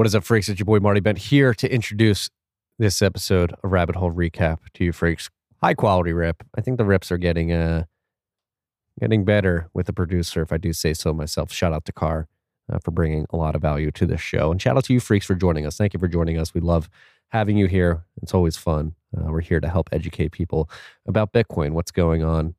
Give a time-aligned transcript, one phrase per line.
[0.00, 0.48] What is up, freaks?
[0.48, 2.30] It's your boy Marty Bent here to introduce
[2.78, 5.28] this episode of Rabbit Hole Recap to you, freaks.
[5.60, 6.42] High quality rip.
[6.56, 7.84] I think the rips are getting uh
[8.98, 11.52] getting better with the producer, if I do say so myself.
[11.52, 12.28] Shout out to Carr
[12.72, 15.00] uh, for bringing a lot of value to this show, and shout out to you,
[15.00, 15.76] freaks, for joining us.
[15.76, 16.54] Thank you for joining us.
[16.54, 16.88] We love
[17.28, 18.06] having you here.
[18.22, 18.94] It's always fun.
[19.14, 20.70] Uh, we're here to help educate people
[21.04, 22.54] about Bitcoin, what's going on,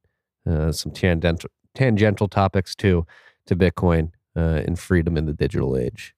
[0.47, 3.07] uh, some tangential tangential topics too
[3.47, 6.13] to Bitcoin uh, and freedom in the digital age.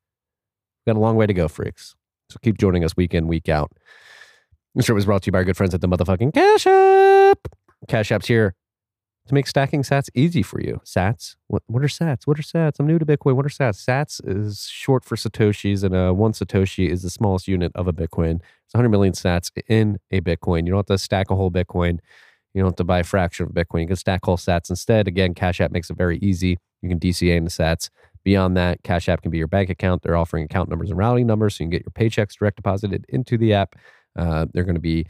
[0.86, 1.96] We've got a long way to go, freaks.
[2.30, 3.72] So keep joining us week in, week out.
[4.76, 7.48] This show was brought to you by our good friends at the motherfucking Cash App.
[7.88, 8.56] Cash App's here
[9.28, 10.82] to make stacking sats easy for you.
[10.84, 11.36] Sats?
[11.48, 12.26] What, what are sats?
[12.26, 12.80] What are sats?
[12.80, 13.36] I'm new to Bitcoin.
[13.36, 13.86] What are sats?
[13.86, 17.94] Sats is short for Satoshis, and uh, one Satoshi is the smallest unit of a
[17.94, 18.42] Bitcoin.
[18.66, 20.66] It's 100 million sats in a Bitcoin.
[20.66, 22.00] You don't have to stack a whole Bitcoin.
[22.54, 23.82] You don't have to buy a fraction of Bitcoin.
[23.82, 25.08] You can stack whole sats instead.
[25.08, 26.58] Again, Cash App makes it very easy.
[26.82, 27.90] You can DCA in the sats.
[28.24, 30.02] Beyond that, Cash App can be your bank account.
[30.02, 33.06] They're offering account numbers and routing numbers so you can get your paychecks direct deposited
[33.10, 33.76] into the app.
[34.18, 35.06] Uh, they're going to be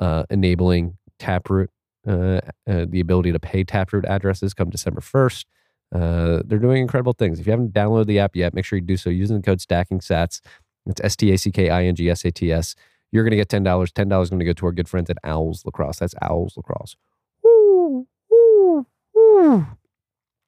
[0.00, 1.70] uh, enabling Taproot,
[2.06, 5.44] uh, uh, the ability to pay Taproot addresses come December 1st.
[5.94, 7.40] Uh, they're doing incredible things.
[7.40, 9.60] If you haven't downloaded the app yet, make sure you do so using the code
[9.60, 10.40] Stacking Sats.
[10.86, 12.74] It's S T A C K I N G S A T S.
[13.10, 13.64] You're going to get $10.
[13.64, 15.98] $10 is going to go to our good friends at Owls Lacrosse.
[15.98, 16.96] That's Owls Lacrosse.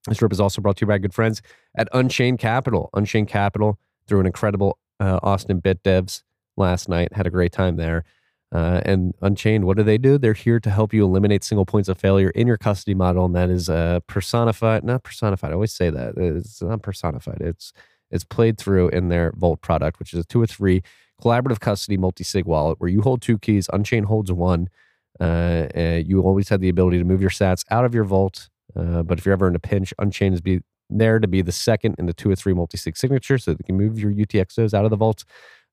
[0.06, 1.42] This trip is also brought to you by good friends
[1.76, 2.90] at Unchained Capital.
[2.94, 6.22] Unchained Capital threw an incredible uh, Austin Bit Devs
[6.56, 7.12] last night.
[7.12, 8.04] Had a great time there.
[8.52, 10.18] Uh, and Unchained, what do they do?
[10.18, 13.36] They're here to help you eliminate single points of failure in your custody model, and
[13.36, 14.82] that is uh, personified.
[14.82, 15.50] Not personified.
[15.50, 17.40] I always say that it's not personified.
[17.40, 17.72] It's
[18.10, 20.82] it's played through in their Vault product, which is a two or three
[21.22, 24.68] collaborative custody multi-sig wallet where you hold two keys, Unchained holds one.
[25.20, 25.68] Uh,
[26.04, 28.48] you always have the ability to move your sats out of your vault.
[28.76, 31.52] Uh, but if you're ever in a pinch, Unchained is be there to be the
[31.52, 34.74] second in the two or three multi-sig signatures so that you can move your UTXOs
[34.74, 35.24] out of the vault.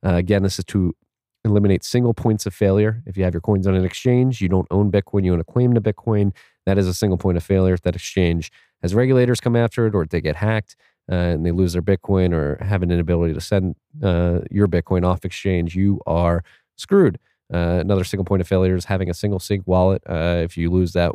[0.05, 0.95] Uh, again, this is to
[1.43, 3.01] eliminate single points of failure.
[3.05, 5.43] If you have your coins on an exchange, you don't own Bitcoin, you own a
[5.43, 6.33] claim to Bitcoin.
[6.65, 7.73] That is a single point of failure.
[7.73, 10.75] If that exchange has regulators come after it or they get hacked,
[11.09, 15.05] uh, and they lose their Bitcoin or have an inability to send uh, your Bitcoin
[15.05, 16.43] off exchange, you are
[16.75, 17.17] screwed.
[17.53, 20.03] Uh, another single point of failure is having a single sig wallet.
[20.07, 21.13] Uh, if you lose that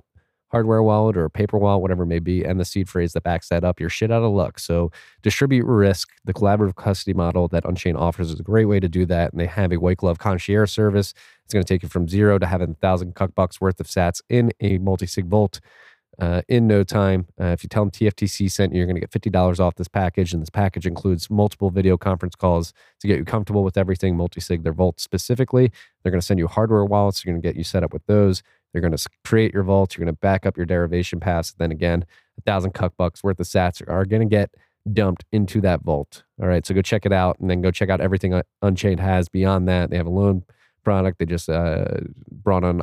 [0.53, 3.49] hardware wallet or paper wallet, whatever it may be, and the seed phrase that backs
[3.49, 4.59] that up, you're shit out of luck.
[4.59, 4.93] So
[5.23, 6.11] distribute risk.
[6.25, 9.33] The collaborative custody model that Unchained offers is a great way to do that.
[9.33, 11.15] And they have a white glove concierge service.
[11.45, 13.87] It's going to take you from zero to having a thousand cuck bucks worth of
[13.87, 15.61] sats in a multi-sig vault
[16.19, 17.27] uh, in no time.
[17.41, 19.89] Uh, if you tell them TFTC sent you, you're going to get $50 off this
[19.89, 20.33] package.
[20.33, 24.63] And this package includes multiple video conference calls to get you comfortable with everything multi-sig,
[24.63, 25.73] their vault specifically.
[26.03, 27.25] They're going to send you hardware wallets.
[27.25, 28.43] You're going to get you set up with those.
[28.73, 29.97] They're going to create your vaults.
[29.97, 31.55] You're going to back up your derivation paths.
[31.59, 32.05] Then again,
[32.39, 34.55] a thousand cuck bucks worth of sats are going to get
[34.93, 36.25] dumped into that vault.
[36.41, 36.65] All right.
[36.67, 39.91] So go check it out and then go check out everything Unchained has beyond that.
[39.91, 40.45] They have a loan
[40.83, 41.19] product.
[41.19, 41.85] They just uh,
[42.31, 42.81] brought on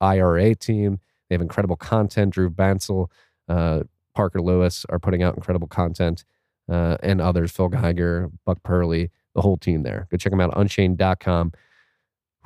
[0.00, 1.00] IRA team.
[1.28, 2.34] They have incredible content.
[2.34, 3.08] Dhruv Bansal,
[3.48, 6.24] uh, Parker Lewis are putting out incredible content,
[6.70, 10.06] uh, and others, Phil Geiger, Buck Perley, the whole team there.
[10.10, 11.52] Go check them out, unchained.com.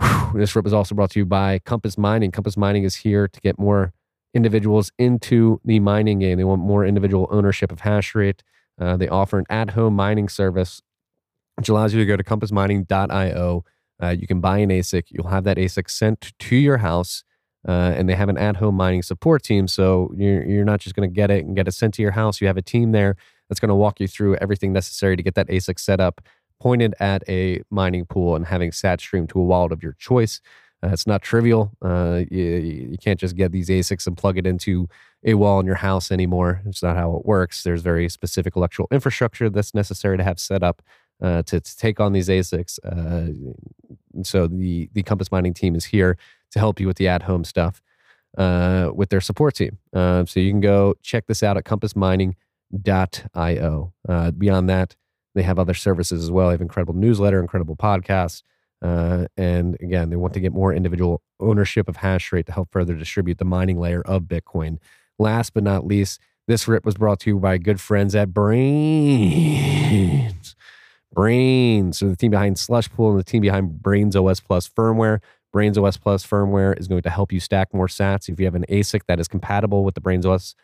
[0.00, 0.32] Whew.
[0.34, 2.30] This rip is also brought to you by Compass Mining.
[2.30, 3.92] Compass Mining is here to get more
[4.34, 6.38] individuals into the mining game.
[6.38, 8.42] They want more individual ownership of hash rate.
[8.80, 10.80] Uh, they offer an at home mining service,
[11.56, 13.64] which allows you to go to compassmining.io.
[14.02, 15.04] Uh, you can buy an ASIC.
[15.08, 17.24] You'll have that ASIC sent to your house
[17.66, 19.68] uh, and they have an at-home mining support team.
[19.68, 22.12] So you're you're not just going to get it and get it sent to your
[22.12, 22.40] house.
[22.40, 23.16] You have a team there
[23.48, 26.20] that's going to walk you through everything necessary to get that ASIC set up,
[26.60, 30.40] pointed at a mining pool, and having sat stream to a wallet of your choice.
[30.82, 31.72] Uh, it's not trivial.
[31.82, 32.42] Uh, you,
[32.90, 34.88] you can't just get these ASICs and plug it into
[35.24, 36.62] a wall in your house anymore.
[36.64, 37.62] It's not how it works.
[37.62, 40.80] There's very specific electrical infrastructure that's necessary to have set up
[41.20, 42.78] uh, to, to, take on these ASICs.
[42.82, 43.32] Uh,
[44.22, 46.16] so the the Compass Mining team is here
[46.52, 47.82] to help you with the at home stuff
[48.38, 49.76] uh, with their support team.
[49.92, 53.92] Uh, so you can go check this out at compassmining.io.
[54.38, 54.96] Beyond that,
[55.34, 56.48] they have other services as well.
[56.48, 58.42] They have incredible newsletter, incredible podcasts.
[58.82, 62.70] Uh, and again, they want to get more individual ownership of hash rate to help
[62.70, 64.78] further distribute the mining layer of Bitcoin.
[65.18, 69.34] Last but not least, this rip was brought to you by good friends at Braiins.
[71.14, 75.20] Braiins, so the team behind Slushpool and the team behind Braiins OS Plus firmware.
[75.54, 78.28] Braiins OS Plus firmware is going to help you stack more sats.
[78.28, 80.54] If you have an ASIC that is compatible with the Braiins OS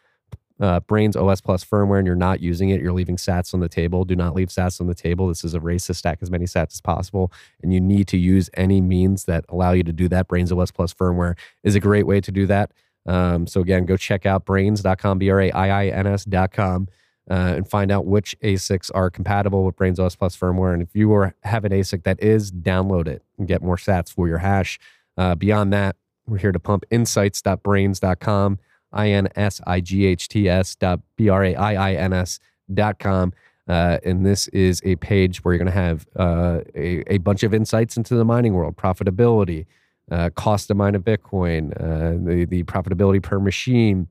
[0.61, 3.69] uh, Braiins OS Plus firmware and you're not using it, you're leaving sats on the
[3.69, 4.05] table.
[4.05, 5.29] Do not leave sats on the table.
[5.29, 7.32] This is a race to stack as many sats as possible.
[7.62, 10.29] And you need to use any means that allow you to do that.
[10.29, 12.73] Braiins OS Plus firmware is a great way to do that.
[13.06, 16.88] Um, so again, go check out braiins.com, B R A I I N S.com
[17.31, 20.73] uh, and find out which ASICs are compatible with Braiins OS Plus firmware.
[20.73, 24.12] And if you are, have an ASIC that is, download it and get more sats
[24.12, 24.79] for your hash.
[25.17, 28.59] Uh, beyond that, we're here to pump insights.braiins.com,
[28.93, 32.12] I N S I G H T S dot B R A I I N
[32.12, 32.38] S
[32.73, 33.33] dot com.
[33.69, 37.43] Uh, and this is a page where you're going to have uh, a, a bunch
[37.43, 39.67] of insights into the mining world, profitability,
[40.11, 44.06] uh, cost to mine a Bitcoin, uh, the, the profitability per machine,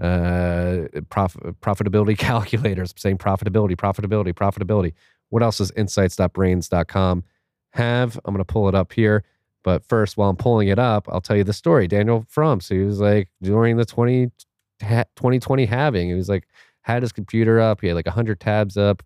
[0.00, 4.92] uh, prof- profitability calculators, saying profitability, profitability, profitability.
[5.28, 7.24] What else does insights.braiins.com
[7.70, 8.18] have?
[8.24, 9.24] I'm going to pull it up here.
[9.66, 11.88] But first, while I'm pulling it up, I'll tell you the story.
[11.88, 14.30] Daniel Frumkin, he was like during the 20,
[14.78, 16.46] 2020 halving, he was like,
[16.82, 17.80] had his computer up.
[17.80, 19.02] He had like 100 tabs up,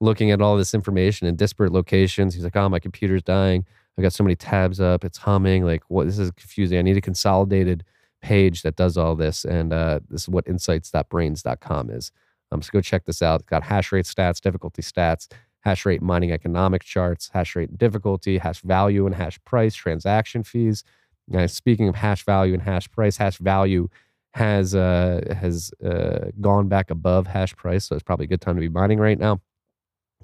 [0.00, 2.34] looking at all this information in disparate locations.
[2.34, 3.64] He's like, oh, my computer's dying.
[3.96, 5.04] I got so many tabs up.
[5.04, 5.64] It's humming.
[5.64, 6.06] Like, what?
[6.06, 6.76] This is confusing.
[6.76, 7.84] I need a consolidated
[8.20, 9.44] page that does all this.
[9.44, 12.10] And uh, this is what insights.braiins.com is.
[12.50, 13.42] Um, so go check this out.
[13.42, 15.28] It's got hash rate stats, difficulty stats,
[15.60, 20.84] hash rate mining economic charts, hash rate difficulty, hash value and hash price, transaction fees.
[21.28, 23.88] Now, speaking of hash value and hash price, hash value
[24.32, 28.56] has uh, has uh, gone back above hash price, so it's probably a good time
[28.56, 29.40] to be mining right now.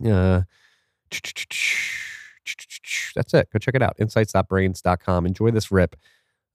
[0.04, 0.42] Uh,
[3.14, 3.48] that's it.
[3.52, 3.96] Go check it out.
[3.98, 5.26] Insights.braiins.com.
[5.26, 5.96] Enjoy this rip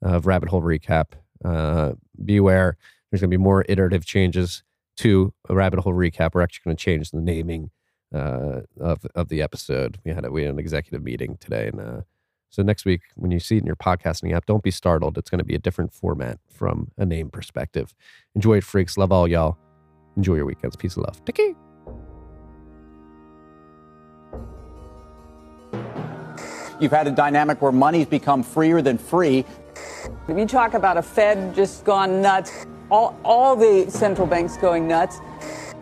[0.02, 1.14] of rabbit hole recap.
[1.44, 1.94] Uh,
[2.24, 2.78] beware,
[3.10, 4.64] there's going to be more iterative changes
[4.98, 6.32] to a rabbit hole recap.
[6.34, 7.72] We're actually going to change the naming
[8.14, 10.00] uh, of of the episode.
[10.04, 12.02] We had a, we had an executive meeting today, and uh,
[12.50, 15.18] so next week when you see it in your podcasting app, don't be startled.
[15.18, 17.96] It's going to be a different format from a name perspective.
[18.36, 18.98] Enjoy it, freaks.
[18.98, 19.58] Love all y'all.
[20.18, 20.76] Enjoy your weekends.
[20.76, 21.24] Peace and love.
[21.24, 21.56] Take care.
[26.82, 29.46] You've had a dynamic where money's become freer than free.
[30.28, 34.88] If you talk about a Fed just gone nuts, all, all the central banks going
[34.88, 35.20] nuts.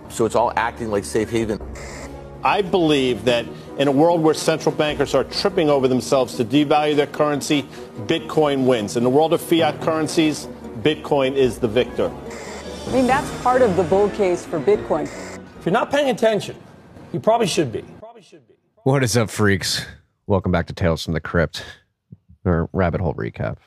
[0.10, 1.60] So it's all acting like safe haven.
[2.44, 3.46] I believe that
[3.78, 7.64] in a world where central bankers are tripping over themselves to devalue their currency,
[8.06, 8.96] Bitcoin wins.
[8.96, 10.48] In the world of fiat currencies,
[10.82, 12.10] Bitcoin is the victor.
[12.88, 15.04] I mean, that's part of the bull case for Bitcoin.
[15.60, 16.56] If you're not paying attention,
[17.12, 17.84] you probably should be.
[18.00, 18.54] Probably should be.
[18.84, 19.86] What is up, freaks?
[20.26, 21.66] Welcome back to Tales from the Crypt,
[22.46, 23.58] or Rabbit Hole Recap.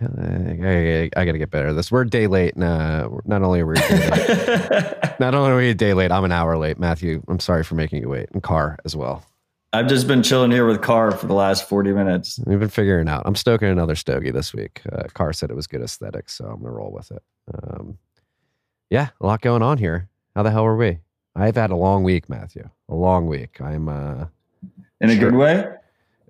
[0.00, 1.90] I, I, I got to get better at this.
[1.90, 2.56] We're a day late.
[2.56, 3.74] Nah, not only are we
[5.20, 6.78] not only are we a day late, I'm an hour late.
[6.78, 9.24] Matthew, I'm sorry for making you wait, and Car as well.
[9.72, 12.38] I've just been chilling here with Car for the last 40 minutes.
[12.46, 13.22] We've been figuring out.
[13.26, 14.82] I'm stoking another stogie this week.
[14.92, 17.22] Uh, Car said it was good aesthetics, so I'm gonna roll with it.
[17.52, 17.98] Um,
[18.90, 20.08] yeah, a lot going on here.
[20.36, 20.98] How the hell are we?
[21.34, 22.68] I've had a long week, Matthew.
[22.88, 23.60] A long week.
[23.60, 24.26] I'm uh,
[25.00, 25.30] in a sure.
[25.30, 25.66] good way.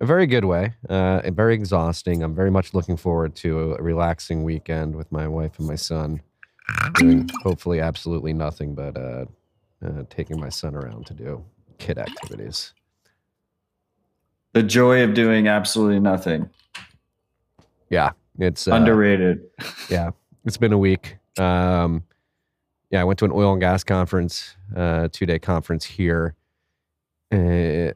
[0.01, 0.75] A very good way.
[0.89, 2.23] Uh, very exhausting.
[2.23, 6.21] I'm very much looking forward to a relaxing weekend with my wife and my son.
[6.95, 9.27] Doing hopefully absolutely nothing but uh,
[9.85, 11.45] uh, taking my son around to do
[11.79, 12.73] kid activities.
[14.53, 16.49] The joy of doing absolutely nothing.
[17.91, 19.43] Yeah, it's uh, underrated.
[19.91, 20.11] yeah,
[20.45, 21.19] it's been a week.
[21.39, 22.05] Um,
[22.91, 26.35] yeah, I went to an oil and gas conference, uh, two day conference here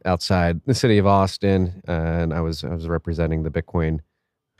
[0.05, 4.01] outside the city of Austin, and I was I was representing the Bitcoin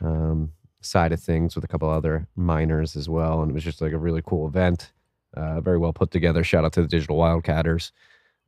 [0.01, 3.81] um, side of things with a couple other miners as well, and it was just
[3.81, 4.91] like a really cool event,
[5.35, 6.43] uh, very well put together.
[6.43, 7.91] Shout out to the Digital Wildcatters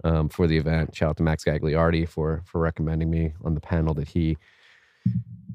[0.03, 0.95] um, for the event.
[0.95, 4.37] Shout out to Max Gagliardi for for recommending me on the panel that he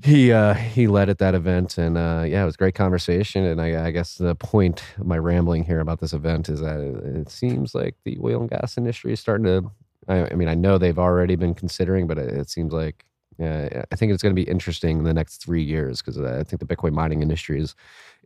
[0.03, 3.45] he uh, he led at that event, and uh, yeah, it was great conversation.
[3.45, 6.79] And I, I, guess the point of my rambling here about this event is that
[6.79, 9.71] it seems like the oil and gas industry is starting to.
[10.09, 13.05] I, I mean, I know they've already been considering, but it, it seems like
[13.39, 16.43] yeah, I think it's going to be interesting in the next three years because I
[16.43, 17.75] think the Bitcoin mining industry is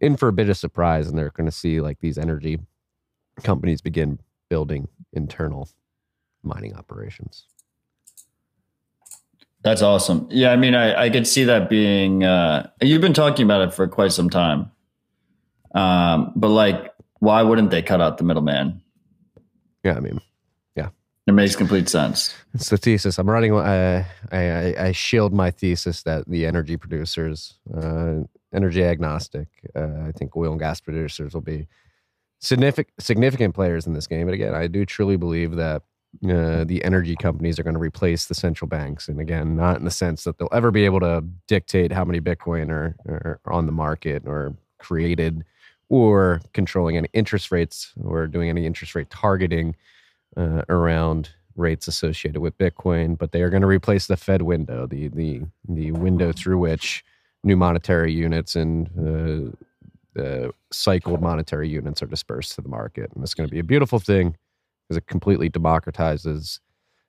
[0.00, 2.60] in for a bit of surprise, and they're going to see like these energy
[3.42, 5.68] companies begin building internal
[6.42, 7.46] mining operations.
[9.62, 10.26] That's awesome.
[10.30, 12.24] Yeah, I mean, I, I could see that being.
[12.24, 14.70] Uh, you've been talking about it for quite some time,
[15.74, 18.80] um, but like, why wouldn't they cut out the middleman?
[19.84, 20.20] Yeah, I mean,
[21.30, 22.34] it makes complete sense.
[22.54, 23.18] It's the thesis.
[23.18, 23.54] I'm writing.
[23.54, 29.48] Uh, I, I shield my thesis that the energy producers, uh, energy agnostic.
[29.74, 31.68] Uh, I think oil and gas producers will be
[32.40, 34.26] significant significant players in this game.
[34.26, 35.82] But again, I do truly believe that
[36.28, 39.08] uh, the energy companies are going to replace the central banks.
[39.08, 42.20] And again, not in the sense that they'll ever be able to dictate how many
[42.20, 45.44] Bitcoin are, are on the market or created
[45.88, 49.76] or controlling any interest rates or doing any interest rate targeting
[50.36, 53.18] uh, around rates associated with Bitcoin.
[53.18, 57.04] But they are going to replace the Fed window, the, the, the window through which
[57.42, 59.54] new monetary units and
[60.18, 63.10] uh, cycled monetary units are dispersed to the market.
[63.14, 64.36] And it's going to be a beautiful thing
[64.88, 66.60] because it completely democratizes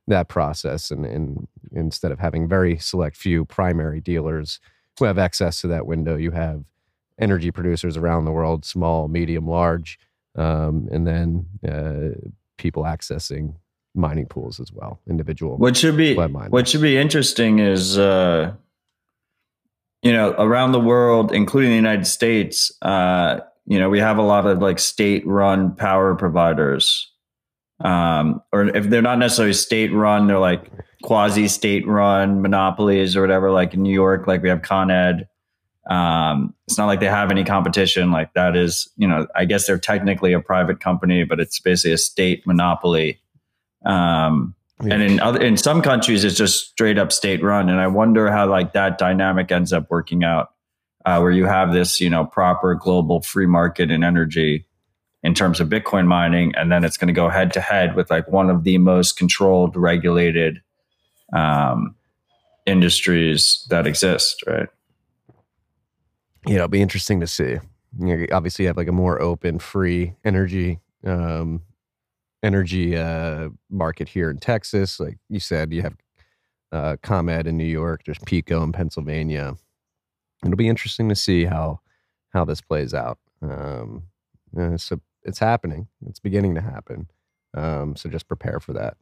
[0.08, 0.92] that process.
[0.92, 4.60] And, and instead of having very select few primary dealers
[5.00, 6.64] who have access to that window, you have
[7.20, 10.00] energy producers around the world, small, medium, large,
[10.36, 12.18] um, and then uh,
[12.62, 13.56] people accessing
[13.96, 15.58] mining pools as well, individual.
[15.58, 18.54] What should be what should be interesting is uh,
[20.04, 24.22] you know around the world, including the United States, uh, you know we have a
[24.22, 27.12] lot of like state-run power providers,
[27.84, 30.72] um, or if they're not necessarily state-run, they're like
[31.04, 33.52] quasi-state-run monopolies or whatever.
[33.52, 35.28] Like in New York, like we have Con Ed.
[35.90, 38.12] Um, it's not like they have any competition.
[38.12, 41.94] Like that is, you know, I guess they're technically a private company, but it's basically
[41.94, 43.20] a state monopoly.
[43.86, 44.96] Um, Yeah.
[44.96, 48.32] and in other in some countries it's just straight up state run and i wonder
[48.32, 50.54] how like that dynamic ends up working out
[51.06, 54.66] uh, where you have this you know proper global free market in energy
[55.22, 58.10] in terms of bitcoin mining and then it's going to go head to head with
[58.10, 60.60] like one of the most controlled regulated
[61.32, 61.94] um,
[62.66, 64.70] industries that exist right
[66.46, 67.58] you know, it'll be interesting to see.
[68.00, 71.62] You know, obviously, you have like a more open, free energy, um,
[72.42, 75.00] energy uh, market here in Texas.
[75.00, 75.96] Like you said, you have
[76.72, 78.04] uh, ComEd in New York.
[78.06, 79.56] There's PECO in Pennsylvania.
[80.44, 81.82] It'll be interesting to see how
[82.30, 83.20] how this plays out.
[83.42, 84.04] Um,
[84.58, 85.88] uh, so it's happening.
[86.08, 87.10] It's beginning to happen.
[87.54, 88.98] Um, so just prepare for that.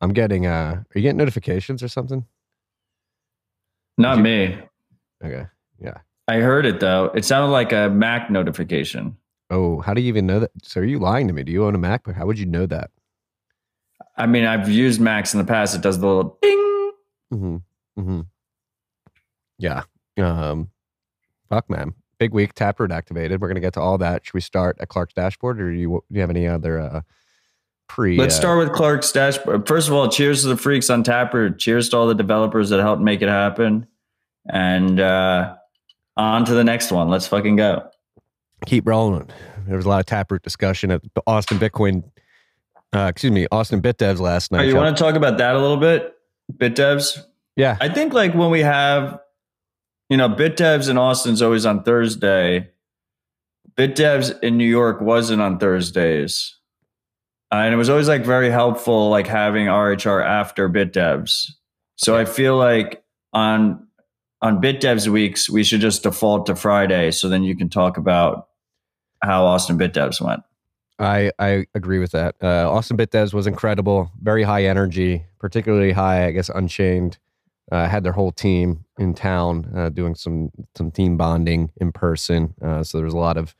[0.00, 0.46] I'm getting.
[0.46, 2.26] Uh, are you getting notifications or something?
[3.96, 4.56] not me
[5.24, 5.46] Okay.
[5.80, 5.98] Yeah.
[6.28, 9.16] I heard it though it sounded like a mac notification
[9.50, 10.50] Oh, how do you even know that?
[10.62, 11.42] So are you lying to me?
[11.42, 12.14] Do you own a MacBook?
[12.14, 12.90] How would you know that?
[14.18, 16.58] i mean i've used macs in the past it does the little ding
[17.32, 17.56] Mm-hmm.
[18.00, 18.20] Mm-hmm.
[19.58, 19.82] Yeah.
[20.18, 20.70] Um,
[21.48, 21.94] fuck, man.
[22.18, 22.54] Big week.
[22.54, 23.40] Taproot activated.
[23.40, 24.24] We're gonna get to all that.
[24.26, 27.00] Should we start at Clark's dashboard, or do you, do you have any other uh,
[27.86, 28.16] pre?
[28.16, 29.68] Let's uh, start with Clark's dashboard.
[29.68, 31.58] First of all, cheers to the freaks on Taproot.
[31.58, 33.86] Cheers to all the developers that helped make it happen.
[34.50, 35.56] And uh,
[36.18, 37.08] on to the next one.
[37.08, 37.88] Let's fucking go.
[38.66, 39.30] keep rolling.
[39.66, 42.02] There was a lot of Taproot discussion at the Austin Bitcoin.
[42.94, 44.60] Uh, excuse me, Austin BitDevs last night.
[44.60, 46.14] Oh, you want to talk about that a little bit?
[46.52, 47.22] BitDevs?
[47.56, 47.76] yeah.
[47.80, 49.20] I think like when we have,
[50.08, 52.70] you know, BitDevs in Austin's always on Thursday.
[53.76, 56.56] BitDevs in New York wasn't on Thursdays.
[57.52, 61.50] Uh, and it was always like very helpful, like having RHR after BitDevs.
[61.96, 63.87] So I feel like on
[64.40, 67.10] on Bit devs weeks, we should just default to Friday.
[67.10, 68.48] So then you can talk about
[69.22, 70.42] how Austin Bit devs went.
[70.98, 72.34] I, I agree with that.
[72.42, 77.18] Uh, Austin Bit Devs was incredible, very high energy, particularly high, I guess, Unchained.
[77.70, 82.54] Uh, had their whole team in town uh, doing some some team bonding in person.
[82.62, 83.54] Uh, so there was a lot of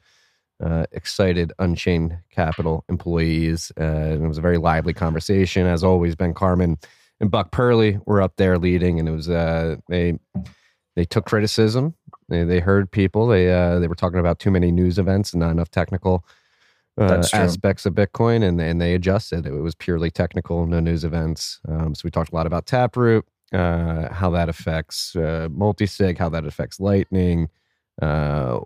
[0.65, 3.71] uh, excited Unchained Capital employees.
[3.79, 5.67] Uh, and it was a very lively conversation.
[5.67, 6.79] As always, Ben Carman
[7.21, 9.77] and Buck Perley were up there leading, and it was uh,
[10.99, 11.95] they took criticism.
[12.29, 13.29] They, they heard people.
[13.29, 16.25] They uh, they were talking about too many news events and not enough technical
[17.01, 19.47] uh, aspects of Bitcoin, and and they adjusted.
[19.47, 21.61] It was purely technical, no news events.
[21.69, 26.29] Um, so we talked a lot about Taproot, uh, how that affects uh, multisig, how
[26.31, 27.49] that affects Lightning,
[28.03, 28.59] uh,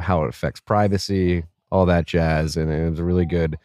[0.00, 3.56] how it affects privacy, all that jazz, and it was a really good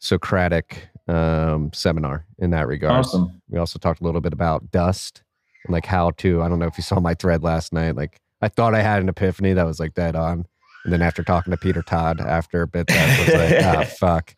[0.00, 3.06] Socratic um, seminar in that regard.
[3.06, 3.40] Awesome.
[3.48, 5.22] We also talked a little bit about dust
[5.64, 6.42] and like how to.
[6.42, 7.96] I don't know if you saw my thread last night.
[7.96, 10.44] Like I thought I had an epiphany that was like dead on,
[10.84, 14.34] and then after talking to Peter Todd after a bit, that was like, ah, fuck,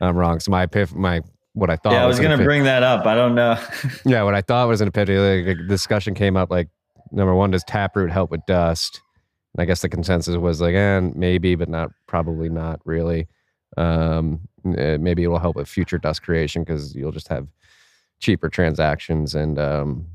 [0.00, 0.40] I'm wrong.
[0.40, 1.22] So my epiph- my
[1.54, 1.92] what I thought.
[1.94, 3.06] yeah, I was going to epiph- bring that up.
[3.06, 3.58] I don't know.
[4.04, 5.18] Yeah, what I thought was an epiphany.
[5.18, 6.50] Like, a discussion came up.
[6.50, 6.68] Like
[7.12, 9.00] number one, does Taproot help with dust?
[9.54, 13.26] And I guess the consensus was like, eh, maybe, but not probably not really.
[13.78, 14.40] Um,
[14.76, 17.48] eh, maybe it'll help with future dust creation because you'll just have
[18.20, 20.06] cheaper transactions and um,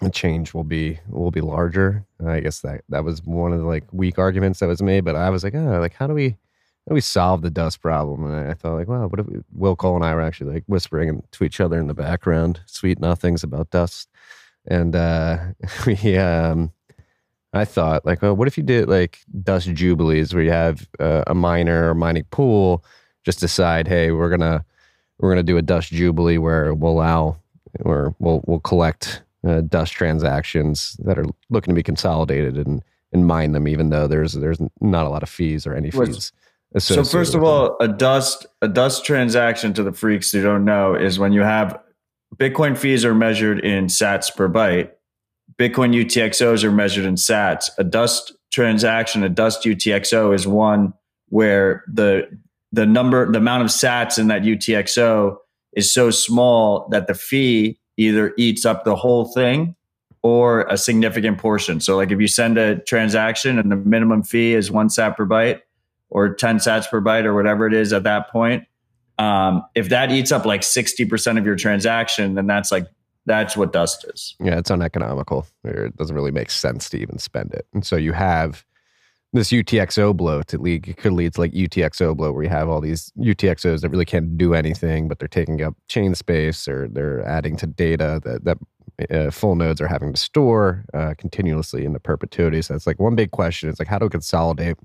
[0.00, 2.04] the change will be will be larger.
[2.24, 5.04] I guess that that was one of the like weak arguments that was made.
[5.04, 7.80] But I was like, oh, like how do we how do we solve the dust
[7.82, 8.24] problem?
[8.30, 10.64] And I thought like, well, what if we, Will Cole and I were actually like
[10.66, 14.08] whispering to each other in the background, sweet nothings about dust,
[14.66, 15.38] and uh,
[15.86, 16.72] we um.
[17.54, 21.24] I thought, like, well, what if you did like dust jubilees, where you have uh,
[21.26, 22.84] a miner or mining pool
[23.24, 24.64] just decide, hey, we're gonna
[25.18, 27.38] we're gonna do a dust jubilee where we'll allow
[27.80, 33.26] or we'll we'll collect uh, dust transactions that are looking to be consolidated and and
[33.26, 36.32] mine them, even though there's there's not a lot of fees or any fees.
[36.76, 37.48] So first of them.
[37.48, 41.40] all, a dust a dust transaction to the freaks who don't know is when you
[41.40, 41.80] have
[42.36, 44.90] Bitcoin fees are measured in Sats per byte.
[45.58, 47.70] Bitcoin UTXOs are measured in Sats.
[47.78, 50.92] A dust transaction, a dust UTXO is one
[51.30, 52.28] where the
[52.72, 55.36] the number the amount of Sats in that UTXO
[55.72, 59.74] is so small that the fee either eats up the whole thing
[60.22, 61.80] or a significant portion.
[61.80, 65.26] So, like if you send a transaction and the minimum fee is one sat per
[65.26, 65.60] byte
[66.08, 68.64] or 10 sats per byte or whatever it is at that point,
[69.18, 72.86] um, if that eats up like 60% of your transaction, then that's like,
[73.26, 74.34] that's what dust is.
[74.40, 75.46] Yeah, it's uneconomical.
[75.64, 77.66] It doesn't really make sense to even spend it.
[77.74, 78.64] And so you have
[79.32, 80.54] this UTXO bloat.
[80.54, 83.80] It, lead, it could lead to like UTXO bloat, where you have all these UTXOs
[83.80, 87.66] that really can't do anything, but they're taking up chain space or they're adding to
[87.66, 88.58] data that that
[89.10, 92.62] uh, full nodes are having to store uh, continuously into perpetuity.
[92.62, 93.68] So that's like one big question.
[93.68, 94.76] is like how to consolidate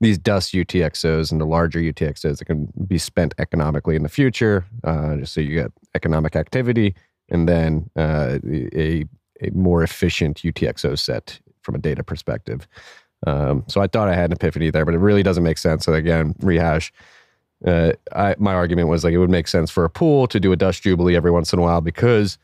[0.00, 5.16] these dust UTXOs into larger UTXOs that can be spent economically in the future, uh,
[5.16, 6.94] just so you get economic activity,
[7.30, 8.38] and then uh,
[8.74, 9.04] a
[9.40, 12.66] a more efficient UTXO set from a data perspective.
[13.26, 15.84] Um, so I thought I had an epiphany there, but it really doesn't make sense.
[15.84, 16.92] So again, rehash.
[17.66, 20.52] Uh, I, my argument was like it would make sense for a pool to do
[20.52, 22.38] a dust jubilee every once in a while because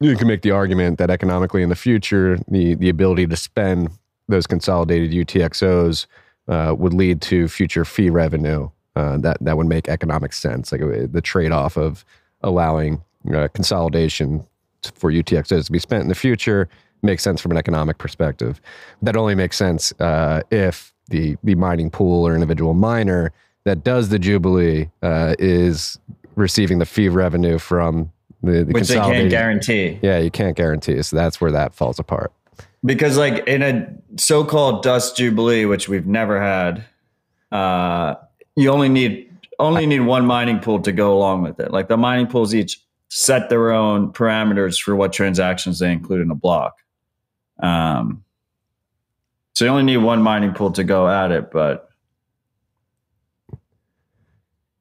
[0.00, 3.90] you can make the argument that economically in the future, the the ability to spend
[4.28, 6.06] those consolidated UTXOs
[6.48, 8.68] uh, would lead to future fee revenue.
[8.96, 10.72] Uh, that that would make economic sense.
[10.72, 12.04] Like uh, the trade off of
[12.42, 14.44] allowing uh, consolidation
[14.94, 16.68] for UTXOs to be spent in the future
[17.02, 18.60] makes sense from an economic perspective.
[19.02, 23.32] That only makes sense uh, if the the mining pool or individual miner
[23.64, 25.98] that does the jubilee uh, is
[26.36, 28.10] receiving the fee revenue from
[28.42, 29.98] the, the Which they can't guarantee.
[30.02, 31.02] Yeah, you can't guarantee.
[31.02, 32.32] So that's where that falls apart.
[32.84, 36.84] Because like in a so-called dust jubilee, which we've never had,
[37.50, 38.14] uh,
[38.54, 39.28] you only need
[39.58, 41.72] only need one mining pool to go along with it.
[41.72, 46.30] Like the mining pools each set their own parameters for what transactions they include in
[46.30, 46.76] a block.
[47.60, 48.24] Um,
[49.54, 51.88] so you only need one mining pool to go at it, but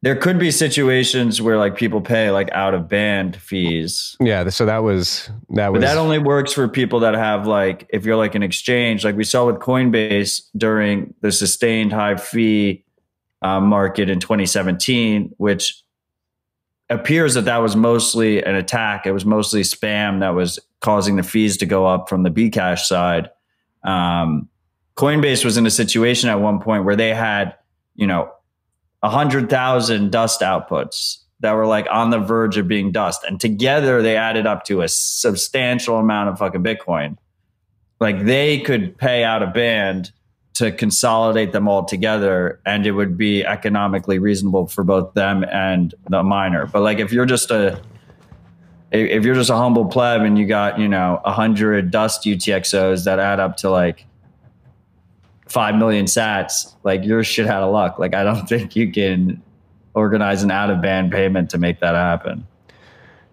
[0.04, 4.16] there could be situations where like people pay like out of band fees.
[4.20, 7.88] Yeah, so that was that was But that only works for people that have like
[7.90, 12.86] if you're like an exchange, like we saw with Coinbase during the sustained high fee
[13.42, 15.84] uh, market in 2017, which
[16.90, 19.06] appears that that was mostly an attack.
[19.06, 22.80] It was mostly spam that was causing the fees to go up from the Bcash
[22.80, 23.30] side.
[23.84, 24.50] Um,
[24.96, 27.56] Coinbase was in a situation at one point where they had,
[27.96, 28.32] you know,
[29.04, 33.24] a 100,000 dust outputs that were like on the verge of being dust.
[33.24, 37.18] And together they added up to a substantial amount of fucking Bitcoin.
[38.00, 40.12] Like they could pay out a band
[40.58, 45.94] to consolidate them all together and it would be economically reasonable for both them and
[46.10, 46.66] the miner.
[46.66, 47.80] But like if you're just a
[48.92, 53.04] if you're just a humble pleb and you got, you know, a hundred dust UTXOs
[53.04, 54.06] that add up to like
[55.48, 58.00] five million sats, like you're shit out of luck.
[58.00, 59.44] Like I don't think you can
[59.94, 62.48] organize an out of band payment to make that happen.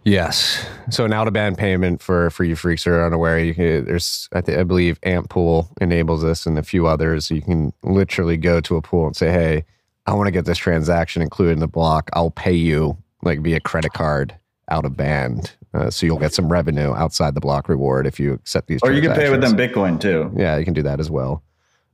[0.04, 0.64] Yes.
[0.90, 3.86] So an out of band payment for for you freaks who are unaware, you can,
[3.86, 7.30] there's I, th- I believe AntPool enables this and a few others.
[7.30, 9.64] You can literally go to a pool and say, "Hey,
[10.06, 12.10] I want to get this transaction included in the block.
[12.12, 14.34] I'll pay you like via credit card
[14.70, 18.34] out of band, uh, so you'll get some revenue outside the block reward if you
[18.34, 20.30] accept these." Or you can pay with them Bitcoin too.
[20.36, 21.42] Yeah, you can do that as well.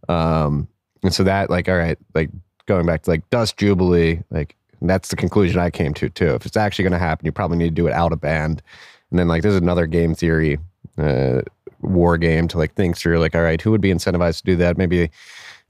[0.09, 0.67] Um,
[1.05, 2.31] and so that like, all right, like
[2.67, 4.57] going back to like Dust Jubilee, like
[4.89, 6.35] that's the conclusion I came to too.
[6.35, 8.63] If it's actually going to happen, you probably need to do it out of band.
[9.11, 10.59] And then like there's another game theory
[10.99, 11.43] uh,
[11.81, 14.57] war game to like think through like, all right, who would be incentivized to do
[14.57, 14.79] that?
[14.79, 15.11] Maybe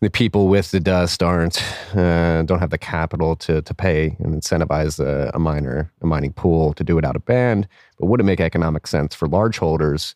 [0.01, 1.63] the people with the dust aren't
[1.95, 6.33] uh, don't have the capital to to pay and incentivize a, a miner a mining
[6.33, 7.69] pool to do it out of band.
[7.99, 10.15] But would it make economic sense for large holders?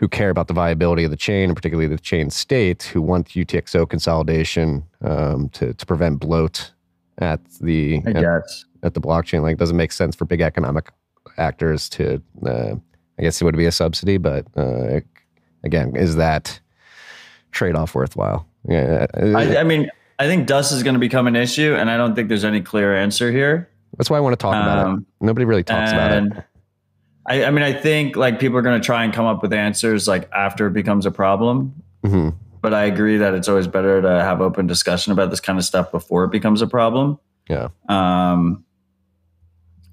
[0.00, 3.28] who care about the viability of the chain, and particularly the chain state, who want
[3.28, 6.72] UTXO consolidation um, to, to prevent bloat
[7.20, 8.64] at the I at, guess.
[8.82, 9.42] at the blockchain.
[9.42, 10.90] Like, doesn't make sense for big economic
[11.36, 12.22] actors to.
[12.44, 12.74] Uh,
[13.18, 15.00] I guess it would be a subsidy, but uh,
[15.62, 16.58] again, is that
[17.52, 18.46] trade off worthwhile?
[18.66, 21.96] Yeah, I, I mean, I think dust is going to become an issue, and I
[21.98, 23.68] don't think there's any clear answer here.
[23.98, 24.90] that's why I want to talk about it.
[24.90, 26.32] Um, Nobody really talks about it.
[27.26, 29.52] I, I mean, I think like people are going to try and come up with
[29.52, 31.74] answers like after it becomes a problem.
[32.04, 32.34] Mhm.
[32.60, 35.64] But I agree that it's always better to have open discussion about this kind of
[35.64, 37.18] stuff before it becomes a problem.
[37.48, 38.64] Yeah, Um,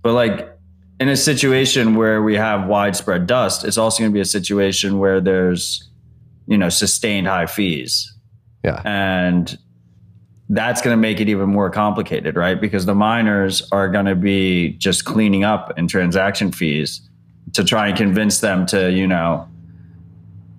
[0.04, 0.58] but like
[1.00, 5.00] in a situation where we have widespread dust, it's also going to be a situation
[5.00, 5.90] where there's,
[6.46, 8.14] you know, sustained high fees.
[8.64, 9.58] yeah, And
[10.50, 12.60] that's going to make it even more complicated, right?
[12.60, 17.02] Because the miners are going to be just cleaning up in transaction fees
[17.54, 19.48] to try and convince them to, you know,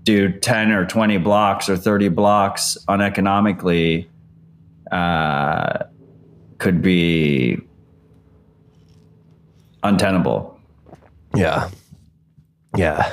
[0.09, 4.09] do 10 or 20 blocks or 30 blocks uneconomically
[4.91, 5.85] uh,
[6.57, 7.59] could be
[9.83, 10.59] untenable.
[11.35, 11.69] Yeah.
[12.75, 13.13] Yeah.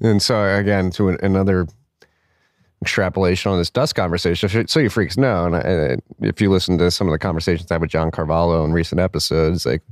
[0.00, 1.66] And so again, to an, another
[2.80, 6.90] extrapolation on this dust conversation, so you freaks know, and I, if you listen to
[6.90, 9.82] some of the conversations I had with John Carvalho in recent episodes, like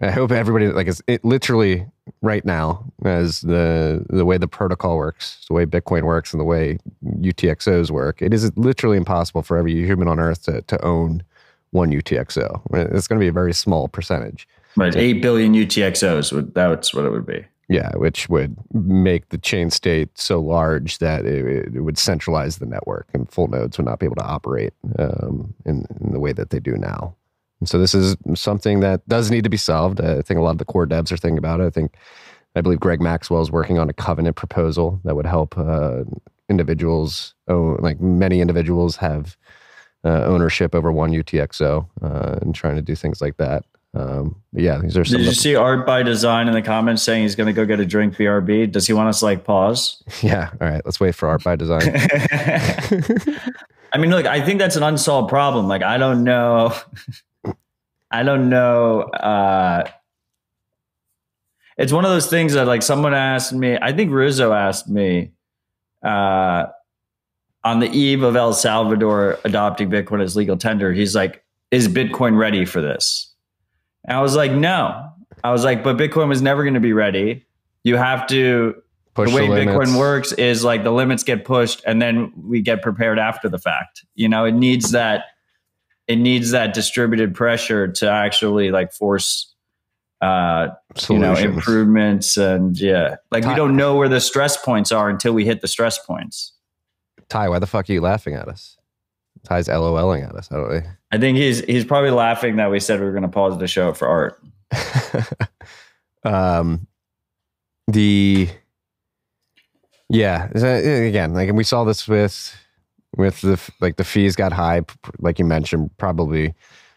[0.00, 1.86] I hope everybody like it's it literally
[2.22, 6.44] right now as the the way the protocol works, the way Bitcoin works, and the
[6.44, 8.22] way UTXOs work.
[8.22, 11.22] It is literally impossible for every human on Earth to to own
[11.70, 12.62] one UTXO.
[12.94, 14.48] It's going to be a very small percentage.
[14.76, 17.44] Right, eight billion UTXOs would that's what it would be.
[17.68, 22.66] Yeah, which would make the chain state so large that it, it would centralize the
[22.66, 26.32] network, and full nodes would not be able to operate um, in, in the way
[26.32, 27.14] that they do now.
[27.62, 30.00] And so this is something that does need to be solved.
[30.00, 31.66] I think a lot of the core devs are thinking about it.
[31.66, 31.94] I think,
[32.56, 36.02] I believe Greg Maxwell is working on a covenant proposal that would help uh,
[36.48, 39.36] individuals, oh, like many individuals have
[40.04, 43.64] uh, ownership over one UTXO uh, and trying to do things like that.
[43.94, 45.04] Um, yeah, these are.
[45.04, 47.64] Some Did you see Art by Design in the comments saying he's going to go
[47.64, 48.16] get a drink?
[48.16, 48.72] BRB.
[48.72, 50.02] Does he want us to like pause?
[50.20, 50.50] Yeah.
[50.60, 50.82] All right.
[50.84, 51.82] Let's wait for Art by Design.
[53.92, 55.68] I mean, look, I think that's an unsolved problem.
[55.68, 56.74] Like, I don't know.
[58.12, 59.02] I don't know.
[59.02, 59.84] Uh,
[61.78, 63.78] it's one of those things that, like, someone asked me.
[63.80, 65.32] I think Rizzo asked me.
[66.02, 66.66] Uh,
[67.64, 72.36] on the eve of El Salvador adopting Bitcoin as legal tender, he's like, "Is Bitcoin
[72.36, 73.32] ready for this?"
[74.04, 75.10] And I was like, "No."
[75.44, 77.46] I was like, "But Bitcoin was never going to be ready.
[77.84, 78.74] You have to."
[79.14, 82.62] Push the way the Bitcoin works is like the limits get pushed, and then we
[82.62, 84.04] get prepared after the fact.
[84.14, 85.24] You know, it needs that.
[86.12, 89.52] It needs that distributed pressure to actually like force
[90.20, 90.68] uh,
[91.08, 95.32] you know, improvements and yeah, like we don't know where the stress points are until
[95.32, 96.52] we hit the stress points.
[97.28, 98.76] Ty, why the fuck are you laughing at us?
[99.44, 100.48] Ty's LOLing at us.
[100.52, 100.82] I don't know.
[101.10, 103.66] I think he's he's probably laughing that we said we were going to pause the
[103.66, 104.40] show for art.
[106.24, 106.86] um,
[107.88, 108.48] the
[110.08, 112.54] yeah, again, like and we saw this with
[113.16, 114.82] with the like the fees got high,
[115.18, 116.54] like you mentioned, probably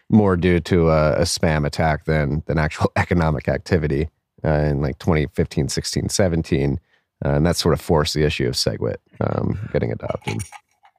[0.08, 4.08] more due to a, a spam attack than than actual economic activity
[4.44, 6.80] uh, in like 2015, 16, 17.
[7.24, 10.42] Uh, and that sort of forced the issue of SegWit um, getting adopted.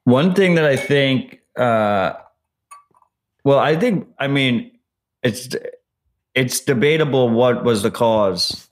[0.05, 2.13] One thing that I think, uh,
[3.43, 4.71] well, I think, I mean,
[5.21, 5.49] it's
[6.33, 8.67] it's debatable what was the cause,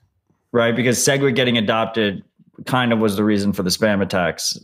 [0.51, 0.75] right?
[0.75, 2.23] Because SegWit getting adopted
[2.65, 4.57] kind of was the reason for the spam attacks,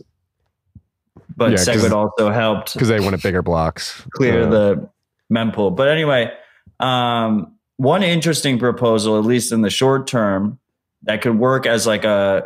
[1.36, 4.90] but yeah, SegWit also helped because they wanted bigger blocks, clear uh, the
[5.32, 5.74] mempool.
[5.74, 6.32] But anyway,
[6.80, 10.58] um, one interesting proposal, at least in the short term,
[11.02, 12.44] that could work as like a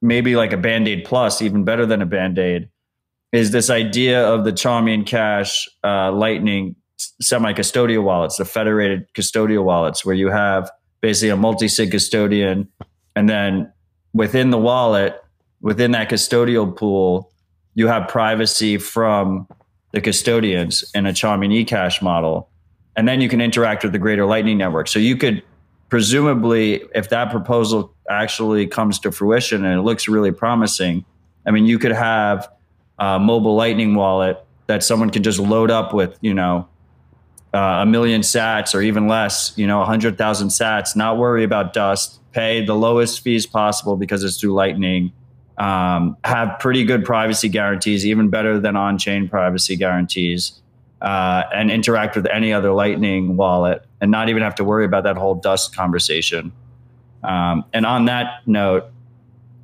[0.00, 2.68] maybe like a band-aid plus even better than a band-aid
[3.32, 6.76] is this idea of the Chaumian Cash uh, Lightning
[7.20, 12.68] semi-custodial wallets, the federated custodial wallets, where you have basically a multi-sig custodian,
[13.14, 13.72] and then
[14.12, 15.22] within the wallet,
[15.60, 17.30] within that custodial pool,
[17.78, 19.46] you have privacy from
[19.92, 22.50] the custodians in a Chaumian eCash model,
[22.96, 24.88] and then you can interact with the greater Lightning network.
[24.88, 25.44] So you could
[25.88, 31.04] presumably, if that proposal actually comes to fruition and it looks really promising,
[31.46, 32.50] I mean, you could have
[32.98, 36.66] a mobile Lightning wallet that someone can just load up with, you know,
[37.54, 42.18] uh, a million sats or even less, you know, 100,000 sats, not worry about dust,
[42.32, 45.12] pay the lowest fees possible because it's through Lightning,
[45.58, 50.52] um, have pretty good privacy guarantees, even better than on chain privacy guarantees,
[51.02, 55.04] uh, and interact with any other Lightning wallet and not even have to worry about
[55.04, 56.52] that whole dust conversation.
[57.24, 58.84] Um, and on that note,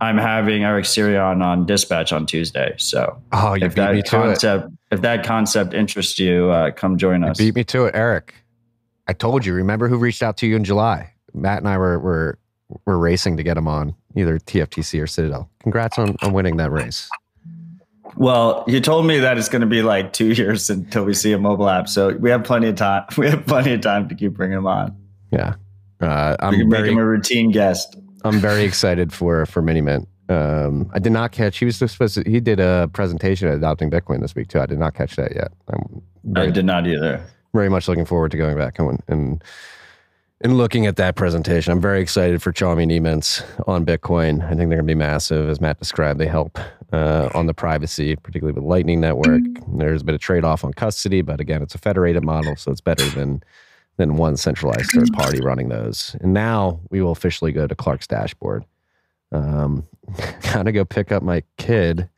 [0.00, 2.74] I'm having Eric Sirion on dispatch on Tuesday.
[2.78, 4.72] So oh, you if beat that me to concept, it.
[4.90, 7.38] if that concept interests you, uh, come join us.
[7.38, 8.34] You beat me to it, Eric.
[9.06, 9.54] I told you.
[9.54, 11.12] Remember who reached out to you in July?
[11.32, 12.38] Matt and I were were
[12.86, 15.50] were racing to get him on either TFTC or Citadel.
[15.60, 17.08] Congrats on, on winning that race.
[18.16, 21.32] Well, you told me that it's going to be like two years until we see
[21.32, 23.04] a mobile app, so we have plenty of time.
[23.16, 24.96] We have plenty of time to keep bringing him on.
[25.30, 25.54] Yeah,
[26.00, 27.96] uh, I'm we can very, make him a routine guest.
[28.24, 30.06] I'm very excited for for Minimint.
[30.28, 31.58] Um, I did not catch.
[31.58, 32.22] He was supposed to.
[32.28, 34.60] He did a presentation at adopting Bitcoin this week too.
[34.60, 35.52] I did not catch that yet.
[36.36, 37.24] i did not either.
[37.52, 39.44] Very much looking forward to going back and and
[40.40, 44.42] and looking at that presentation, I'm very excited for Chaumian Emints on Bitcoin.
[44.44, 45.48] I think they're going to be massive.
[45.48, 46.58] As Matt described, they help
[46.92, 49.42] uh, on the privacy, particularly with Lightning Network.
[49.68, 52.70] There's a bit of trade off on custody, but again, it's a federated model, so
[52.70, 53.42] it's better than
[53.96, 56.16] than one centralized third party running those.
[56.20, 58.64] And now we will officially go to Clark's dashboard.
[59.30, 59.86] Um,
[60.52, 62.08] gotta go pick up my kid,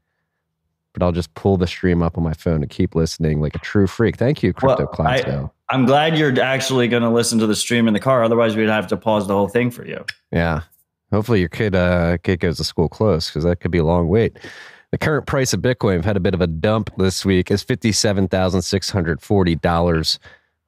[0.94, 3.58] but I'll just pull the stream up on my phone and keep listening like a
[3.58, 4.16] true freak.
[4.16, 5.50] Thank you, Crypto well, Clasco.
[5.68, 8.22] I'm glad you're actually going to listen to the stream in the car.
[8.22, 10.04] Otherwise, we'd have to pause the whole thing for you.
[10.30, 10.62] Yeah.
[11.12, 14.08] Hopefully your kid uh, kid goes to school close because that could be a long
[14.08, 14.38] wait.
[14.92, 17.62] The current price of Bitcoin, I've had a bit of a dump this week, is
[17.62, 20.18] fifty-seven thousand six hundred forty dollars.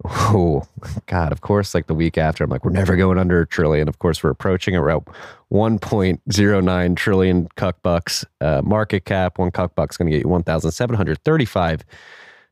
[0.04, 0.62] Oh
[1.06, 1.32] God!
[1.32, 3.88] Of course, like the week after, I'm like, we're never going under a trillion.
[3.88, 5.06] Of course, we're approaching around
[5.52, 9.38] 1.09 trillion cuck bucks uh, market cap.
[9.38, 11.84] One cuck buck's going to get you 1,735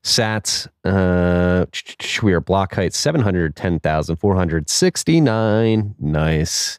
[0.07, 0.69] Sats.
[0.85, 1.66] Uh,
[2.23, 5.95] we are block height 710,469.
[5.99, 6.79] Nice.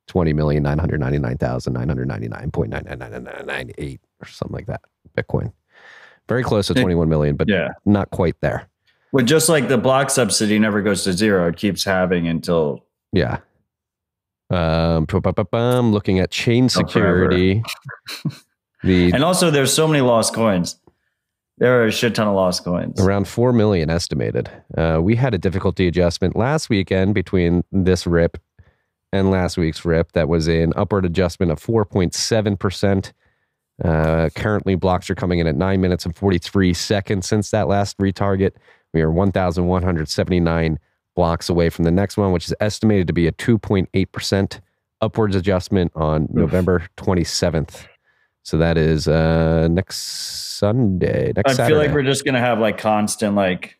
[0.07, 3.23] 20 million nine hundred ninety nine thousand nine hundred ninety nine point nine nine nine
[3.23, 4.81] nine nine eight or something like that.
[5.17, 5.51] Bitcoin,
[6.27, 8.67] very close to 21 million, but yeah, not quite there.
[9.11, 13.39] Well, just like the block subsidy never goes to zero, it keeps having until yeah.
[14.51, 17.63] Um, looking at chain security.
[18.83, 20.79] the and also there's so many lost coins.
[21.57, 22.99] There are a shit ton of lost coins.
[22.99, 24.49] Around 4 million estimated.
[24.77, 28.37] Uh, we had a difficulty adjustment last weekend between this rip
[29.13, 33.13] and last week's rip that was an upward adjustment of 4.7%.
[33.83, 37.97] Uh, currently, blocks are coming in at 9 minutes and 43 seconds since that last
[37.97, 38.51] retarget.
[38.93, 40.79] We are 1,179
[41.15, 44.59] blocks away from the next one, which is estimated to be a 2.8%
[45.01, 46.29] upwards adjustment on Oof.
[46.31, 47.87] November 27th.
[48.45, 49.97] So that is uh, next
[50.59, 51.33] Sunday.
[51.35, 51.69] Next I Saturday.
[51.69, 53.79] feel like we're just gonna have like constant like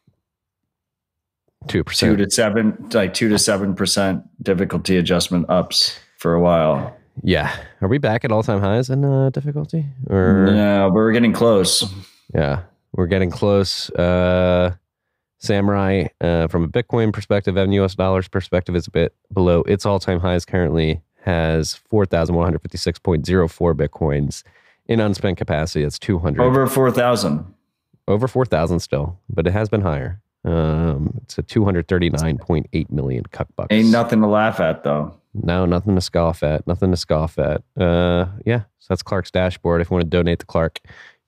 [1.67, 6.41] two percent, two to seven, like two to seven percent difficulty adjustment ups for a
[6.41, 6.97] while.
[7.21, 9.85] Yeah, are we back at all time highs in uh, difficulty?
[10.09, 11.85] Or no, but we're getting close.
[12.33, 13.91] Yeah, we're getting close.
[13.91, 14.73] Uh,
[15.37, 19.85] Samurai, uh, from a Bitcoin perspective and US dollars perspective, is a bit below its
[19.85, 24.43] all time highs currently has 4,156.04 Bitcoins
[24.87, 25.83] in unspent capacity.
[25.83, 26.41] It's 200.
[26.41, 27.53] Over 4,000.
[28.07, 30.21] Over 4,000 still, but it has been higher.
[30.43, 33.69] Um, it's a 239.8 million cuck bucks.
[33.71, 35.15] Ain't nothing to laugh at, though.
[35.33, 36.67] No, nothing to scoff at.
[36.67, 37.63] Nothing to scoff at.
[37.75, 39.81] Uh, yeah, so that's Clark's dashboard.
[39.81, 40.79] If you want to donate to Clark,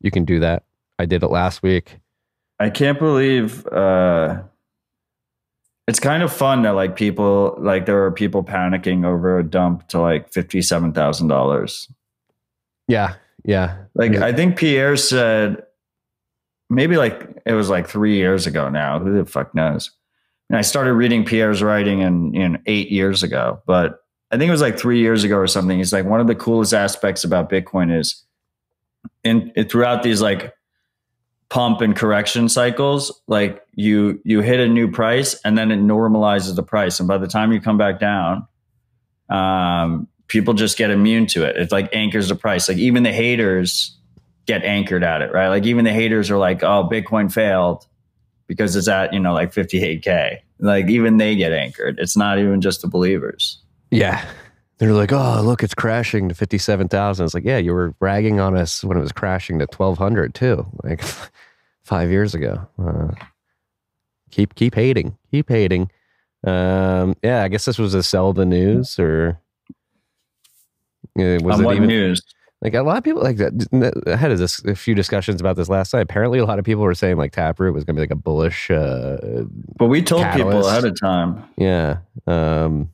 [0.01, 0.63] you can do that.
[0.99, 1.97] I did it last week.
[2.59, 4.41] I can't believe uh,
[5.87, 9.87] it's kind of fun that like people like there are people panicking over a dump
[9.89, 11.89] to like fifty seven thousand dollars.
[12.87, 13.77] Yeah, yeah.
[13.95, 15.63] Like I think Pierre said
[16.69, 18.99] maybe like it was like three years ago now.
[18.99, 19.91] Who the fuck knows?
[20.49, 24.51] And I started reading Pierre's writing in, in eight years ago, but I think it
[24.51, 25.77] was like three years ago or something.
[25.77, 28.23] He's like one of the coolest aspects about Bitcoin is
[29.23, 30.53] in, in throughout these like
[31.49, 36.55] pump and correction cycles like you you hit a new price and then it normalizes
[36.55, 36.99] the price.
[36.99, 38.45] And by the time you come back down
[39.29, 41.55] um, people just get immune to it.
[41.57, 42.67] It like anchors the price.
[42.67, 43.97] Like even the haters
[44.45, 45.47] get anchored at it right?
[45.47, 47.85] Like even the haters are like oh bitcoin failed
[48.47, 51.97] because it's at you know like 58k like even they get anchored.
[51.99, 53.59] It's not even just the believers.
[53.89, 54.25] Yeah
[54.77, 57.25] they're like, oh, look, it's crashing to 57,000.
[57.25, 60.65] It's like, yeah, you were bragging on us when it was crashing to 1,200 too,
[60.83, 61.01] like
[61.83, 62.67] five years ago.
[62.77, 63.09] Uh,
[64.29, 65.89] keep, keep hating, keep hating.
[66.45, 69.41] Um, yeah, I guess this was a sell the news or
[71.19, 72.21] uh, was on it even, news?
[72.61, 74.03] Like a lot of people like that.
[74.07, 76.01] I had a, a, few discussions about this last night.
[76.01, 78.15] Apparently, a lot of people were saying like Taproot was going to be like a
[78.15, 78.71] bullish.
[78.71, 79.43] Uh,
[79.77, 80.57] but we told catalyst.
[80.57, 81.43] people ahead of time.
[81.55, 81.97] Yeah.
[82.25, 82.89] Um,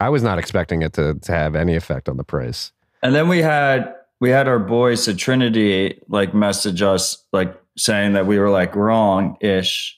[0.00, 2.72] I was not expecting it to, to have any effect on the price.
[3.02, 8.14] And then we had we had our boys at Trinity like message us like saying
[8.14, 9.96] that we were like wrong ish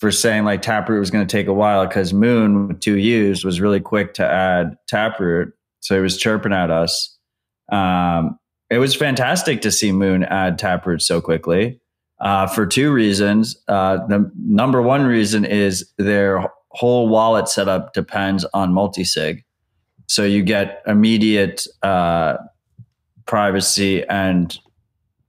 [0.00, 3.44] for saying like Taproot was going to take a while because Muun with two U's
[3.44, 7.16] was really quick to add Taproot, so he was chirping at us.
[7.70, 8.38] Um,
[8.70, 11.80] it was fantastic to see Muun add Taproot so quickly
[12.20, 13.56] uh, for two reasons.
[13.68, 19.44] Uh, the number one reason is their whole wallet setup depends on multisig.
[20.06, 22.36] So you get immediate uh,
[23.26, 24.56] privacy and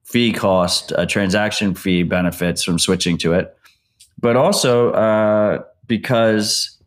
[0.03, 3.55] fee cost, uh, transaction fee benefits from switching to it.
[4.19, 6.77] But also uh, because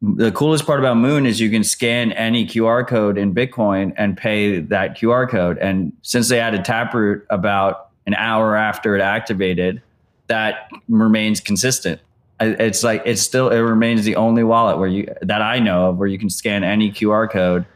[0.00, 4.16] the coolest part about Muun is you can scan any QR code in Bitcoin and
[4.16, 5.58] pay that QR code.
[5.58, 9.82] And since they added Taproot about an hour after it activated,
[10.28, 12.00] that remains consistent
[12.46, 15.98] it's like it's still it remains the only wallet where you that I know of
[15.98, 17.66] where you can scan any QR code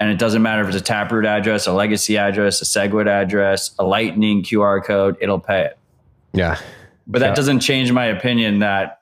[0.00, 3.74] and it doesn't matter if it's a Taproot address, a Legacy address, a Segwit address,
[3.78, 5.78] a Lightning QR code, it'll pay it.
[6.32, 6.58] Yeah.
[7.06, 7.34] But that Yeah.
[7.34, 9.00] doesn't change my opinion that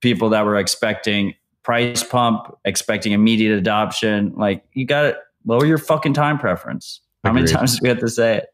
[0.00, 5.78] people that were expecting price pump, expecting immediate adoption, like you got to lower your
[5.78, 7.00] fucking time preference.
[7.24, 8.46] How many times do we have to say it?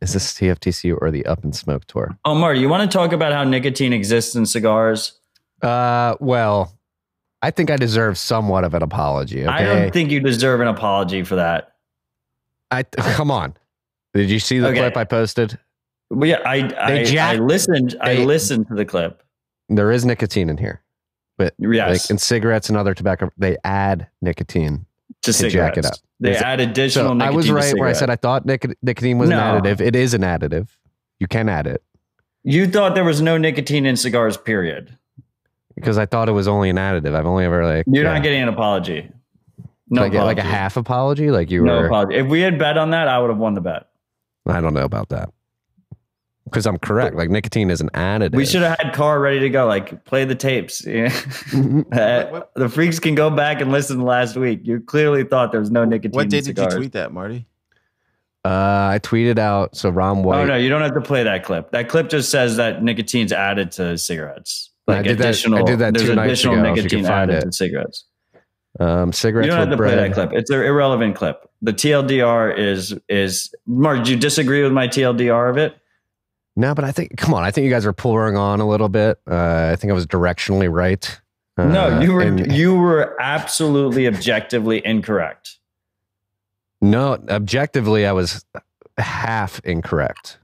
[0.00, 2.18] Is this TFTC or the Up and Smoke tour?
[2.24, 5.18] Oh, Marty, you want to talk about how nicotine exists in cigars?
[5.62, 6.78] Uh, well,
[7.42, 9.42] I think I deserve somewhat of an apology.
[9.42, 9.50] Okay.
[9.52, 11.74] I don't think you deserve an apology for that.
[12.70, 13.54] I come on.
[14.14, 14.78] Did you see the Okay.
[14.78, 15.58] clip I posted?
[16.10, 17.96] But yeah, I I, I listened.
[18.00, 19.22] I listened to the clip.
[19.68, 20.82] There is nicotine in here,
[21.36, 24.86] but Yes, like in cigarettes and other tobacco, they add nicotine.
[25.26, 25.94] To to jack it up.
[26.20, 28.10] They it- add additional So I was right where I said.
[28.10, 29.38] I thought nic- nicotine was No.
[29.38, 29.80] an additive.
[29.80, 30.68] It is an additive.
[31.20, 31.82] You can add it
[32.48, 34.36] you thought there was no nicotine in cigars.
[34.36, 34.96] Period.
[35.74, 37.14] because I thought it was only an additive.
[37.14, 38.14] I've only ever like You're yeah.
[38.14, 39.10] not getting an apology.
[39.90, 41.30] No like, like a half apology.
[41.30, 41.86] Like you No were.
[41.86, 42.14] apology.
[42.16, 43.88] If we had bet on that, I would have won the bet.
[44.46, 45.28] I don't know about that
[46.46, 47.14] because I'm correct.
[47.16, 48.34] Like nicotine is an additive.
[48.34, 49.66] We should have had Carr ready to go.
[49.66, 50.84] Like play the tapes.
[50.86, 51.12] Yeah.
[51.92, 54.60] Uh, the freaks can go back and listen to last week.
[54.64, 56.12] You clearly thought there was no nicotine.
[56.16, 57.46] What in day did you tweet that, Marty?
[58.44, 59.76] Uh, I tweeted out.
[59.76, 60.42] So Ron White.
[60.42, 61.72] Oh no, you don't have to play that clip.
[61.72, 64.70] That clip just says that nicotine's added to cigarettes.
[64.88, 67.08] I Like did that- I did that there's two nights additional ago, you nicotine can
[67.08, 67.46] find added it.
[67.46, 68.04] to cigarettes.
[68.78, 70.32] Um, cigarettes you don't have with to play that clip.
[70.32, 71.48] It's an irrelevant clip.
[71.62, 74.04] The TLDR is is Mark.
[74.04, 75.74] Do you disagree with my TLDR of it?
[76.56, 77.44] No, but I think come on.
[77.44, 79.18] I think you guys are pulling on a little bit.
[79.30, 81.20] Uh, I think I was directionally right.
[81.58, 85.58] Uh, no, you were and- you were absolutely objectively incorrect.
[86.80, 87.18] no.
[87.28, 88.44] Objectively, I was
[88.98, 90.38] half incorrect.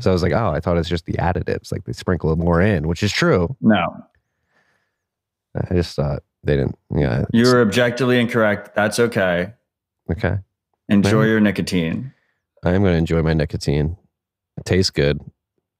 [0.00, 2.60] So I was like, oh, I thought it's just the additives, like they sprinkle more
[2.62, 3.54] in, which is true.
[3.60, 4.04] No,
[5.54, 6.78] I just thought they didn't.
[6.94, 8.74] Yeah, you were objectively incorrect.
[8.74, 9.52] That's okay.
[10.10, 10.38] okay.
[10.88, 11.26] Enjoy Right.
[11.26, 12.12] your nicotine.
[12.64, 13.96] I am going to enjoy my nicotine.
[14.58, 15.20] It tastes good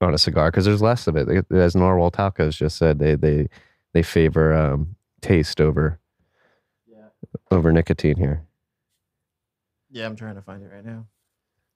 [0.00, 1.28] on a cigar because there's less of it.
[1.52, 3.48] As Norwal Tacos just said, they they
[3.92, 5.98] they favor um, taste over
[7.50, 8.42] over nicotine here.
[9.90, 11.06] Yeah, I'm trying to find it right now.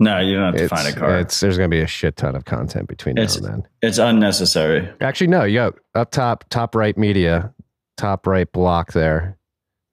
[0.01, 1.19] No, you don't have to It's, find a car.
[1.19, 3.63] It's, it's there's going to be a shit ton of content between It's- now and
[3.65, 3.69] then.
[3.83, 4.89] It's unnecessary.
[5.01, 5.45] Actually, no.
[5.45, 7.53] Yo, up top, top right media,
[7.97, 9.37] top right block there,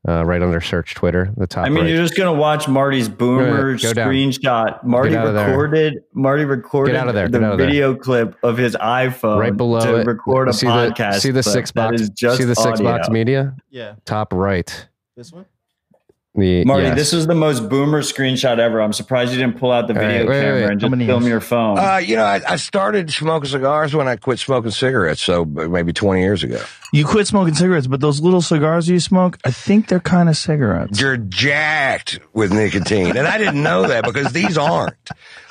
[0.07, 1.31] uh, right under search Twitter.
[1.37, 1.65] The top.
[1.65, 1.89] I mean, right.
[1.89, 4.09] you're just gonna watch Marty's boomer Go down.
[4.09, 4.83] screenshot.
[4.83, 5.47] Marty Get there.
[5.49, 6.03] recorded.
[6.13, 7.27] Marty recorded Get out of there.
[7.27, 7.67] the Get out of there.
[7.67, 10.07] video clip of his iPhone right below to it.
[10.07, 11.13] record a see podcast.
[11.15, 12.09] The, see the six that box.
[12.09, 13.55] just see the six box media.
[13.69, 14.87] Yeah, Top right.
[15.15, 15.45] this one.
[16.33, 16.95] The Marty, yes.
[16.95, 18.81] this was the most boomer screenshot ever.
[18.81, 20.63] I'm surprised you didn't pull out the All right, video wait, wait, camera wait.
[20.63, 21.29] and How just many film years?
[21.29, 21.77] your phone.
[21.77, 25.91] Uh, you know, I, I started smoking cigars when I quit smoking cigarettes, so maybe
[25.91, 26.63] 20 years ago.
[26.93, 30.37] You quit smoking cigarettes, but those little cigars you smoke, I think they're kind of
[30.37, 31.01] cigarettes.
[31.01, 33.17] You're jacked with nicotine.
[33.17, 34.95] And I didn't know that because these aren't.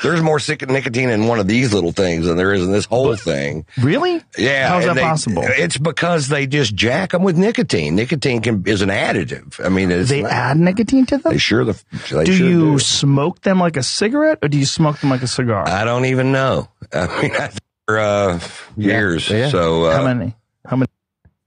[0.02, 2.86] There's more sick nicotine in one of these little things than there is in this
[2.86, 3.66] whole thing.
[3.82, 4.22] Really?
[4.38, 4.68] Yeah.
[4.70, 5.42] How's that they- possible?
[5.44, 7.96] It's because they just jack them with nicotine.
[7.96, 9.62] Nicotine can, is an additive.
[9.64, 11.32] I mean, it's They not- add nicotine to them?
[11.32, 12.78] They sure the, they do sure you do.
[12.78, 15.68] smoke them like a cigarette or do you smoke them like a cigar?
[15.68, 16.68] I don't even know.
[16.92, 17.50] I mean,
[17.86, 18.40] for uh,
[18.76, 19.28] years.
[19.28, 19.48] Yeah.
[19.48, 20.34] So, uh, How many?
[20.66, 20.88] How many?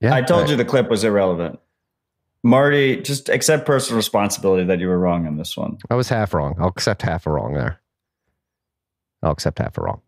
[0.00, 1.58] Yeah, I told you the clip was irrelevant.
[2.42, 5.78] Marty, just accept personal responsibility that you were wrong on this one.
[5.88, 6.54] I was half wrong.
[6.58, 7.80] I'll accept half a wrong there.
[9.22, 10.02] I'll accept half a wrong.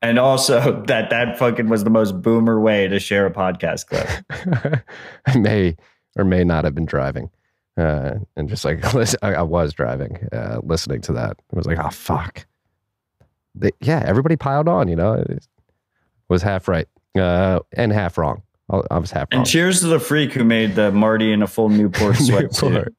[0.00, 4.82] And also that that fucking was the most boomer way to share a podcast clip.
[5.26, 5.76] I may
[6.16, 7.30] or may not have been driving.
[7.76, 8.84] Uh, and just like
[9.22, 11.36] I, was driving, uh, listening to that.
[11.52, 12.46] I was like, oh fuck.
[13.54, 14.88] They, yeah, everybody piled on.
[14.88, 15.46] You know, it
[16.28, 18.42] was half right uh, and half wrong.
[18.70, 19.40] I, was half wrong.
[19.40, 22.94] And cheers to the freak who made the Marty in a full Newport sweatsuit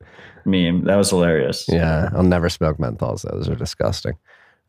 [0.45, 0.83] meme.
[0.85, 1.65] That was hilarious.
[1.67, 3.29] Yeah, I'll never smoke menthols.
[3.29, 4.17] Those are disgusting.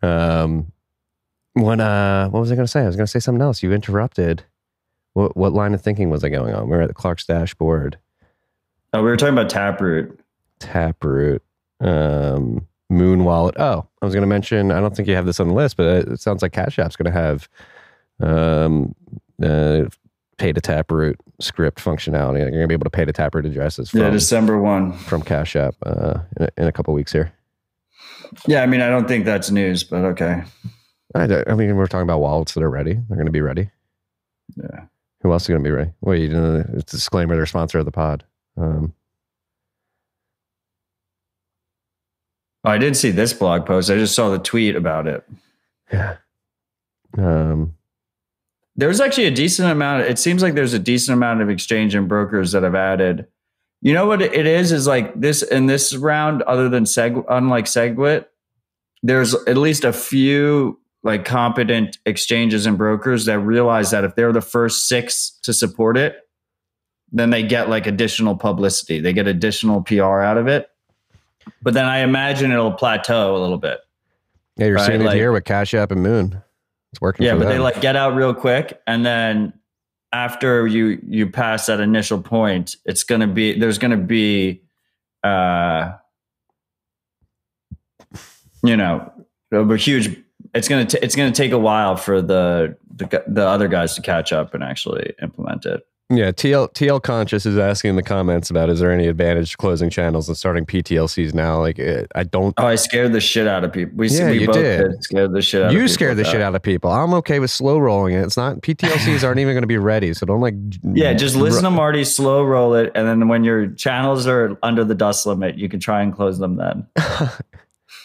[0.03, 0.73] Um,
[1.53, 2.81] when uh, what was I going to say?
[2.81, 3.63] I was going to say something else.
[3.63, 4.45] You interrupted.
[5.13, 6.69] What what line of thinking was I going on?
[6.69, 7.99] We were at the Clark's dashboard.
[8.93, 10.19] Oh, we were talking about Taproot.
[10.59, 11.43] Taproot,
[11.81, 13.57] um, Muun Wallet.
[13.59, 14.71] Oh, I was going to mention.
[14.73, 16.97] I don't think you have this on the list, but it sounds like Cash App's
[16.97, 17.49] going to have
[18.21, 18.95] um,
[19.43, 19.85] uh,
[20.39, 22.39] pay to Taproot script functionality.
[22.39, 24.93] You're going to be able to pay to Taproot addresses from Yeah, December 1.
[24.95, 27.33] from Cash App uh, in, a, in a couple weeks here.
[28.47, 30.43] Yeah, I mean, I don't think that's news, but okay.
[31.15, 32.95] I, I mean, we're talking about wallets that are ready.
[32.95, 33.71] They're going to be ready.
[34.57, 34.85] Yeah.
[35.23, 35.91] Who else is going to be ready?
[36.01, 37.37] Well, you know, it's a disclaimer.
[37.37, 38.25] They're sponsor of the pod.
[38.57, 38.93] Um,
[42.65, 43.91] Oh, I did see this blog post.
[43.91, 45.25] I just saw the tweet about it.
[45.93, 46.17] yeah.
[47.17, 47.75] Um,
[48.75, 50.03] There's actually a decent amount.
[50.03, 53.27] It seems like there's a decent amount of exchange and brokers that have added
[53.83, 54.73] You know what it is?
[54.73, 58.27] Is like this in this round, other than Seg, unlike Segwit,
[59.03, 64.33] there's at least a few like competent exchanges and brokers that realize that if they're
[64.33, 66.26] the first six to support it,
[67.17, 69.01] then they get like additional publicity.
[69.01, 70.71] They get additional PR out of it.
[71.63, 73.79] But then I imagine it'll plateau a little bit.
[74.57, 76.43] Yeah, you're Right, seeing it like- here with Cash App and Muun.
[76.93, 77.27] It's working.
[77.27, 79.53] Yeah, but they like get out real quick, and then
[80.13, 84.63] after you you pass that initial point, it's gonna be there's gonna be,
[85.25, 85.93] uh,
[88.63, 89.13] you know,
[89.53, 90.17] a huge.
[90.55, 94.03] It's gonna t- it's gonna take a while for the, the the other guys to
[94.03, 95.83] catch up and actually implement it.
[96.09, 99.57] Yeah, TL TL Conscious is asking in the comments about is there any advantage to
[99.57, 101.59] closing channels and starting PTLCs now?
[101.59, 102.55] Like, it, I don't.
[102.59, 103.97] Oh, I scared the shit out of people.
[103.97, 104.93] We, Yeah, we you both did.
[104.93, 105.03] did.
[105.03, 105.69] Scared the shit out.
[105.69, 106.93] of you scared the shit out of people.
[106.93, 108.23] I'm okay with slow rolling it.
[108.23, 110.55] It's not PTLCs aren't even going to be ready, so don't like.
[110.85, 114.85] Yeah, just listen to Marty slow roll it, and then when your channels are under
[114.85, 116.87] the dust limit, you can try and close them then.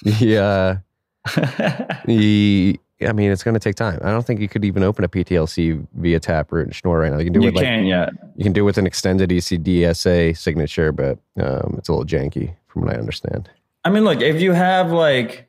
[0.03, 0.79] Yeah.
[2.05, 3.99] the, I mean, it's going to take time.
[4.03, 7.17] I don't think you could even open a PTLC via Taproot and Schnorr right now.
[7.17, 8.09] You can do you it like can't yet.
[8.35, 12.55] you can do it with an extended ECDSA signature, but um, it's a little janky
[12.67, 13.49] from what I understand.
[13.83, 15.47] I mean, look, if you have like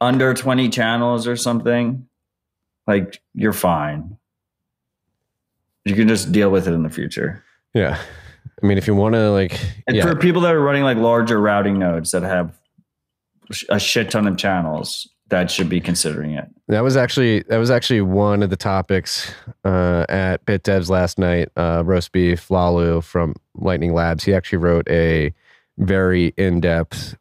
[0.00, 2.06] under 20 channels or something,
[2.86, 4.16] like you're fine.
[5.84, 7.42] You can just deal with it in the future.
[7.74, 8.00] Yeah.
[8.62, 10.96] I mean, if you want to like, And yeah, for people that are running like
[10.96, 12.58] larger routing nodes that have
[13.68, 16.46] a shit ton of channels, that should be considering it.
[16.68, 19.32] That was actually that was actually one of the topics
[19.64, 21.48] uh, at BitDevs last night.
[21.56, 24.24] Uh, roasbeef Laolu from Lightning Labs.
[24.24, 25.32] He actually wrote a
[25.78, 27.16] very in depth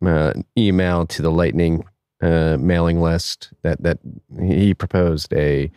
[0.00, 1.84] uh, email to the Lightning
[2.22, 3.98] uh, mailing list that that
[4.40, 5.68] he proposed a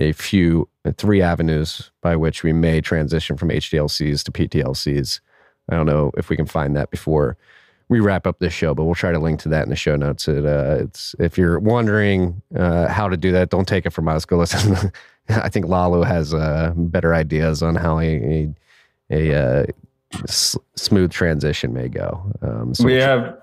[0.00, 5.20] a few three avenues by which we may transition from HTLCs to PTLCs.
[5.70, 7.36] I don't know if we can find that before
[7.88, 9.96] we wrap up this show, but we'll try to link to that in the show
[9.96, 10.26] notes.
[10.26, 14.08] It, uh, it's if you're wondering uh, how to do that, don't take it from
[14.08, 14.24] us.
[14.24, 14.90] Go listen.
[15.28, 18.54] I think Laolu has uh, better ideas on how a a,
[19.10, 19.66] a uh,
[20.24, 22.32] s- smooth transition may go.
[22.42, 23.42] Um, so we we'll, have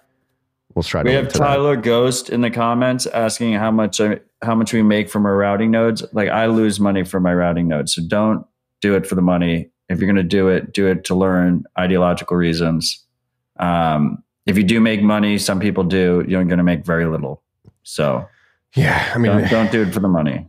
[0.76, 1.46] we'll try we have to that.
[1.46, 5.36] Tyler Ghost in the comments asking how much I, how much we make from our
[5.36, 6.04] routing nodes.
[6.14, 8.46] Like I lose money from my routing nodes, so don't
[8.82, 9.70] do it for the money.
[9.90, 13.04] If you're going to do it, do it to learn ideological reasons.
[13.60, 16.24] Um, if you do make money, some people do.
[16.28, 17.42] You're going to make very little.
[17.84, 18.28] So
[18.76, 20.48] Yeah, I mean, don't, don't do it for the money.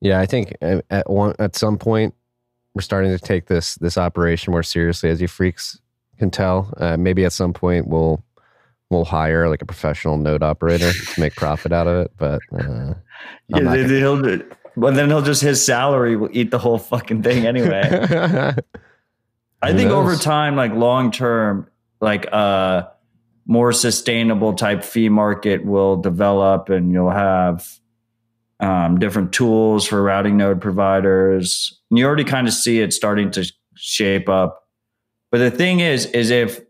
[0.00, 2.14] Yeah, I think at at one at some point
[2.74, 5.80] we're starting to take this this operation more seriously, as you freaks
[6.18, 6.72] can tell.
[6.76, 8.22] Uh, maybe at some point we'll
[8.90, 12.12] we'll hire like a professional node operator to make profit out of it.
[12.18, 12.96] But uh, I'm
[13.48, 16.78] Yeah, not then he'll do, but then he'll just his salary will eat the whole
[16.78, 17.80] fucking thing anyway.
[19.62, 21.68] I Who think over time, like long term,
[22.00, 22.92] like a
[23.46, 27.68] more sustainable type fee market will develop, and you'll have
[28.60, 31.80] um, different tools for routing node providers.
[31.90, 34.64] And you already kind of see it starting to shape up.
[35.30, 36.60] But the thing is, is if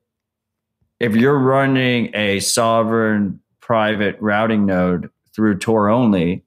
[0.98, 6.42] if you're running a sovereign private routing node through Tor only,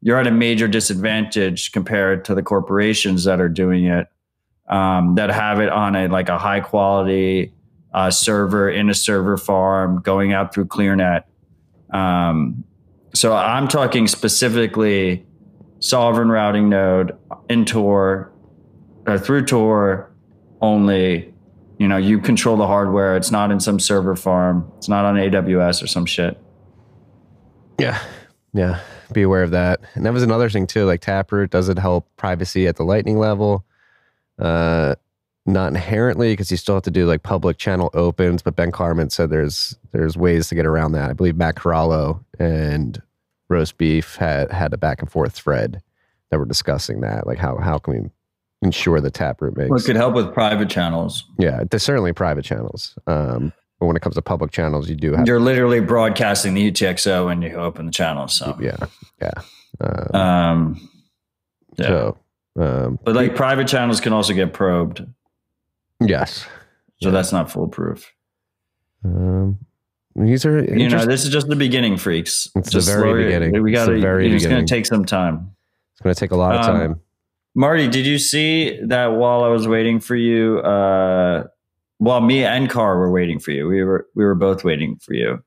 [0.00, 4.08] you're at a major disadvantage compared to the corporations that are doing it
[4.68, 7.52] um, that have it on a like a high quality
[7.94, 11.22] uh, server in a server farm going out through ClearNet.
[11.90, 12.64] Um,
[13.14, 15.24] so I'm talking specifically
[15.78, 17.16] sovereign routing node
[17.48, 18.32] in Tor
[19.06, 20.12] uh, through Tor
[20.60, 21.32] only.
[21.78, 23.16] You know, you control the hardware.
[23.16, 24.70] It's not in some server farm.
[24.78, 26.38] It's not on AWS or some shit.
[27.78, 28.00] yeah,
[28.52, 28.80] yeah.
[29.12, 29.80] Be aware of that.
[29.94, 30.84] And that was another thing too.
[30.84, 33.64] Like Taproot does it help privacy at the Lightning level?
[34.38, 34.94] Uh,
[35.46, 38.42] not inherently because you still have to do like public channel opens.
[38.42, 41.10] But Ben Carman said there's there's ways to get around that.
[41.10, 43.00] I believe Matt Corallo and
[43.50, 45.82] Roasbeef had had a back and forth thread
[46.30, 47.26] that were discussing that.
[47.26, 48.10] Like how how can we
[48.62, 51.24] ensure the Taproot makes Well, it could help with private channels.
[51.38, 52.98] yeah, there's certainly private channels.
[53.06, 56.70] Um, but when it comes to public channels, you do have You're literally broadcasting the
[56.70, 58.28] UTXO when you open the channel.
[58.28, 58.76] So, yeah,
[59.20, 59.32] yeah.
[59.80, 60.90] Um, um,
[61.76, 61.86] yeah.
[61.86, 62.18] So,
[62.58, 65.04] um, but like private channels can also get probed.
[66.00, 66.46] Yes,
[67.02, 68.12] So that's not foolproof.
[69.04, 69.58] um,
[70.16, 72.48] these are You know, this is just the beginning, freaks.
[72.54, 73.62] It's the very slow it- beginning.
[73.62, 74.00] We got to.
[74.00, 75.50] very It's going to take some time.
[75.92, 77.00] it's going to take a lot of um, time.
[77.56, 80.58] Marty, did you see that while I was waiting for you?
[80.58, 81.44] Uh,
[81.98, 85.14] while me and Carr were waiting for you, we were we were both waiting for
[85.14, 85.42] you.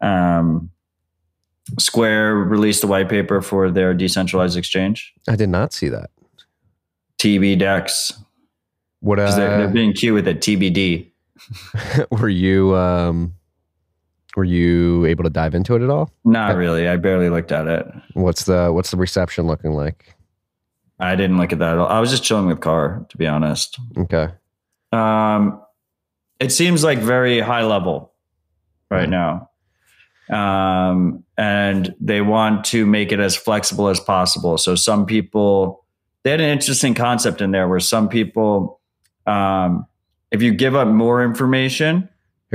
[0.00, 0.70] Um,
[1.78, 6.10] Square released a white paper for their decentralized exchange, I did not see that.
[7.18, 8.12] TBDEX.
[9.00, 9.18] What?
[9.18, 11.12] 'Cause they're, they're Uh, being cute with it, TBD.
[12.10, 13.34] were you um,
[14.36, 16.10] were you able to dive into it at all?
[16.24, 16.88] Not really.
[16.88, 17.86] I barely looked at it.
[18.14, 20.14] What's the what's the reception looking like?
[20.98, 21.88] I didn't look at that at all.
[21.88, 23.78] I was just chilling with Carr, to be honest.
[23.98, 24.28] Okay.
[24.92, 25.60] Um,
[26.40, 28.12] it seems like very high level
[28.90, 29.50] right now.
[30.30, 34.56] Um, and they want to make it as flexible as possible.
[34.58, 35.84] So some people,
[36.24, 38.80] they had an interesting concept in there where some people,
[39.26, 39.86] um,
[40.30, 42.08] if you give up more information,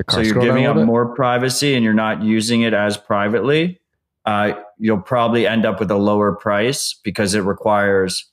[0.09, 3.80] so you're giving up more privacy and you're not using it as privately,
[4.26, 8.26] uh, you'll probably end up with a lower price because it requires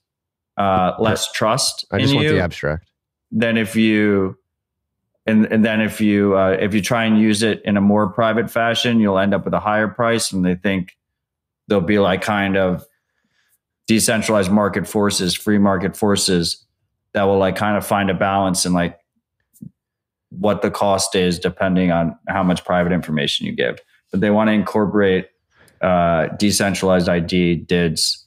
[0.56, 2.90] uh, less trust I just want the abstract.
[3.30, 4.36] than if you
[5.26, 8.08] and, and then if you uh, if you try and use it in a more
[8.08, 10.96] private fashion, you'll end up with a higher price, and they think
[11.66, 12.84] there'll be like kind of
[13.86, 16.64] decentralized market forces, free market forces
[17.18, 18.96] that will like kind of find a balance in like
[20.30, 23.80] what the cost is depending on how much private information you give.
[24.12, 25.26] But they want to incorporate
[25.80, 28.24] uh, decentralized ID, DIDs.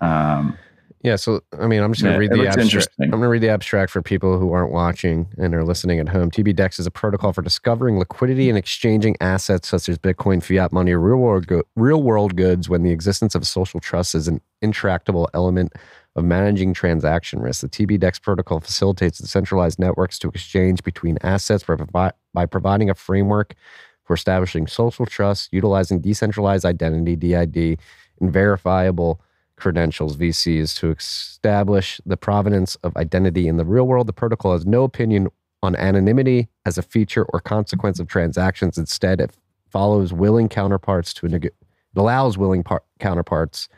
[0.00, 0.56] Um,
[1.02, 2.64] Yeah, so I mean, I'm just going to Yeah, read the abstract.
[2.64, 3.04] interesting.
[3.04, 6.08] I'm going to read the abstract for people who aren't watching and are listening at
[6.08, 6.30] home.
[6.30, 10.92] TBDEX is a protocol for discovering liquidity and exchanging assets such as Bitcoin, fiat money,
[10.92, 14.40] or real world go- real world goods when the existence of social trust is an
[14.62, 15.74] intractable element
[16.16, 17.62] of managing transaction risk.
[17.62, 23.54] The TBDEX protocol facilitates decentralized networks to exchange between assets by, providing a framework
[24.04, 27.78] for establishing social trust, utilizing decentralized identity (DID)
[28.20, 29.20] and verifiable
[29.56, 34.06] credentials VCs to establish the provenance of identity in the real world.
[34.06, 35.28] The protocol has no opinion
[35.62, 38.76] on anonymity as a feature or consequence of transactions.
[38.76, 39.30] Instead, it
[39.70, 41.54] follows willing counterparts to neg- it
[41.96, 43.68] allows willing par- counterparts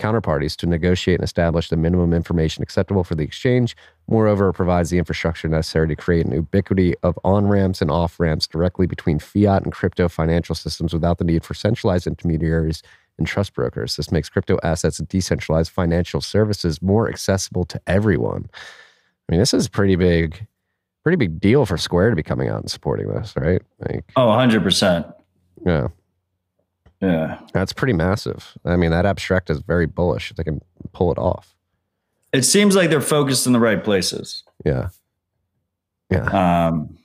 [0.00, 3.76] counterparties to negotiate and establish the minimum information acceptable for the exchange.
[4.08, 8.18] Moreover, it provides the infrastructure necessary to create an ubiquity of on ramps and off
[8.18, 12.82] ramps directly between fiat and crypto financial systems without the need for centralized intermediaries
[13.18, 13.96] and trust brokers.
[13.96, 18.48] This makes crypto assets and decentralized financial services more accessible to everyone.
[19.28, 20.46] I mean, this is pretty big,
[21.04, 23.62] pretty big deal for Square to be coming out and supporting this, right?
[23.80, 25.14] Like, oh, 100%.
[25.64, 25.88] yeah,
[27.00, 27.40] Yeah.
[27.54, 28.58] that's pretty massive.
[28.64, 30.30] I mean, that abstract is very bullish.
[30.30, 30.60] if They can
[30.92, 31.54] pull it off.
[32.32, 34.44] It seems like they're focused in the right places.
[34.64, 34.88] Yeah,
[36.10, 36.66] yeah.
[36.68, 36.96] Um,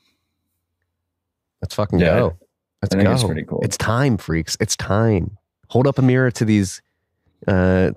[1.61, 2.37] Let's fucking Yeah, go.
[2.81, 3.11] Let's go.
[3.11, 3.59] it's pretty cool.
[3.63, 4.55] It's time, freaks.
[4.59, 5.37] It's time.
[5.69, 6.81] Hold up a mirror to these
[7.47, 7.91] uh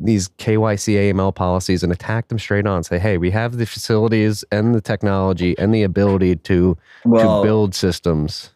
[0.00, 2.82] these KYC AML policies and attack them straight on.
[2.82, 7.46] Say, hey, we have the facilities and the technology and the ability to well, to
[7.46, 8.50] build systems.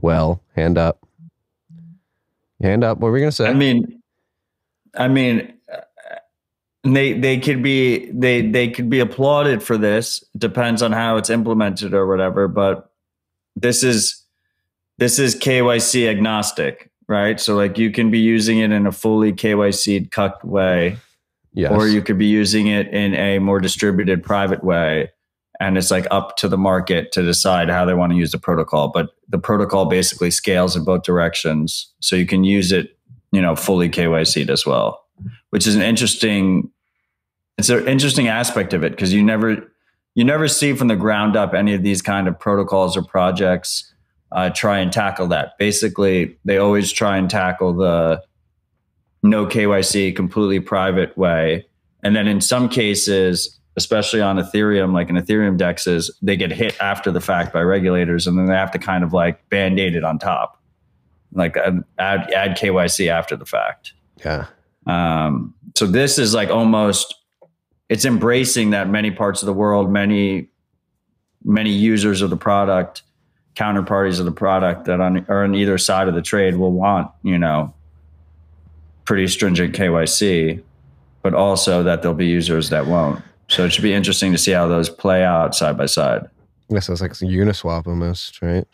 [0.00, 1.05] Well, hand up.
[2.60, 2.98] Hand up.
[2.98, 3.46] What were we gonna say?
[3.46, 4.02] I mean,
[4.94, 5.52] I mean,
[6.84, 10.24] they they could be they they could be applauded for this.
[10.36, 12.48] Depends on how it's implemented or whatever.
[12.48, 12.90] But
[13.56, 14.24] this is
[14.98, 17.38] this is KYC agnostic, right?
[17.38, 20.96] So like you can be using it in a fully KYC cucked way,
[21.52, 21.72] yes.
[21.72, 25.10] or you could be using it in a more distributed private way.
[25.60, 28.38] And it's like up to the market to decide how they want to use the
[28.38, 28.88] protocol.
[28.88, 31.92] But the protocol basically scales in both directions.
[32.00, 32.98] So you can use it,
[33.32, 35.04] you know, fully KYC'd as well,
[35.50, 36.70] which is an interesting,
[37.56, 39.72] it's an interesting aspect of it because you never,
[40.14, 43.92] you never see from the ground up any of these kind of protocols or projects
[44.32, 45.56] uh, try and tackle that.
[45.58, 48.22] Basically, they always try and tackle the
[49.22, 51.66] no KYC, completely private way.
[52.02, 56.76] And then in some cases, especially on Ethereum, like in Ethereum dexes, they get hit
[56.80, 59.94] after the fact by regulators, and then they have to kind of like band aid
[59.94, 60.60] it on top,
[61.32, 63.92] like add add KYC after the fact.
[64.24, 64.46] yeah.
[64.86, 67.14] Um, so this is like almost
[67.88, 70.48] it's embracing that many parts of the world, many
[71.44, 73.02] many users of the product,
[73.54, 77.10] counterparties of the product that on, are on either side of the trade will want,
[77.22, 77.72] you know,
[79.04, 80.62] pretty stringent KYC,
[81.22, 83.22] but also that there'll be users that won't.
[83.48, 86.22] So it should be interesting to see how those play out side by side.
[86.68, 88.66] This is like some Uniswap almost, right?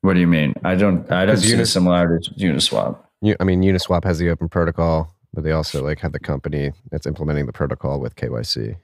[0.00, 0.54] What do you mean?
[0.64, 2.98] I don't I don't 'Cause see the Unis- similarities with Uniswap.
[3.40, 7.06] I mean, Uniswap has the open protocol, but they also like have the company that's
[7.06, 8.76] implementing the protocol with KYC.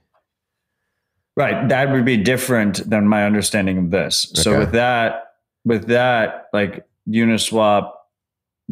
[1.37, 1.69] Right.
[1.69, 4.31] That would be different than my understanding of this.
[4.35, 7.93] So with that, with that, like Uniswap,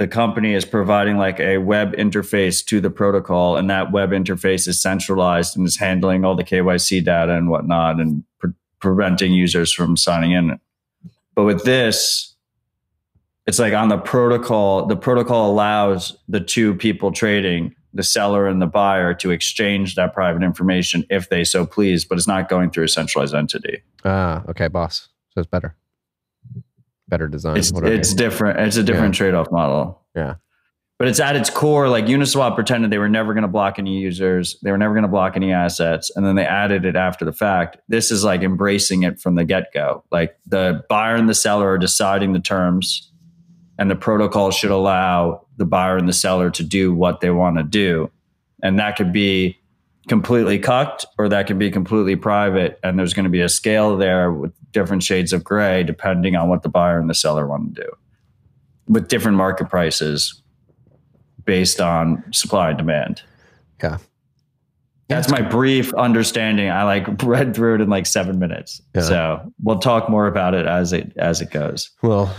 [0.01, 4.67] the company is providing like a web interface to the protocol, and that web interface
[4.67, 9.71] is centralized and is handling all the KYC data and whatnot, and pre- preventing users
[9.71, 10.59] from signing in.
[11.35, 12.35] But with this,
[13.47, 14.87] it's like on the protocol.
[14.87, 20.15] The protocol allows the two people trading the seller and the buyer to exchange that
[20.15, 23.83] private information if they so please, but it's not going through a centralized entity.
[24.07, 25.11] Ah, okay, boss.
[25.35, 25.77] So it's better.
[27.11, 27.57] Better design.
[27.59, 28.61] It's it's different.
[28.61, 30.01] It's a different trade-off model.
[30.17, 30.37] yeah.
[30.99, 34.01] But it's at its core, like Uniswap pretended they were never going to block any
[34.01, 37.25] users, they were never going to block any assets, and then they added it after
[37.25, 37.79] the fact.
[37.89, 40.05] This is like embracing it from the get-go.
[40.11, 43.11] Like the buyer and the seller are deciding the terms,
[43.79, 47.57] and the protocol should allow the buyer and the seller to do what they want
[47.57, 48.11] to do,
[48.63, 49.57] and that could be
[50.09, 53.97] completely cucked or that can be completely private, and there's going to be a scale
[53.97, 57.75] there with different shades of gray depending on what the buyer and the seller want
[57.75, 57.91] to do,
[58.89, 60.43] with different market prices
[61.45, 63.23] based on supply and demand.
[63.83, 63.99] Yeah.
[65.09, 66.71] That's my brief understanding.
[66.71, 68.81] I like read through it in like seven minutes.
[68.95, 69.03] Yeah.
[69.03, 71.91] So we'll talk more about it as it as it goes.
[72.03, 72.33] Well,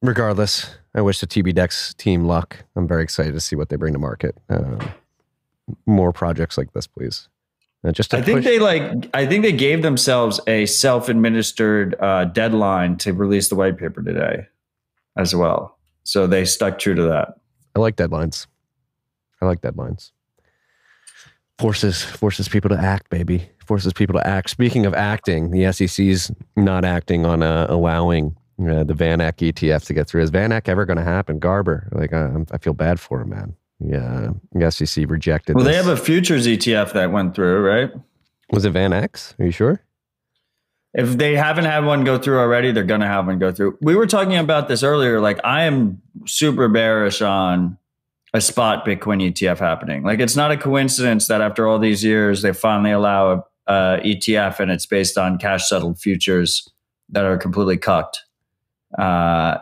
[0.00, 2.64] regardless, I wish the TBDEX team luck.
[2.76, 4.38] I'm very excited to see what they bring to market.
[4.48, 4.80] Um,
[5.86, 7.28] more projects like this, please.
[7.84, 9.08] Uh, just I think push- they like.
[9.14, 14.46] I think they gave themselves a self-administered uh, deadline to release the white paper today,
[15.16, 15.78] as well.
[16.02, 17.34] So they stuck true to that.
[17.76, 18.46] I like deadlines.
[19.40, 20.10] I like deadlines.
[21.58, 23.48] Forces forces people to act, baby.
[23.64, 24.50] Forces people to act.
[24.50, 29.84] Speaking of acting, the SEC's not acting on uh, allowing uh, the Van Eck ETF
[29.86, 30.22] to get through.
[30.22, 31.38] Is Van Eck ever going to happen?
[31.38, 33.54] Gabor, like uh, I feel bad for him, man.
[33.80, 35.54] Yeah, the SEC rejected.
[35.54, 37.90] Well, they have a futures ETF that went through, right?
[38.50, 39.34] Was it Van X?
[39.38, 39.82] Are you sure?
[40.94, 43.78] If they haven't had one go through already, they're going to have one go through.
[43.80, 45.20] We were talking about this earlier.
[45.20, 47.78] Like, I am super bearish on
[48.34, 50.02] a spot Bitcoin ETF happening.
[50.02, 54.00] Like, it's not a coincidence that after all these years, they finally allow a, a
[54.02, 56.68] ETF and it's based on cash settled futures
[57.10, 58.24] that are completely cucked.
[58.98, 59.58] Uh,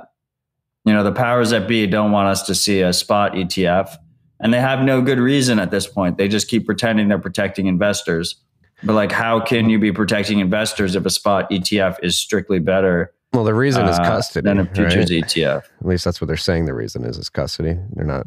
[0.85, 3.97] you know, the powers that be don't want us to see a spot ETF,
[4.41, 6.19] and they have no good reason at this point.
[6.19, 8.37] They just keep pretending they're protecting investors.
[8.83, 13.15] But like, how can you be protecting investors if a spot ETF is strictly better
[13.33, 14.45] Well, the reason is uh, custody.
[14.45, 15.25] than a futures right?
[15.25, 15.65] ETF?
[15.81, 16.67] At least that's what they're saying.
[16.67, 17.77] The reason is is custody.
[17.93, 18.27] They're not.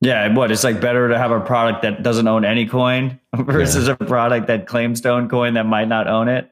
[0.00, 0.50] Yeah, what?
[0.50, 4.46] It's like better to have a product that doesn't own any coin versus a product
[4.48, 6.50] that claims to own coin that might not own it.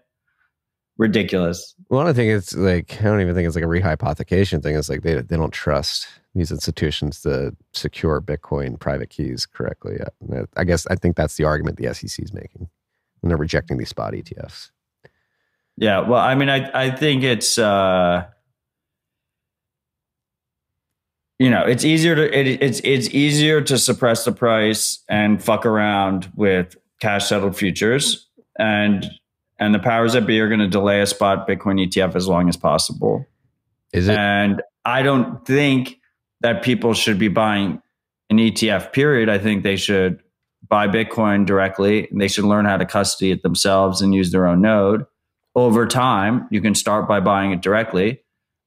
[0.96, 1.74] Ridiculous.
[1.88, 4.76] Well, I don't think it's like I don't even think it's like a rehypothecation thing.
[4.76, 9.98] It's like they they don't trust these institutions to secure Bitcoin private keys correctly.
[9.98, 10.48] yet.
[10.56, 12.68] I guess I think that's the argument the SEC is making
[13.20, 14.70] when they're rejecting these spot ETFs.
[15.76, 18.26] Yeah, well, I mean, I I think it's uh,
[21.38, 25.66] you know, it's easier to it, it's it's easier to suppress the price and fuck
[25.66, 28.28] around with cash settled futures,
[28.58, 29.04] and
[29.58, 32.48] and the powers that be are going to delay a spot Bitcoin ETF as long
[32.48, 33.26] as possible.
[33.92, 34.16] Is it?
[34.16, 35.98] And I don't think
[36.40, 37.80] that people should be buying
[38.30, 38.92] an ETF.
[38.92, 39.28] Period.
[39.28, 40.22] I think they should
[40.68, 42.08] buy Bitcoin directly.
[42.08, 45.06] And they should learn how to custody it themselves and use their own node.
[45.54, 48.20] Over time, you can start by buying it directly,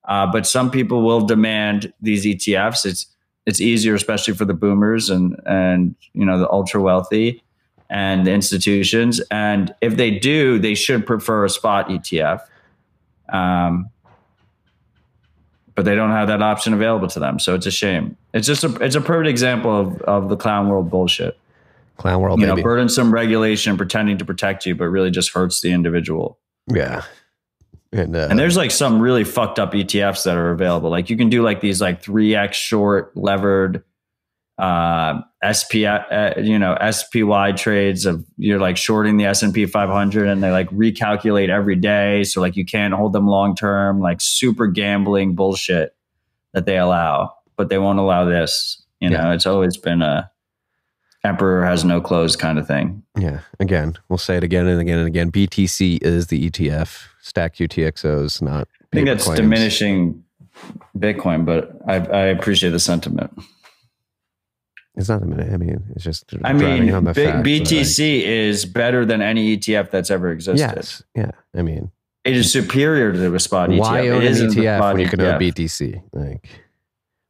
[0.08, 2.86] uh, but some people will demand these ETFs.
[2.86, 3.08] It's
[3.46, 7.44] it's easier, especially for the boomers and and you know the ultra wealthy
[7.90, 9.20] and the institutions.
[9.32, 12.42] And if they do, they should prefer a spot ETF.
[13.30, 13.90] Um,
[15.78, 18.18] but they don't have that option available to them, so it's a shame.
[18.34, 21.38] It's just a it's a perfect example of of the clown world bullshit.
[21.98, 22.58] Clown world, you baby.
[22.58, 26.40] know, burdensome regulation pretending to protect you, but really just hurts the individual.
[26.68, 27.04] yeah.
[27.94, 30.90] And, uh, And there's like some really fucked up ETFs that are available.
[30.90, 33.84] Like you can do like these like three x short levered
[34.58, 40.42] uh SP uh, you know SPY trades of you're like shorting the S&P 500 and
[40.42, 44.66] they like recalculate every day so like you can't hold them long term like super
[44.66, 45.96] gambling bullshit
[46.54, 50.30] that they allow but they won't allow this you know it's always been a
[51.24, 53.42] emperor has no clothes kind of thing Yeah.
[53.60, 55.32] Again, we'll say it again and again and again.
[55.32, 57.08] BTC is the ETF.
[57.22, 58.68] Stack UTXOs, not.
[58.94, 59.40] I think that's coins.
[59.40, 60.24] diminishing
[60.98, 63.32] Bitcoin but I, I appreciate the sentiment
[64.98, 65.54] It's not a minute.
[65.54, 66.26] I mean, it's just.
[66.44, 70.60] I mean, B- fact that, like, BTC is better than any ETF that's ever existed.
[70.76, 71.04] yes.
[71.16, 71.32] Yeah.
[71.56, 71.92] I mean,
[72.26, 73.80] It is superior to the spot ETF.
[73.80, 75.40] why own it an ETF when you can own.
[75.40, 76.02] BTC?
[76.14, 76.50] Like,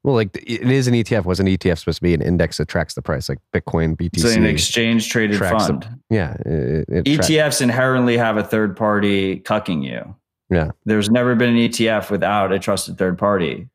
[0.03, 1.25] well, like it is an ETF.
[1.25, 4.09] Was an ETF supposed to be an index that tracks the price, like Bitcoin, BTC?
[4.23, 5.99] It's an exchange traded tracks the- fund.
[6.09, 6.33] yeah.
[6.45, 10.15] It, it ETFs inherently have a third party cucking you.
[10.49, 10.71] Yeah.
[10.85, 13.67] There's never been an ETF without a trusted third party.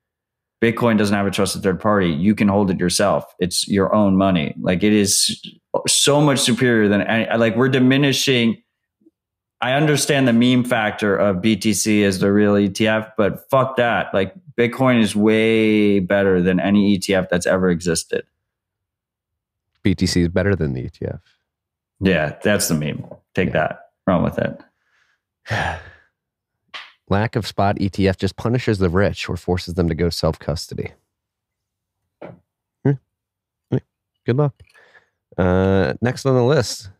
[0.62, 2.08] Bitcoin doesn't have a trusted third party.
[2.08, 3.24] You can hold it yourself.
[3.40, 4.54] It's your own money.
[4.60, 5.44] Like it is
[5.88, 8.62] so much superior than any, like we're diminishing.
[9.60, 14.14] I understand the meme factor of BTC as the real ETF, but fuck that.
[14.14, 18.24] Like Bitcoin is way better than any ETF that's ever existed.
[19.84, 21.20] BTC is better than the ETF.
[22.00, 23.04] Yeah, that's the meme.
[23.34, 23.90] Take that.
[24.06, 24.60] Run with it.
[27.08, 30.92] Lack of spot ETF just punishes the rich or forces them to go self custody.
[34.24, 34.54] Good luck.
[35.36, 36.90] Uh, next on the list,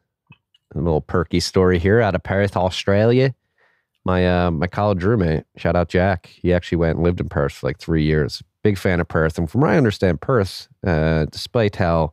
[0.75, 3.35] a little perky story here out of Perth, Australia.
[4.05, 6.27] My uh, my college roommate, shout out Jack.
[6.27, 8.43] He actually went and lived in Perth for like three years.
[8.65, 12.13] Big fan of Perth, and from what I understand, Perth, uh, despite how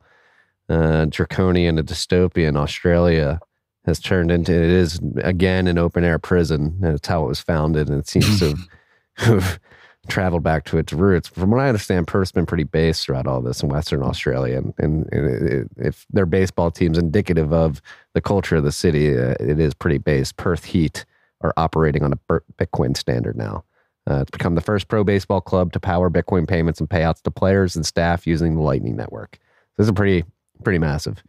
[0.67, 3.39] uh, draconian and dystopian Australia
[3.85, 6.79] has turned into, it is again an open air prison.
[6.81, 8.55] And it's how it was founded, and it seems to
[9.17, 9.59] have
[10.07, 11.27] traveled back to its roots.
[11.27, 14.73] From what I understand, Perth's been pretty based throughout all this in Western Australia, and,
[14.77, 17.81] and, and it, if their baseball team's indicative of
[18.13, 20.37] the culture of the city, uh, it is pretty based.
[20.37, 21.05] Perth Heat
[21.41, 23.63] are operating on a Bitcoin standard now.
[24.09, 27.31] Uh, it's become the first pro baseball club to power Bitcoin payments and payouts to
[27.31, 29.37] players and staff using the Lightning Network.
[29.77, 30.25] This is a pretty
[30.63, 31.23] pretty massive.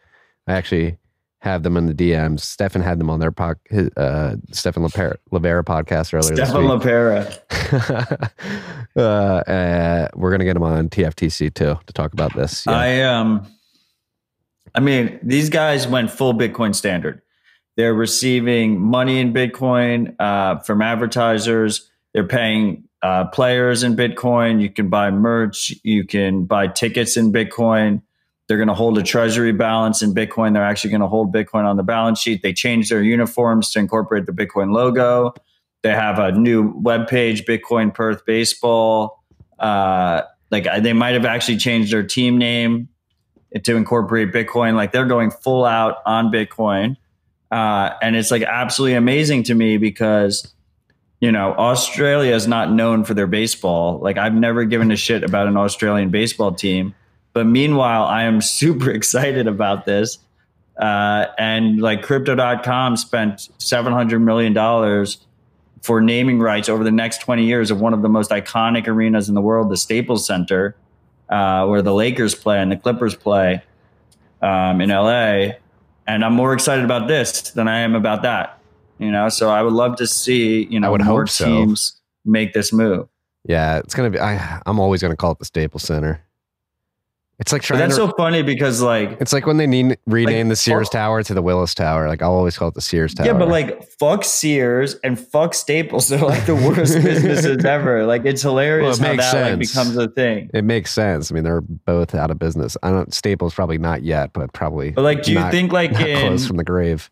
[0.46, 0.96] I actually
[1.40, 2.40] have them in the DMs.
[2.40, 6.64] Stefan had them on their pod, his, uh, Stephan Livera, Livera podcast earlier Stefan.
[6.64, 8.30] Lapera.
[8.96, 9.00] uh,
[9.50, 12.64] uh, we're gonna get him on TFTC too to talk about this.
[12.66, 12.72] Yeah.
[12.72, 13.46] I um
[14.74, 17.22] I mean, these guys went full Bitcoin standard.
[17.76, 21.90] They're receiving money in Bitcoin uh, from advertisers.
[22.12, 24.60] They're paying uh, players in Bitcoin.
[24.60, 25.74] You can buy merch.
[25.82, 28.02] You can buy tickets in Bitcoin.
[28.50, 30.54] They're going to hold a treasury balance in Bitcoin.
[30.54, 32.42] They're actually going to hold Bitcoin on the balance sheet.
[32.42, 35.32] They changed their uniforms to incorporate the Bitcoin logo.
[35.82, 39.22] They have a new webpage, Bitcoin Perth Baseball.
[39.60, 42.88] Uh, like they might have actually changed their team name
[43.62, 44.74] to incorporate Bitcoin.
[44.74, 46.96] Like they're going full out on Bitcoin.
[47.52, 50.52] Uh, and it's like absolutely amazing to me because,
[51.20, 54.00] you know, Australia is not known for their baseball.
[54.00, 56.96] Like I've never given a shit about an Australian baseball team.
[57.32, 60.18] But meanwhile, I am super excited about this.
[60.78, 65.06] Uh, and like crypto.com spent $700 million
[65.82, 69.28] for naming rights over the next 20 years of one of the most iconic arenas
[69.28, 70.74] in the world, the Staples Center,
[71.28, 73.62] uh, where the Lakers play and the Clippers play
[74.42, 75.52] um, in LA.
[76.06, 78.58] And I'm more excited about this than I am about that.
[78.98, 81.46] You know, so I would love to see, you know, would more hope so.
[81.46, 83.08] teams make this move.
[83.44, 84.20] yeah, it's gonna be.
[84.20, 86.22] I, I'm always gonna call it the Staples Center.
[87.40, 88.02] It's like But trying that's to.
[88.08, 91.32] so funny because like it's like when they need rename the Sears fuck- Tower to
[91.32, 92.06] the Willis Tower.
[92.06, 93.26] Like I'll always call it the Sears Tower.
[93.26, 96.08] Yeah, but like fuck Sears and fuck Staples.
[96.10, 98.04] They're like the worst businesses ever.
[98.04, 100.50] Like it's hilarious Well, it how that like becomes a thing.
[100.52, 101.32] it makes sense.
[101.32, 102.76] I mean, they're both out of business.
[102.82, 103.12] I don't.
[103.14, 104.90] Staples probably not yet, but probably.
[104.90, 107.10] But like, do you not- think like in close from the grave?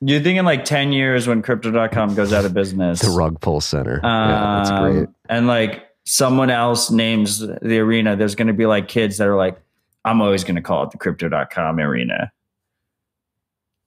[0.00, 3.62] you think in like ten years when Crypto.com goes out of business, The Rug Pull
[3.62, 4.00] Center.
[4.04, 5.08] yeah, that's um, great.
[5.30, 9.36] And like someone else names the arena, there's going to be like kids that are
[9.36, 9.58] like,
[10.04, 12.30] I'm always going to call it the Crypto.com arena.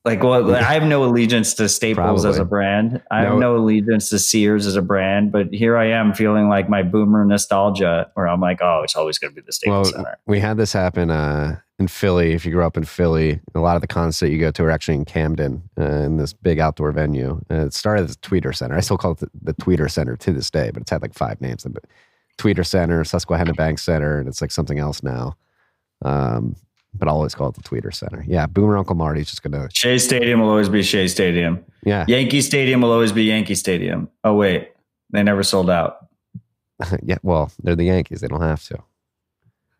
[0.06, 3.02] Like, well, I have no allegiance to Staples as a brand.
[3.12, 3.40] I have No.
[3.40, 7.26] no allegiance to Sears as a brand, but here I am feeling like my boomer
[7.26, 10.18] nostalgia, where I'm like, oh, it's always going to be the Staples Well, Center.
[10.26, 12.32] we had this happen uh, in Philly.
[12.32, 14.64] If you grew up in Philly, a lot of the concerts that you go to
[14.64, 17.42] are actually in Camden, uh, in this big outdoor venue.
[17.52, 18.76] Uh, it started as Tweeter Center.
[18.78, 21.16] I still call it the, the Tweeter Center to this day, but it's had like
[21.16, 21.66] five names.
[21.66, 21.84] But
[22.38, 25.36] Tweeter Center, Susquehanna Bank Center, and it's like something else now.
[26.04, 26.56] Um,
[26.94, 28.24] but I'll always call it the Tweeter Center.
[28.28, 29.70] Yeah, Boomer Uncle Marty's just gonna.
[29.74, 31.64] Shea Stadium will always be Shea Stadium.
[31.84, 34.10] Yeah, Yankee Stadium will always be Yankee Stadium.
[34.24, 34.72] Oh, wait.
[35.12, 36.08] They never sold out.
[37.04, 37.18] yeah.
[37.24, 38.22] Well, they're the Yankees.
[38.22, 38.84] They don't have to.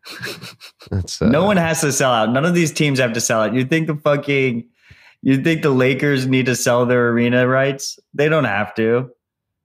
[0.90, 2.32] That's uh, no one has to sell out.
[2.32, 3.54] None of these teams have to sell out.
[3.54, 4.64] You think the fucking
[5.22, 7.98] you think the Lakers need to sell their arena rights?
[8.14, 9.10] They don't have to.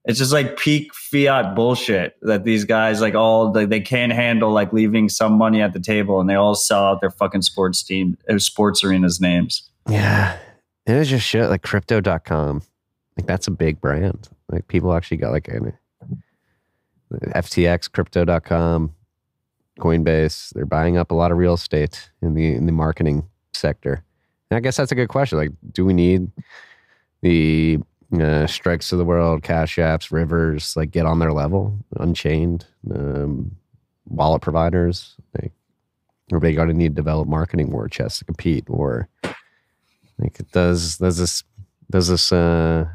[0.05, 4.51] It's just like peak fiat bullshit that these guys like all like they can't handle
[4.51, 7.81] like leaving some money at the table and they all sell out their fucking sports
[7.83, 9.69] team uh, sports arenas names.
[9.89, 10.37] Yeah.
[10.85, 12.61] And it's just shit like crypto.com.
[13.17, 14.27] Like that's a big brand.
[14.51, 15.73] Like people actually got like an
[17.11, 18.93] FTX, crypto.com,
[19.79, 20.53] Coinbase.
[20.53, 24.03] They're buying up a lot of real estate in the in the marketing sector.
[24.49, 25.37] And I guess that's a good question.
[25.37, 26.29] Like, do we need
[27.21, 27.79] the
[28.21, 33.55] uh, strikes of the world, cash apps, rivers, like get on their level, unchained, um,
[34.07, 35.15] wallet providers?
[35.39, 35.51] Like,
[36.31, 39.07] everybody going to need to develop marketing war chests to compete or
[40.19, 41.43] like does does this
[41.89, 42.85] does this uh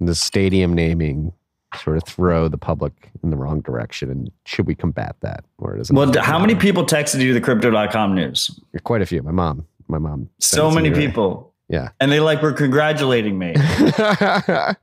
[0.00, 1.32] this stadium naming
[1.76, 5.76] sort of throw the public in the wrong direction and should we combat that or
[5.76, 8.58] does it Well, how many people texted you the crypto.com news?
[8.84, 11.52] quite a few my mom my mom So many people.
[11.68, 13.54] Yeah And they like were congratulating me.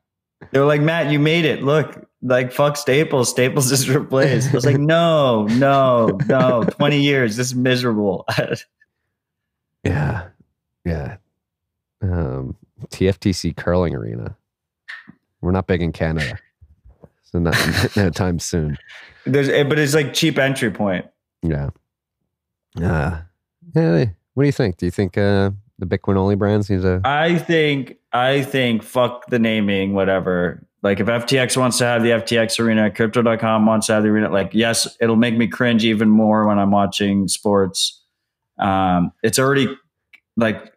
[0.51, 1.63] They were like, Matt, you made it.
[1.63, 3.29] Look, like fuck Staples.
[3.29, 4.49] Staples is replaced.
[4.49, 6.63] I was like, no, no, no.
[6.63, 7.37] 20 years.
[7.37, 8.25] This is miserable.
[9.85, 10.29] Yeah.
[10.85, 11.17] Yeah.
[12.01, 12.55] Um,
[12.85, 14.37] TFTC curling arena.
[15.41, 16.39] We're not big in Canada.
[17.23, 17.57] So not
[17.97, 18.77] no time soon.
[19.25, 21.05] There's, eh, but it's like cheap entry point.
[21.41, 21.71] Yeah.
[22.81, 23.23] Uh,
[23.75, 24.05] yeah.
[24.35, 24.77] What do you think?
[24.77, 25.51] Do you think uh,
[25.87, 27.01] the Bitcoin only brands need to?
[27.03, 30.65] I think I think fuck the naming, whatever.
[30.81, 34.29] Like if FTX wants to have the FTX arena, crypto.com wants to have the arena,
[34.29, 38.01] like yes, it'll make me cringe even more when I'm watching sports.
[38.59, 39.67] Um, it's already
[40.37, 40.73] like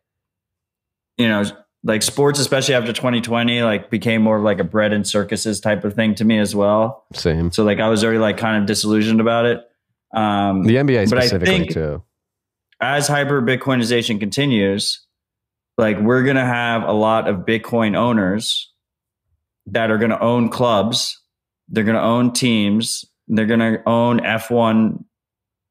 [1.18, 1.44] you know,
[1.82, 5.84] like sports, especially after 2020, like became more of like a bread and circuses type
[5.84, 7.04] of thing to me as well.
[7.12, 7.50] Same.
[7.52, 9.60] So like I was already like kind of disillusioned about it.
[10.14, 12.02] Um, The NBA specifically think- too.
[12.80, 15.00] As hyper Bitcoinization continues,
[15.78, 18.72] like we're going to have a lot of Bitcoin owners
[19.66, 21.20] that are going to own clubs.
[21.68, 23.04] They're going to own teams.
[23.28, 25.02] They're going to own F1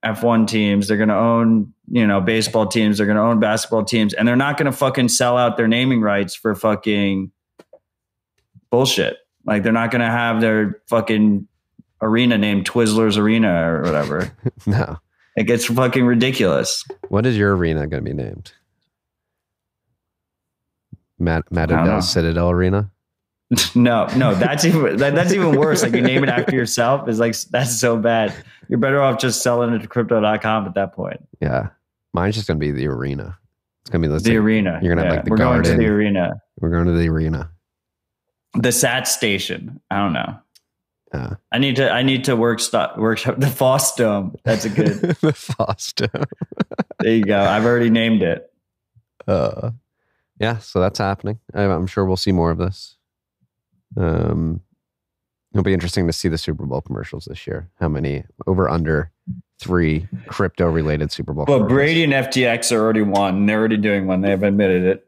[0.03, 0.87] F1 teams.
[0.87, 2.97] They're going to own, you know, baseball teams.
[2.97, 5.67] They're going to own basketball teams and they're not going to fucking sell out their
[5.67, 7.31] naming rights for fucking
[8.69, 9.17] bullshit.
[9.45, 11.47] Like they're not going to have their fucking
[12.01, 14.31] arena named Twizzlers Arena or whatever.
[14.67, 14.97] No.
[15.35, 16.83] It gets fucking ridiculous.
[17.09, 18.53] What is your arena going to be named?
[21.17, 22.91] Matt I don't Citadel Arena.
[23.75, 25.83] No, no, that's even that, that's even worse.
[25.83, 28.33] Like you name it after yourself is like that's so bad.
[28.67, 31.19] You're better off just selling it to crypto.com at that point.
[31.39, 31.69] Yeah.
[32.11, 33.37] Mine's just going to be the arena.
[33.83, 34.79] It's going to be the say arena.
[34.81, 35.71] You're going to Yeah, have like the We're going garden.
[35.73, 36.41] to the arena.
[36.59, 37.51] We're going to the arena.
[38.55, 39.79] The SAT station.
[39.91, 40.39] I don't know.
[41.11, 44.35] Uh, I need to I need to work stop workshop the Fosdome.
[44.43, 46.25] That's a good the
[46.99, 47.39] there you go.
[47.39, 48.51] I've already named it.
[49.27, 49.71] Uh,
[50.39, 51.39] yeah, so that's happening.
[51.53, 52.97] I'm, I'm sure we'll see more of this.
[53.97, 54.61] Um,
[55.53, 57.69] it'll be interesting to see the Super Bowl commercials this year.
[57.79, 59.11] How many over under
[59.59, 61.45] three crypto related Super Bowl?
[61.47, 61.73] Well, commercials.
[61.73, 63.45] Brady and FTX are already one.
[63.45, 64.21] They're already doing one.
[64.21, 65.07] They've admitted it.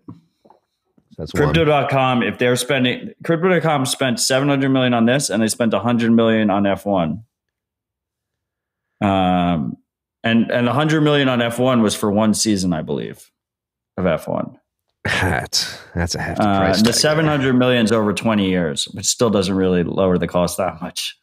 [1.18, 1.54] That's one.
[1.54, 6.50] Crypto.com, if they're spending Crypto.com spent 700 million on this and they spent 100 million
[6.50, 7.24] on F1.
[9.02, 9.78] Um
[10.24, 13.32] and and 100 million on F1 was for one season, I believe,
[13.98, 14.56] of F1.
[15.06, 16.80] That's that's a hefty Uh, price.
[16.80, 16.96] the tag.
[16.96, 21.18] 700 million is over 20 years, which still doesn't really lower the cost that much.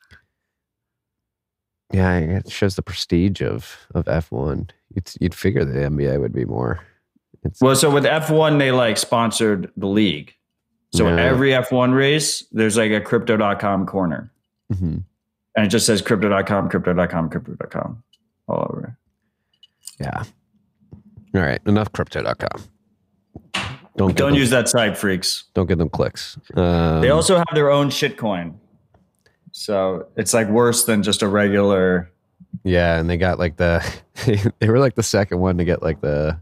[1.92, 4.70] Yeah, it shows the prestige of of F1.
[4.94, 6.80] You'd you'd figure the NBA would be more.
[7.44, 10.34] It's, Well, so with F1, they like sponsored the league.
[10.94, 11.16] So Yeah.
[11.22, 14.32] every F1 race, there's like a crypto.com corner.
[14.72, 15.02] Mhm.
[15.56, 18.02] And it just says crypto.com, crypto.com, crypto.com
[18.48, 18.96] all over.
[20.00, 20.22] yeah.
[21.34, 22.62] All right, enough crypto.com.
[23.96, 25.44] Don't Don't them, use that site, freaks.
[25.54, 26.36] don't give them clicks.
[26.54, 28.54] Um, They also have their own shitcoin.
[29.52, 32.10] So it's like worse than just a regular.
[32.64, 33.84] Yeah, and they got like the
[34.60, 36.38] they were like the second one to get like the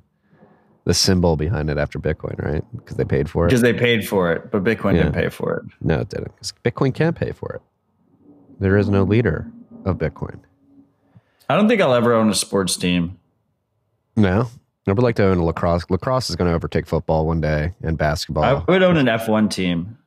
[0.85, 2.65] the symbol behind it after Bitcoin, right?
[2.77, 3.49] Because they paid for it.
[3.49, 5.05] Because they paid for it, but Bitcoin Yeah.
[5.05, 5.65] didn't pay for it.
[5.81, 6.33] no, it didn't.
[6.65, 7.63] Bitcoin can't pay for it.
[8.59, 9.51] There is no leader
[9.85, 10.39] of Bitcoin.
[11.49, 13.19] I don't think I'll ever own a sports team.
[14.17, 14.49] No,
[14.87, 15.85] I would like to own a lacrosse.
[15.91, 18.45] Lacrosse is going to overtake football one day and basketball.
[18.45, 19.99] I would own an F1 team.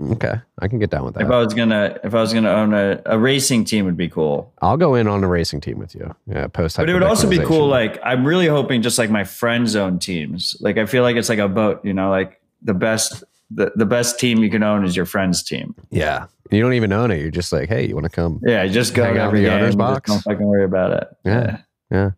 [0.00, 1.24] Okay, I can get down with that.
[1.24, 1.30] If.
[1.30, 4.52] I was gonna if I was gonna own a, a racing team would be cool.
[4.62, 6.14] I'll go in on a racing team with you.
[6.26, 6.76] Yeah, post.
[6.76, 9.98] But it would also be cool, like I'm really hoping just like my friend zone
[9.98, 10.56] teams.
[10.60, 13.86] Like I feel like it's like a boat, you know, like the best the, the
[13.86, 15.74] best team you can own is your friend's team.
[15.90, 17.20] yeah, you don't even own it.
[17.20, 18.40] You're just like, hey, you want to come?
[18.44, 19.58] Yeah, just go Hang to out every the game.
[19.58, 20.10] owner's box?
[20.10, 21.08] Don't fucking worry about it.
[21.24, 21.58] Yeah.
[21.90, 22.10] Yeah.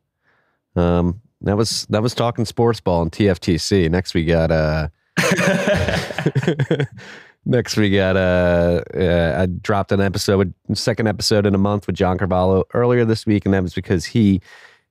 [0.77, 3.91] Um, that was that was talking sports ball and TFTC.
[3.91, 4.89] Next we got uh
[7.45, 11.97] next we got uh, uh I dropped an episode second episode in a month with
[11.97, 14.41] John Carvalho earlier this week, and that was because he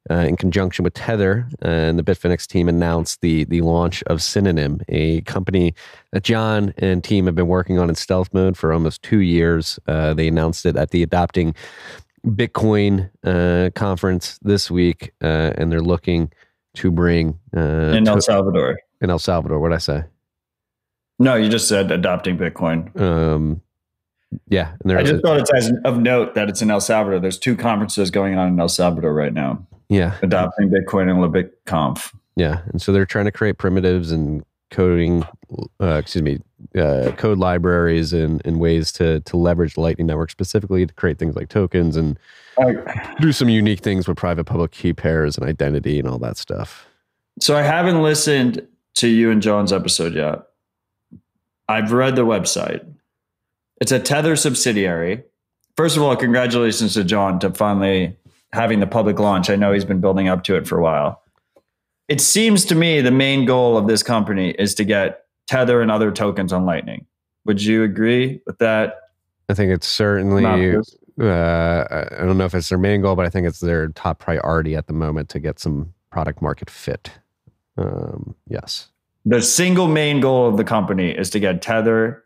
[0.09, 4.81] uh, in conjunction with Tether and the Bitfinex team announced the the launch of Synonym,
[4.89, 5.73] a company
[6.11, 9.79] that John and team have been working on in stealth mode for almost two years.
[9.87, 11.53] Uh, they announced it at the Adopting
[12.25, 16.31] Bitcoin uh, conference this week, uh, and they're looking
[16.75, 18.79] to bring uh, in El Salvador.
[19.01, 19.59] in El Salvador.
[19.59, 20.03] What I say?
[21.19, 22.97] No, you just said adopting Bitcoin.
[22.99, 23.61] Um,
[24.47, 27.19] yeah, and I just thought it's as of note that it's in El Salvador.
[27.19, 29.65] There's two conferences going on in El Salvador right now.
[29.89, 32.13] yeah, Adopting Bitcoin and Libic Conf.
[32.35, 35.25] yeah, and so they're trying to create primitives and coding,
[35.81, 36.39] uh, excuse me,
[36.79, 41.17] uh, code libraries and, and ways to to leverage the Lightning Network specifically to create
[41.17, 42.19] things like tokens and
[43.19, 46.85] do some unique things with private public key pairs and identity and all that stuff.
[47.39, 50.43] So I haven't listened to you and John's episode yet.
[51.69, 52.85] I've read the website.
[53.79, 55.23] It's a Tether subsidiary.
[55.77, 58.17] First of all, congratulations to John to finally
[58.51, 59.49] having the public launch.
[59.49, 61.21] I know he's been building up to it for a while.
[62.09, 65.91] it seems to me the main goal of this company is to get Tether and
[65.91, 67.05] other tokens on Lightning.
[67.45, 68.95] Would you agree with that?
[69.47, 70.43] I think it's certainly.
[71.21, 74.19] Uh, I- don't know if it's their main goal, but I think it's their top
[74.19, 77.11] priority at the moment to get some product market fit.
[77.77, 78.89] Um, yes.
[79.29, 82.23] The single main goal of the company is to get Tether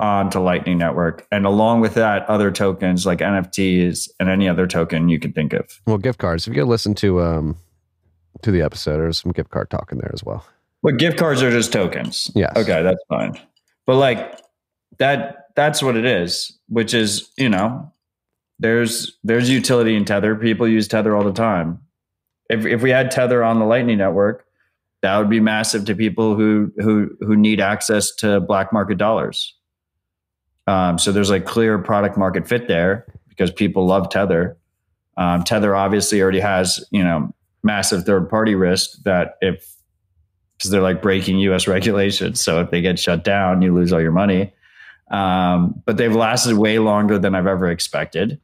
[0.00, 5.08] onto Lightning Network, and along with that, other tokens like NFTs and any other token
[5.08, 5.80] you can think of.
[5.86, 6.48] Well, gift cards.
[6.48, 7.56] If you go listen to um
[8.40, 10.44] to the episode, there's some gift card talk in there as well.
[10.82, 12.28] But gift cards are just tokens.
[12.34, 12.50] Yes.
[12.56, 13.38] Okay, that's fine.
[13.86, 14.40] But like
[14.98, 17.92] that that's what it is, which is, you know,
[18.58, 20.34] there's there's utility in Tether.
[20.34, 21.78] People use Tether all the time.
[22.50, 24.44] If if we had Tether on the Lightning network,
[25.02, 29.54] that would be massive to people who who who need access to black market dollars.
[30.68, 34.56] Um, so there's like clear product market fit there because people love Tether.
[35.16, 37.34] Um, Tether obviously already has you know
[37.64, 39.68] massive third party risk that if
[40.56, 41.66] because they're like breaking U.S.
[41.68, 44.54] regulations, so if they get shut down, you lose all your money.
[45.10, 48.40] Um, but they've lasted way longer than I've ever expected.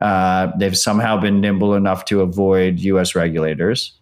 [0.00, 3.14] Uh, they've somehow been nimble enough to avoid U.S.
[3.14, 3.99] regulators.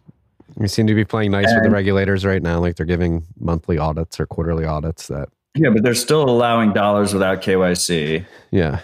[0.57, 3.79] We seem to be playing nice with the regulators right now, like they're giving monthly
[3.79, 5.09] audits or quarterly audits.
[5.09, 8.25] That Yeah, but they're still allowing dollars without KYC.
[8.51, 8.81] yeah.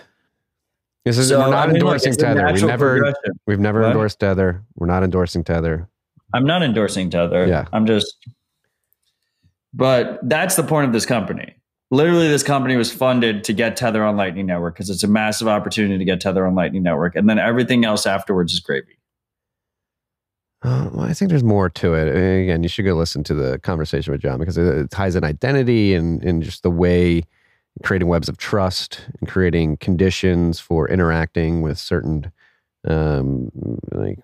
[1.05, 2.51] This is So, we're not I mean, endorsing a Tether.
[2.53, 3.13] We never
[3.47, 3.89] we've never What?
[3.89, 4.63] endorsed Tether.
[4.77, 5.87] We're not endorsing Tether.
[6.33, 7.47] I'm not endorsing Tether.
[7.47, 7.67] Yeah.
[7.73, 8.17] I'm just.
[9.73, 11.57] But that's the point of this company.
[11.91, 15.47] Literally, this company was funded to get Tether on Lightning Network because it's a massive
[15.49, 18.97] opportunity to get Tether on Lightning Network, and then everything else afterwards is gravy.
[20.65, 22.09] Uh, well, I think there's more to it.
[22.09, 25.23] Again, you should go listen to the conversation with John because it, it ties in
[25.23, 27.23] identity and, and just the way
[27.83, 32.33] creating webs of trust and creating conditions for interacting with certain
[32.89, 33.51] um,
[33.93, 34.19] like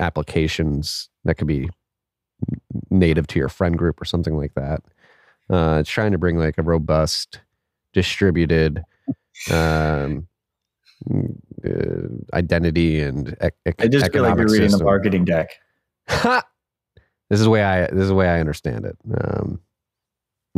[0.00, 1.70] applications that could be
[2.90, 4.82] native to your friend group or something like that.
[5.50, 7.40] Uh, it's trying to bring like a robust,
[7.92, 8.82] distributed
[9.52, 10.26] um,
[11.64, 14.86] uh, identity and ec- I just feel like you're reading the system.
[14.86, 15.50] marketing deck.
[16.08, 16.42] this
[17.30, 18.96] is the way I this is the way I understand it.
[19.20, 19.60] Um,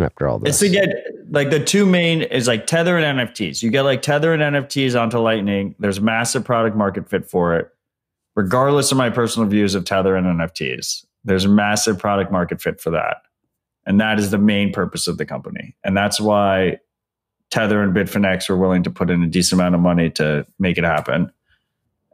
[0.01, 0.89] after all It's this, to get
[1.31, 3.63] like the two main is like Tether and NFTs.
[3.63, 5.75] You get like Tether and NFTs onto Lightning.
[5.79, 7.69] There's massive product market fit for it.
[8.37, 12.81] Regardless of my personal views of Tether and NFTs, there's a massive product market fit
[12.81, 13.19] for that.
[13.87, 15.77] And that is the main purpose of the company.
[15.85, 16.79] And that's why
[17.51, 20.79] Tether and Bitfinex were willing to put in a decent amount of money to make
[20.79, 21.33] it happen.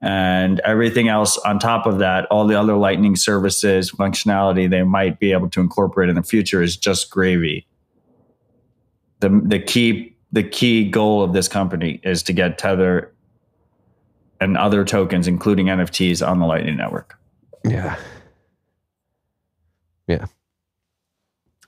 [0.02, 5.18] And everything else on top of that, all the other Lightning services, functionality they might
[5.18, 7.66] be able to incorporate in the future is just gravy
[9.20, 13.12] the the key the key goal of this company is to get Tether
[14.40, 17.18] and other tokens, including NFTs, on the Lightning Network.
[17.64, 17.96] yeah,
[20.06, 20.26] yeah.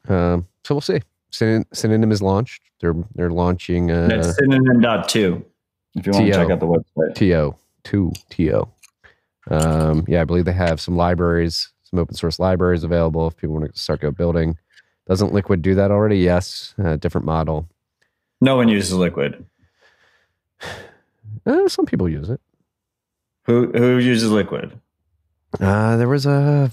[0.08, 1.00] Um, so we'll see.
[1.30, 2.62] Syn- Synonym is launched.
[2.80, 5.44] They're they're launching uh, That's synonym dot two.
[5.94, 7.54] If you want to check out the website, TO
[7.84, 8.68] two TO.
[9.50, 13.56] Um, yeah, I believe they have some libraries, some open source libraries available if people
[13.56, 14.56] want to start go building.
[15.06, 16.18] Doesn't Liquid do that already?
[16.18, 17.66] Yes, uh, different model.
[18.42, 19.44] no one uses Liquid.
[21.46, 22.40] Uh, some people use it.
[23.46, 24.78] Who who uses Liquid?
[25.58, 26.70] Uh, there was a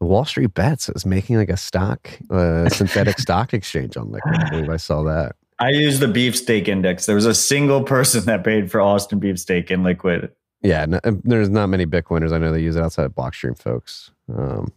[0.00, 4.34] Wall Street Bets is making like a stock, uh, synthetic stock exchange on Liquid.
[4.36, 5.36] I believe I saw that.
[5.58, 7.06] I use the beefsteak index.
[7.06, 10.30] There was a single person that paid for Austin beefsteak in Liquid.
[10.62, 13.58] Yeah, no, uh, there's not many Bitcoiners I know they use it outside of Blockstream
[13.58, 14.10] folks.
[14.32, 14.72] Um,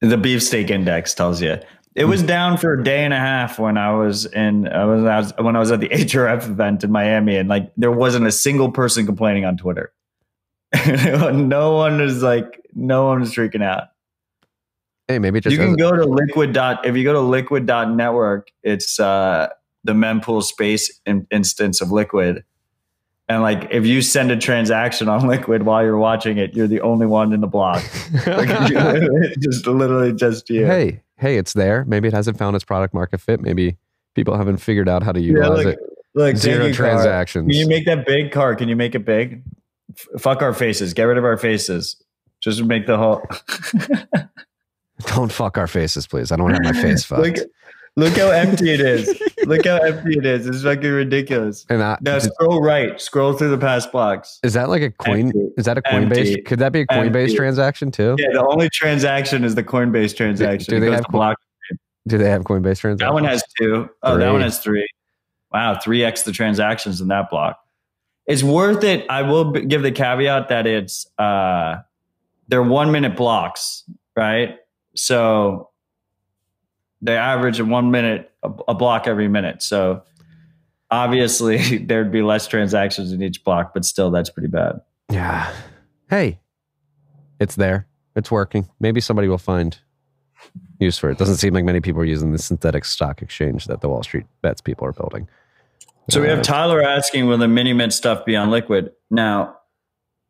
[0.00, 1.58] The beefsteak index tells you.
[1.94, 5.04] It was down for a day and a half when I was in I was,
[5.04, 8.26] I was when I was at the HRF event in Miami, and like there wasn't
[8.26, 9.92] a single person complaining on Twitter.
[10.86, 13.88] no one is like no one is freaking out.
[15.12, 17.66] Hey, maybe it just you can go to liquid dot if you go to liquid
[17.66, 19.48] dot network, it's uh
[19.84, 22.44] the mempool space in, instance of liquid.
[23.28, 26.80] And like if you send a transaction on liquid while you're watching it, you're the
[26.80, 27.82] only one in the block.
[28.26, 28.48] Like,
[29.40, 30.66] just literally just you.
[30.66, 31.84] Hey, hey, it's there.
[31.86, 33.40] Maybe it hasn't found its product market fit.
[33.40, 33.76] Maybe
[34.14, 35.78] people haven't figured out how to utilize look, it.
[36.14, 36.86] Like Zero you, Car.
[36.86, 37.50] transactions.
[37.50, 38.54] Can you make that big car?
[38.54, 39.42] Can you make it big?
[39.90, 40.92] F- fuck our faces.
[40.92, 41.96] Get rid of our faces.
[42.40, 43.22] Just make the whole.
[45.14, 46.32] Don't fuck our faces, please.
[46.32, 47.22] I don't want to have my face fucked.
[47.22, 47.36] look,
[47.96, 49.20] look how empty it is.
[49.46, 50.46] look how empty it is.
[50.46, 51.64] It's fucking ridiculous.
[51.68, 53.00] and I, Now scroll right.
[53.00, 54.38] Scroll through the past blocks.
[54.42, 55.26] is that like a coin?
[55.26, 55.48] Empty.
[55.56, 56.16] Is that a Coinbase?
[56.30, 56.42] Empty.
[56.42, 57.36] Could that be a Coinbase Empty.
[57.36, 58.16] transaction too?
[58.18, 60.70] Yeah, the only transaction is the Coinbase transaction.
[60.70, 61.36] do It they have block.
[62.08, 62.98] Do they have Coinbase transactions?
[63.00, 63.88] That one has two.
[64.02, 64.88] Oh, that one has three.
[65.52, 67.58] Wow, three x the transactions in that block.
[68.26, 69.04] It's worth it.
[69.10, 71.76] I will b- give the caveat that it's uh,
[72.48, 73.84] they're one minute blocks,
[74.16, 74.56] right?
[74.94, 75.70] So
[77.00, 79.62] they average a one minute a, a block every minute.
[79.62, 80.02] So
[80.90, 84.80] obviously there'd be less transactions in each block, but still that's pretty bad.
[85.10, 85.52] Yeah.
[86.08, 86.40] Hey,
[87.40, 87.86] it's there.
[88.14, 88.68] It's working.
[88.78, 89.78] Maybe somebody will find
[90.78, 91.18] use for it.
[91.18, 94.26] Doesn't seem like many people are using the synthetic stock exchange that the Wall Street
[94.42, 95.28] bets people are building.
[96.10, 98.90] So we have Uh, Tyler asking, will the MiniMint stuff be on liquid?
[99.10, 99.56] Now,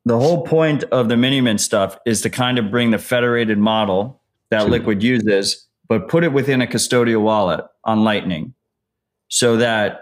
[0.05, 4.22] the whole point of the MiniMint stuff is to kind of bring the federated model
[4.53, 4.71] that Sure.
[4.71, 8.55] liquid uses, but put it within a custodial wallet on Lightning
[9.29, 10.01] so that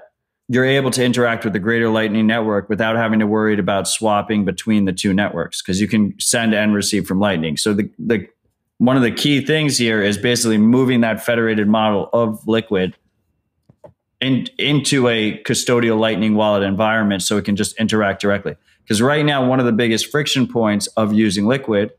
[0.48, 4.44] you're able to interact with the greater Lightning network without having to worry about swapping
[4.44, 7.56] between the two networks because you can send and receive from Lightning.
[7.56, 8.26] So the, the
[8.78, 12.96] one of the key things here is basically moving that federated model of liquid
[14.20, 19.24] in, into a custodial lightning wallet environment so it can just interact directly because right
[19.24, 21.92] now one of the biggest friction points of using liquid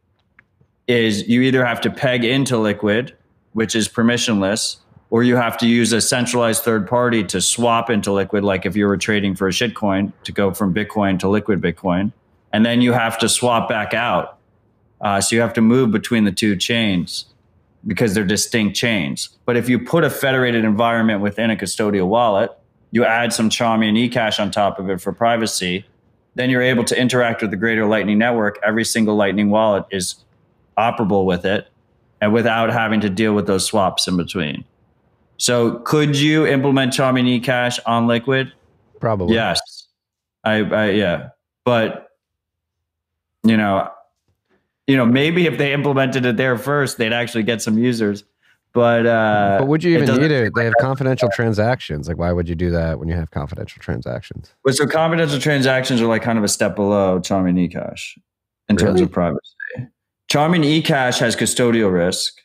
[0.88, 3.16] is you either have to peg into liquid
[3.54, 4.78] which is permissionless
[5.10, 8.76] or you have to use a centralized third party to swap into liquid like if
[8.76, 12.12] you were trading for a shitcoin to go from bitcoin to liquid bitcoin
[12.54, 14.38] and then you have to swap back out
[15.02, 17.26] uh, so you have to move between the two chains
[17.86, 19.30] because they're distinct chains.
[19.46, 22.52] But if you put a federated environment within a custodial wallet,
[22.92, 25.86] you add some Chaumian eCash on top of it for privacy,
[26.36, 28.60] then you're able to interact with the greater Lightning network.
[28.64, 30.16] Every single Lightning wallet is
[30.78, 31.68] operable with it
[32.22, 34.64] and without having to deal with those swaps in between.
[35.38, 38.54] So could you implement Chaumian eCash on Liquid?
[39.00, 39.34] Probably.
[39.36, 39.60] Yes.
[40.44, 41.30] I, I yeah.
[41.66, 42.10] But
[43.44, 43.90] you know,
[44.88, 48.24] you know, maybe if they implemented it there first, they'd actually get some users.
[48.74, 50.54] But uh But would you even doesn't need it?
[50.56, 52.08] They have confidential transactions.
[52.08, 54.54] Like, why would you do that when you have confidential transactions?
[54.64, 58.18] But so confidential transactions are like kind of a step below Chaumian eCash
[58.70, 59.56] in terms of privacy.
[60.32, 62.40] Chaumian eCash has custodial risk,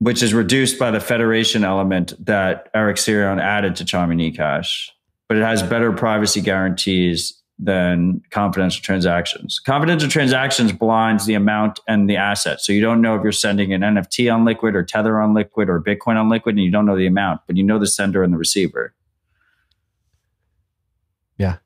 [0.00, 4.90] which is reduced by the federation element that Eric Sirion added to Chaumian eCash,
[5.28, 9.58] but it has better privacy guarantees than confidential transactions.
[9.58, 12.60] Confidential transactions blinds the amount and the asset.
[12.60, 15.70] So you don't know if you're sending an NFT on Liquid or Tether on Liquid
[15.70, 18.22] or Bitcoin on Liquid, and you don't know the amount, but you know the sender
[18.22, 18.92] and the receiver.
[21.38, 21.56] Yeah.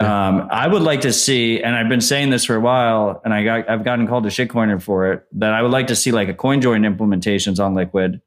[0.00, 3.34] Um, I would like to see, and I've been saying this for a while, and
[3.34, 5.26] I got I've gotten called a shitcoiner for it.
[5.32, 8.22] That I would like to see like a CoinJoin implementations on Liquid,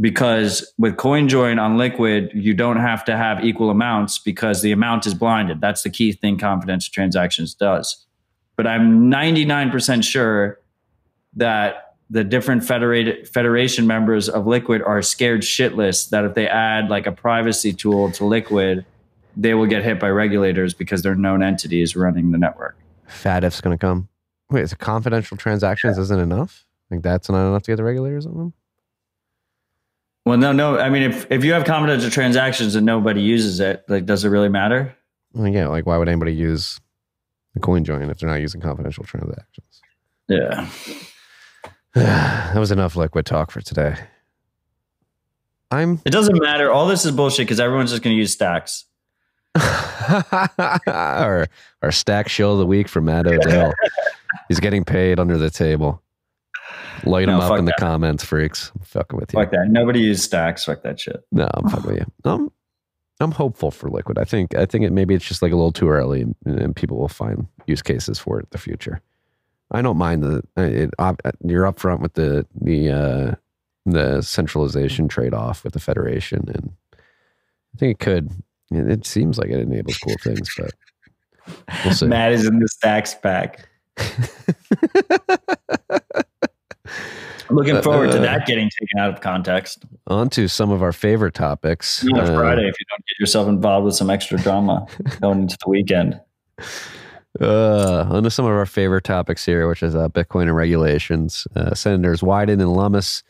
[0.00, 5.06] because with CoinJoin on Liquid, you don't have to have equal amounts because the amount
[5.06, 5.60] is blinded.
[5.60, 8.06] That's the key thing confidential transactions does.
[8.56, 10.60] But I'm 99% sure
[11.34, 16.90] that the different federated federation members of Liquid are scared shitless that if they add
[16.90, 18.84] like a privacy tool to Liquid,
[19.36, 22.76] they will get hit by regulators because they're known entities running the network.
[23.08, 24.08] FATF's going to come.
[24.50, 26.66] Wait, is confidential transactions isn't enough?
[26.90, 28.52] Like, that's not enough to get the regulators on them?
[30.24, 30.78] Well, no, no.
[30.78, 34.28] I mean, if if you have confidential transactions and nobody uses it, like, does it
[34.28, 34.96] really matter?
[35.32, 36.80] Well, yeah, like, why would anybody use
[37.54, 39.80] the coin join if they're not using confidential transactions?
[40.28, 40.68] Yeah.
[41.94, 43.96] that was enough liquid talk for today.
[45.70, 46.70] I'm It doesn't matter.
[46.70, 48.84] All this is bullshit because everyone's just going to use stacks.
[50.86, 51.46] our
[51.82, 53.72] our stack show of the week from Matt Odell.
[54.48, 56.02] He's getting paid under the table.
[57.04, 58.70] Light him up in the comments, freaks.
[58.74, 59.40] I'm fucking with you.
[59.40, 59.68] Fuck that.
[59.68, 60.64] Nobody uses stacks.
[60.64, 61.24] Fuck that shit.
[61.32, 62.06] No, I'm fucking with you.
[62.24, 62.50] I'm
[63.20, 64.18] I'm hopeful for liquid.
[64.18, 66.76] I think I think it maybe it's just like a little too early, and, and
[66.76, 69.00] people will find use cases for it in the future.
[69.70, 70.90] I don't mind the it,
[71.44, 73.34] you're upfront with the the uh,
[73.86, 78.30] the centralization trade off with the federation, and I think it could.
[78.74, 80.70] It, it seems like it enables cool things, but
[81.84, 82.06] we'll see.
[82.06, 83.68] Matt is in the stacks pack.
[87.50, 89.84] Looking forward to Uh, that getting taken out of context.
[90.06, 92.02] On to some of our favorite topics.
[92.04, 94.86] On Uh, Friday, if you don't get yourself involved with some extra drama
[95.20, 96.18] going into the weekend.
[97.40, 101.46] Uh, on to some of our favorite topics here, which is uh, Bitcoin and regulations.
[101.54, 103.22] Uh, Senators Wyden and Lummis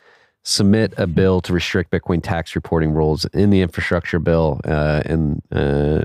[0.44, 4.60] submit a bill to restrict Bitcoin tax reporting rules in the infrastructure bill.
[4.64, 6.04] Uh, and uh,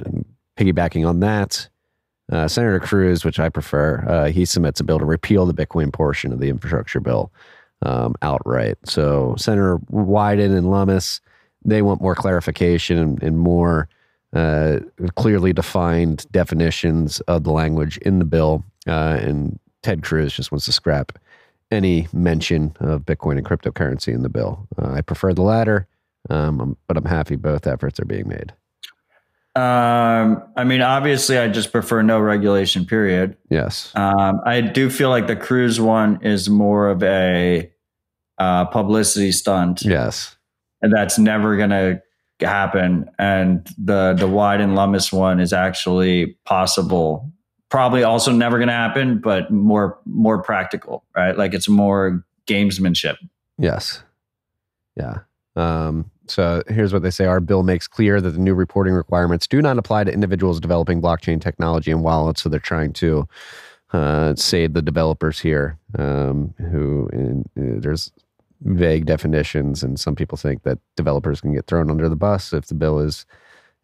[0.57, 1.67] piggybacking on that,
[2.31, 5.91] uh, Senator Cruz, which I prefer, uh, he submits a bill to repeal the Bitcoin
[5.91, 7.31] portion of the infrastructure bill
[7.83, 8.77] um, outright.
[8.83, 11.21] So Senator Wyden and Lummis,
[11.63, 13.87] they want more clarification and, and more
[14.33, 14.79] uh,
[15.15, 18.63] clearly defined definitions of the language in the bill.
[18.85, 21.17] Uh, and Ted Cruz just wants to scrap
[21.71, 24.67] any mention of Bitcoin and cryptocurrency in the bill.
[24.81, 25.87] Uh, I prefer the latter,
[26.29, 28.53] um, but I'm happy both efforts are being made.
[29.55, 32.85] Um, I mean, obviously, I just prefer no regulation.
[32.85, 33.35] Period.
[33.49, 33.91] Yes.
[33.95, 37.71] Um, I do feel like the Cruz one is more of a
[38.37, 39.81] uh, publicity stunt.
[39.83, 40.35] Yes.
[40.83, 42.01] and that's never going to
[42.39, 43.09] happen.
[43.17, 47.31] And the the Wyden Lummis one is actually possible.
[47.69, 51.37] Probably also never going to happen, but more more practical, right?
[51.37, 53.17] Like it's more gamesmanship.
[53.57, 54.03] Yes.
[54.95, 55.19] Yeah.
[55.55, 57.25] Um, so here's what they say.
[57.25, 61.01] Our bill makes clear that the new reporting requirements do not apply to individuals developing
[61.01, 62.41] blockchain technology and wallets.
[62.41, 63.27] So they're trying to
[63.93, 68.11] uh, save the developers here, um, who in, uh, there's
[68.61, 72.67] vague definitions, and some people think that developers can get thrown under the bus if
[72.67, 73.25] the bill is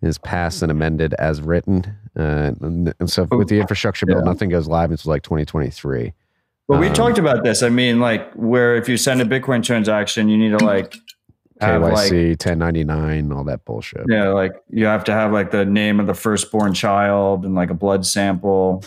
[0.01, 1.95] is passed and amended as written.
[2.18, 4.23] Uh, and, and so with the infrastructure bill, Yeah.
[4.23, 6.14] nothing goes live until like 2023.
[6.68, 7.64] But we Um, talked about this.
[7.64, 10.95] I mean, like where if you send a Bitcoin transaction, you need to like
[11.60, 14.03] have like KYC, 1099, all that bullshit.
[14.10, 17.69] yeah, like you have to have like the name of the firstborn child and like
[17.69, 18.84] a blood sample.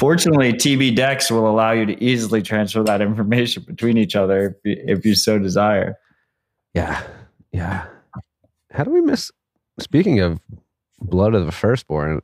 [0.00, 4.84] Fortunately, TBDEX will allow you to easily transfer that information between each other if you,
[4.96, 5.96] if you so desire.
[6.74, 7.02] Yeah.
[7.52, 7.84] Yeah.
[8.72, 9.30] How do we miss?
[9.78, 10.40] Speaking of
[11.00, 12.20] blood of the firstborn,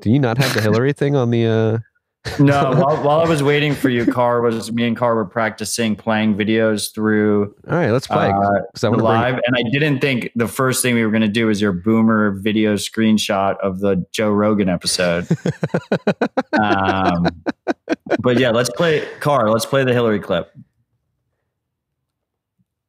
[0.00, 1.46] do you not have the Hillary thing on the?
[1.46, 1.78] uh
[2.38, 5.96] No, while, while I was waiting for you, Car was me and Car were practicing
[5.96, 8.28] playing videos through All right, let's play.
[8.30, 11.22] uh, 'cause I bring- live, and I didn't think the first thing we were going
[11.22, 15.26] to do is your boomer video screenshot of the Joe Rogan episode.
[16.52, 17.26] um,
[18.20, 19.50] but yeah, let's play Car.
[19.50, 20.52] Let's play the Hillary clip.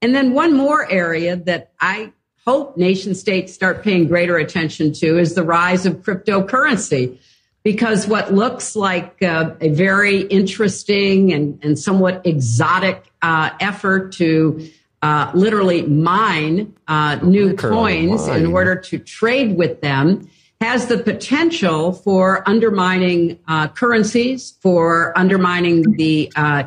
[0.04, 2.12] And then one more area that I
[2.46, 7.18] hope nation states start paying greater attention to is the rise of cryptocurrency.
[7.64, 14.70] Because what looks like uh, a very interesting and, and somewhat exotic uh, effort to
[15.02, 20.30] uh, literally mine uh, new coins in order to trade with them
[20.60, 26.64] has the potential for undermining uh, currencies, for undermining the uh,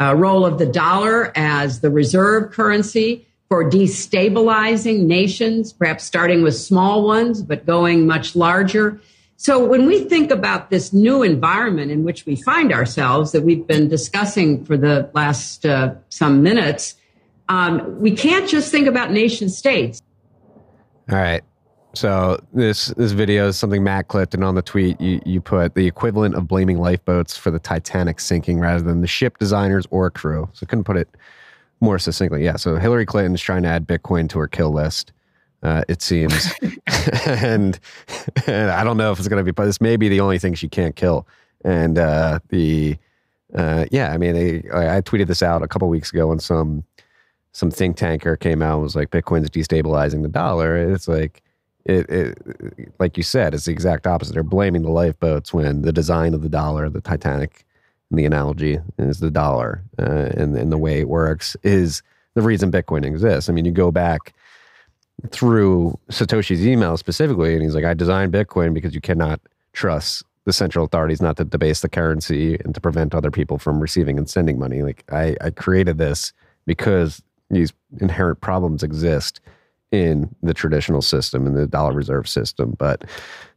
[0.00, 6.56] uh, role of the dollar as the reserve currency, for destabilizing nations, perhaps starting with
[6.56, 9.00] small ones, but going much larger.
[9.36, 13.66] So when we think about this new environment in which we find ourselves that we've
[13.66, 16.96] been discussing for the last uh, some minutes,
[17.48, 20.02] um, we can't just think about nation states.
[21.10, 21.42] All right.
[21.94, 25.74] So this this video is something Matt clipped, and on the tweet you you put
[25.74, 30.10] the equivalent of blaming lifeboats for the Titanic sinking rather than the ship designers or
[30.10, 30.48] crew.
[30.52, 31.08] So couldn't put it
[31.80, 32.44] more succinctly.
[32.44, 32.56] Yeah.
[32.56, 35.12] So Hillary Clinton's trying to add Bitcoin to her kill list.
[35.62, 36.52] Uh, it seems,
[37.26, 37.78] and,
[38.46, 40.38] and I don't know if it's going to be, but this may be the only
[40.38, 41.26] thing she can't kill.
[41.64, 42.96] And uh, the
[43.54, 46.84] uh, yeah, I mean, I, I tweeted this out a couple weeks ago when some
[47.52, 50.76] some think tanker came out and was like Bitcoin's destabilizing the dollar.
[50.76, 51.42] It's like
[51.84, 54.34] it, it like you said, it's the exact opposite.
[54.34, 57.64] They're blaming the lifeboats when the design of the dollar, the Titanic,
[58.10, 62.02] the analogy is the dollar, uh, and and the way it works is
[62.34, 63.50] the reason Bitcoin exists.
[63.50, 64.34] I mean, you go back
[65.30, 69.40] through Satoshi's email specifically, and he's like, I designed Bitcoin because you cannot
[69.72, 73.80] trust the central authorities not to debase the currency and to prevent other people from
[73.80, 74.82] receiving and sending money.
[74.82, 76.32] Like I, I created this
[76.66, 79.40] because these inherent problems exist
[79.90, 83.04] in the traditional system in the dollar reserve system but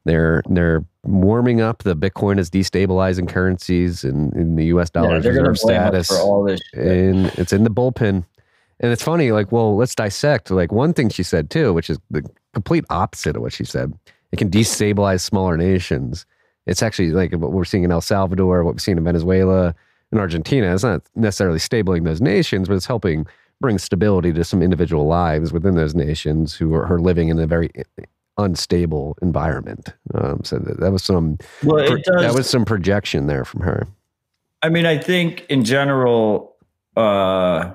[0.06, 1.84] they're they're warming up.
[1.84, 6.44] The bitcoin is destabilizing currencies in, in the us dollar Yeah, reserve status for all
[6.44, 6.86] this shit.
[6.86, 8.26] and it's in the bullpen.
[8.84, 12.00] And it's funny like well let's dissect like one thing she said too which is
[12.10, 12.24] the
[12.54, 13.94] complete opposite of what she said.
[14.32, 16.26] It can destabilize smaller nations.
[16.66, 19.76] It's actually like what we're seeing in el salvador what we've seen in venezuela
[20.12, 20.74] and argentina.
[20.74, 23.28] It's not necessarily stabling those nations but it's helping
[23.60, 27.46] bring stability to some individual lives within those nations who are, are living in a
[27.46, 27.70] very
[28.38, 33.46] unstable environment um, so that, that was some Well, it that was some projection there
[33.46, 33.88] from her
[34.62, 36.56] I mean, I think in general,
[36.96, 37.72] uh,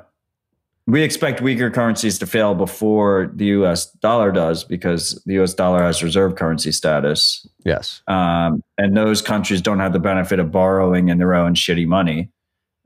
[0.87, 3.91] we expect weaker currencies to fail before the U.S.
[3.95, 5.53] dollar does because the U.S.
[5.53, 7.47] dollar has reserve currency status.
[7.65, 8.03] Yes.
[8.07, 12.31] Um, and those countries don't have the benefit of borrowing in their own shitty money.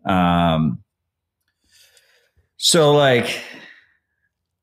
[0.06, 0.82] Um,
[2.56, 3.42] so, like,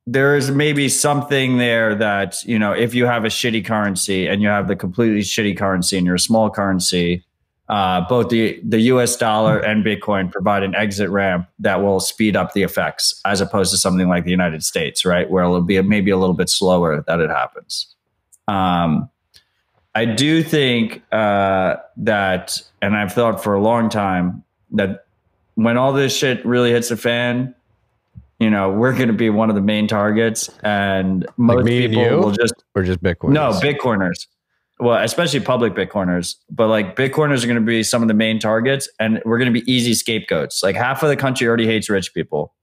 [0.09, 4.41] there is maybe something there that, you know, if you have a shitty currency and
[4.41, 7.25] you have the completely shitty currency and you're a small currency,
[7.67, 12.37] uh, both the, the US dollar and Bitcoin provide an exit ramp that will speed
[12.37, 15.29] up the effects as opposed to something like the United States, right?
[15.29, 17.93] Where it'll be maybe a little bit slower that it happens.
[18.47, 19.09] Um,
[19.93, 25.05] I do think uh, that, and I've thought for a long time that
[25.55, 27.53] when all this shit really hits the fan,
[28.39, 32.03] you know, we're going to be one of the main targets, and most and people
[32.03, 32.09] you?
[32.11, 33.29] will just or just Bitcoin?
[33.29, 34.27] no Bitcoiners.
[34.79, 38.39] Well, especially public Bitcoiners, but like Bitcoiners are going to be some of the main
[38.39, 40.61] targets, and we're going to be easy scapegoats.
[40.61, 42.53] Like half of the country already hates rich people.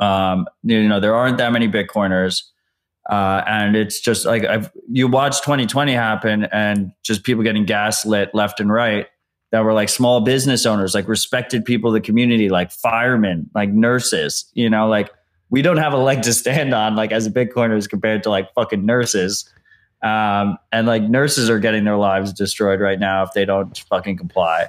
[0.00, 2.42] Um, you know, there aren't that many Bitcoiners,
[3.08, 8.34] uh, and it's just like I've you watch 2020 happen, and just people getting gaslit
[8.34, 9.06] left and right
[9.50, 13.70] that were like small business owners, like respected people of the community, like firemen, like
[13.70, 14.50] nurses.
[14.54, 15.10] You know, like
[15.50, 18.52] we don't have a leg to stand on, like as a Bitcoiners compared to like
[18.54, 19.48] fucking nurses.
[20.02, 24.16] Um, and like nurses are getting their lives destroyed right now if they don't fucking
[24.16, 24.68] comply.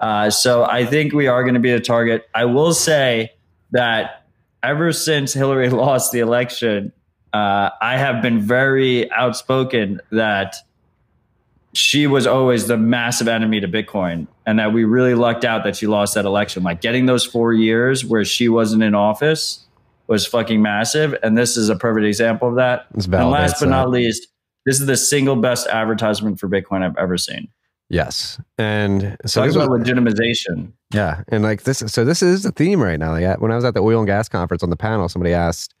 [0.00, 2.28] Uh, so I think we are going to be a target.
[2.34, 3.32] I will say
[3.72, 4.24] that
[4.62, 6.92] ever since Hillary lost the election,
[7.32, 10.56] uh, I have been very outspoken that
[11.74, 15.76] she was always the massive enemy to Bitcoin, and that we really lucked out that
[15.76, 16.62] she lost that election.
[16.62, 19.64] Like getting those four years where she wasn't in office
[20.06, 22.86] was fucking massive, and this is a perfect example of that.
[22.94, 23.90] And last but not that.
[23.90, 24.28] least,
[24.66, 27.48] this is the single best advertisement for Bitcoin I've ever seen.
[27.88, 30.72] Yes, and so Talk this was, about legitimization.
[30.92, 33.12] Yeah, and like this, so this is the theme right now.
[33.12, 35.74] Like when I was at the oil and gas conference on the panel, somebody asked,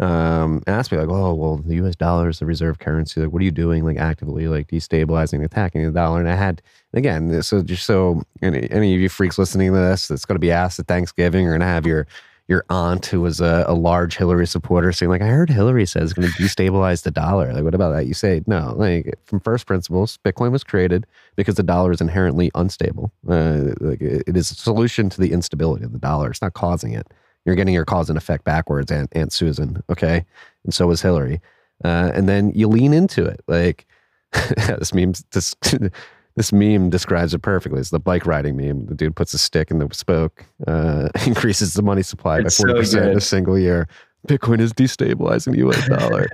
[0.00, 1.94] um, asked me like, "Oh, well, the U.S.
[1.94, 3.20] dollar is the reserve currency.
[3.20, 6.62] Like, what are you doing, like actively, like destabilizing, attacking the dollar?" And I had
[6.94, 10.40] again, so just so any, any of you freaks listening to this, that's going to
[10.40, 12.06] be asked at Thanksgiving, you're going to have your
[12.48, 16.10] your aunt who was a, a large Hillary supporter saying like, "I heard Hillary says
[16.10, 18.06] it's going to destabilize the dollar." Like, what about that?
[18.06, 18.72] You say no.
[18.76, 21.06] Like from first principles, Bitcoin was created
[21.36, 23.12] because the dollar is inherently unstable.
[23.28, 26.30] Uh, like it it is a solution to the instability of the dollar.
[26.30, 27.06] It's not causing it.
[27.44, 29.82] You're getting your cause and effect backwards, Aunt, Aunt Susan.
[29.90, 30.24] Okay,
[30.64, 31.40] and so was Hillary.
[31.84, 33.40] Uh, and then you lean into it.
[33.46, 33.86] Like
[34.32, 35.54] this meme, this
[36.36, 37.80] this meme describes it perfectly.
[37.80, 38.86] It's the bike riding meme.
[38.86, 42.66] The dude puts a stick in the spoke, uh, increases the money supply It's by
[42.66, 43.88] forty percent in a single year.
[44.28, 45.88] Bitcoin is destabilizing the U.S.
[45.88, 46.26] dollar.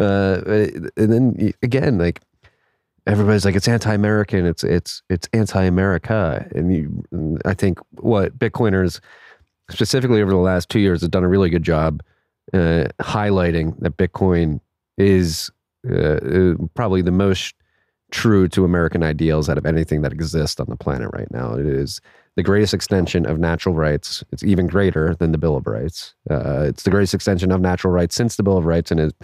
[0.00, 0.40] uh,
[0.96, 2.20] and then again, like
[3.06, 9.00] everybody's like it's anti-American, it's it's it's anti-America, and you, and I think what Bitcoiners
[9.70, 12.02] specifically over the last two years has done a really good job
[12.54, 14.60] uh, highlighting that Bitcoin
[14.96, 15.50] is
[15.88, 17.54] uh, uh, probably the most
[18.10, 21.54] true to American ideals out of anything that exists on the planet right now.
[21.54, 22.00] It is
[22.36, 24.24] the greatest extension of natural rights.
[24.32, 26.14] It's even greater than the Bill of Rights.
[26.30, 29.14] Uh, it's the greatest extension of natural rights since the Bill of Rights, and it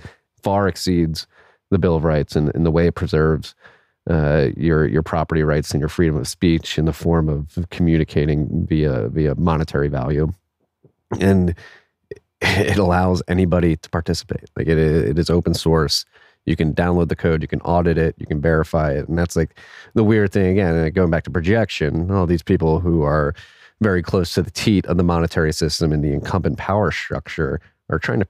[0.43, 1.27] far exceeds
[1.71, 3.55] the Bill of Rights in, in the way it preserves
[4.09, 8.67] uh, your your property rights and your freedom of speech in the form of communicating
[8.67, 10.33] via via monetary value,
[11.21, 11.55] and
[12.41, 14.51] it allows anybody to participate.
[14.57, 16.05] Like it, it is open source.
[16.47, 19.35] You can download the code, you can audit it, you can verify it, and that's
[19.35, 19.59] like
[19.95, 20.93] the weird thing again.
[20.93, 23.35] Going back to projection, all these people who are
[23.81, 27.99] very close to the teat of the monetary system and the incumbent power structure are
[27.99, 28.27] trying to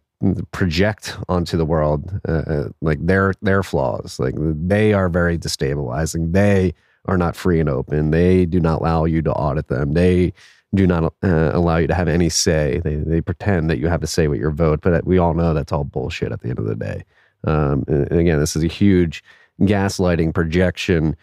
[0.52, 4.18] project onto the world uh, uh, like their their flaws.
[4.18, 6.32] Like they are very destabilizing.
[6.32, 6.74] They
[7.06, 8.10] are not free and open.
[8.10, 9.92] They do not allow you to audit them.
[9.92, 10.32] They
[10.74, 12.80] do not uh, allow you to have any say.
[12.82, 15.54] They they pretend that you have to say what your vote, but we all know
[15.54, 17.04] that's all bullshit at the end of the day.
[17.44, 19.22] Um, and again, this is a huge
[19.60, 21.16] gaslighting projection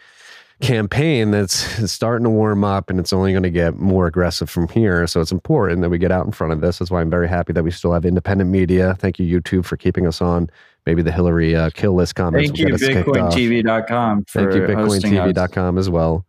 [0.62, 4.68] campaign that's starting to warm up and it's only going to get more aggressive from
[4.68, 5.06] here.
[5.06, 6.78] So it's important that we get out in front of this.
[6.78, 8.94] That's why I'm very happy that we still have independent media.
[8.98, 10.48] Thank you, YouTube, for keeping us on.
[10.86, 12.66] Maybe the Hillary uh, kill list comments Thank you.
[12.66, 14.60] BitcoinTV.com Thank you.
[14.62, 16.24] BitcoinTV.com as well.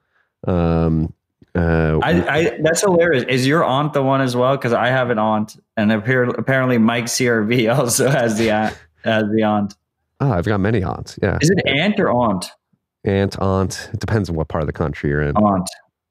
[0.45, 1.13] Um,
[1.55, 3.23] uh, I, I that's hilarious.
[3.25, 4.57] Is your aunt the one as well?
[4.57, 9.25] Because I have an aunt, and appear, apparently Mike CRV also has the aunt, has
[9.35, 9.75] the aunt.
[10.19, 11.19] oh, I've got many aunts.
[11.21, 11.37] Yeah.
[11.39, 12.47] Is it aunt or aunt?
[13.05, 13.89] Aunt, aunt.
[13.93, 15.35] It depends on what part of the country you're in.
[15.35, 15.69] Aunt.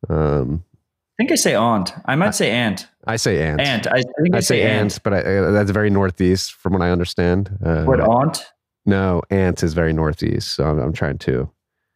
[0.09, 0.65] Um,
[1.19, 1.93] I think I say aunt.
[2.07, 2.89] I might say aunt.
[3.07, 3.61] I say aunt.
[3.61, 3.87] Aunt.
[3.87, 6.83] I, I think I, I say aunt, but I, uh, that's very northeast from what
[6.83, 7.57] I understand.
[7.65, 8.45] Uh, What aunt?
[8.85, 10.53] No, aunt is very northeast.
[10.55, 11.49] So I'm, I'm trying to.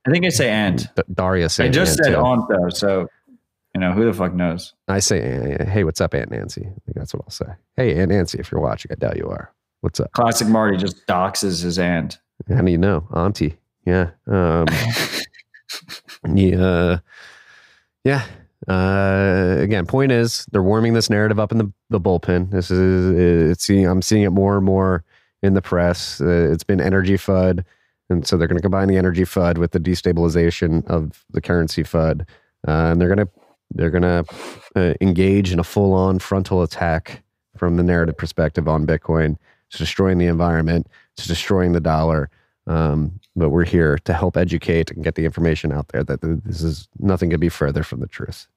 [0.07, 0.95] I think I say aunt.
[0.95, 1.67] D- Daria said.
[1.67, 2.21] I just aunt said too.
[2.21, 3.09] aunt though, so
[3.75, 4.73] you know who the fuck knows.
[4.87, 5.69] I say, aunt.
[5.69, 6.63] hey, what's up, Aunt Nancy?
[6.63, 7.47] I think that's what I'll say.
[7.77, 9.53] Hey, Aunt Nancy, if you're watching, I doubt you are.
[9.81, 10.13] What's up?
[10.13, 12.19] Classic Marty just doxes his aunt.
[12.49, 13.07] How do you know?
[13.13, 13.57] Auntie.
[13.87, 14.11] Yeah.
[14.27, 14.67] Um,
[16.37, 16.99] yeah.
[18.05, 18.25] Yeah.
[18.69, 22.51] Uh, again, point is they're warming this narrative up in the, the bullpen.
[22.51, 25.05] This is it's seeing I'm seeing it more and more
[25.43, 26.21] in the press.
[26.21, 27.65] Uh, it's been energy FUD,
[28.11, 31.85] and so they're going to combine the energy FUD with the destabilization of the currency
[31.85, 32.23] FUD,
[32.67, 33.33] uh, and they're going to
[33.73, 34.25] they're going to
[34.75, 37.23] uh, engage in a full on frontal attack
[37.57, 39.37] from the narrative perspective on Bitcoin.
[39.69, 40.89] It's destroying the environment.
[41.17, 42.31] It's destroying the dollar.
[42.67, 46.63] Um, but we're here to help educate and get the information out there that this
[46.63, 48.49] is nothing could be further from the truth.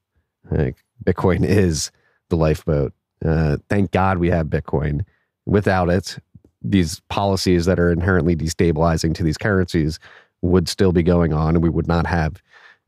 [0.50, 1.92] Like Bitcoin is
[2.28, 2.92] the lifeboat
[3.24, 5.04] Uh, thank God we have Bitcoin.
[5.46, 6.18] Without it,
[6.62, 9.98] these policies that are inherently destabilizing to these currencies
[10.42, 12.42] would still be going on, and we would not have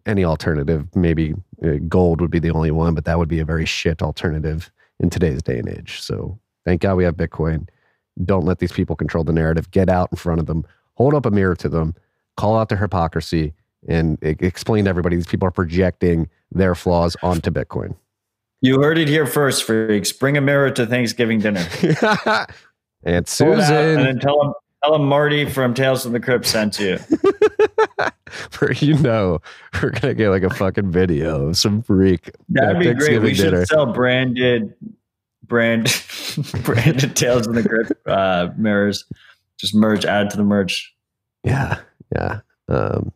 [0.07, 0.87] any alternative.
[0.95, 1.35] Maybe
[1.65, 4.71] uh, gold would be the only one, but that would be a very shit alternative
[5.01, 6.01] in today's day and age.
[6.01, 7.69] So thank God we have Bitcoin.
[8.25, 9.71] Don't let these people control the narrative.
[9.71, 11.95] Get out in front of them, hold up a mirror to them,
[12.37, 13.55] call out their hypocrisy,
[13.89, 17.95] and explain to everybody these people are projecting their flaws onto Bitcoin.
[18.61, 20.13] You heard it here first, freaks.
[20.13, 21.67] Bring a mirror to Thanksgiving dinner.
[21.83, 22.47] and
[23.03, 24.53] Pull it out Susan, and then tell them,
[24.85, 26.99] tell them Marty from Tales from the Crypt sent you.
[28.51, 29.41] for you know,
[29.83, 32.31] we're gonna get like a fucking video of some freak.
[32.51, 33.21] That'd be great.
[33.21, 33.67] We should dinner.
[33.67, 34.75] sell branded,
[35.43, 35.87] brand,
[36.63, 39.05] branded Tales from the Crypt uh, mirrors.
[39.63, 40.93] Just merge, add to the merge.
[41.45, 41.79] Yeah,
[42.15, 42.41] yeah.
[42.69, 43.13] Um,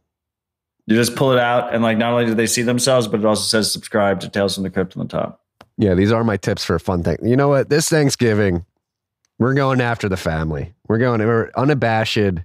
[0.86, 3.26] You just pull it out, and like not only do they see themselves, but it
[3.26, 5.42] also says subscribe to Tales from the Crypt on the top.
[5.76, 7.18] yeah, these are my tips for a fun thing.
[7.22, 7.68] You know what?
[7.68, 8.64] This Thanksgiving,
[9.40, 10.72] we're going after the family.
[10.88, 11.20] We're going.
[11.20, 12.38] We're unabashed.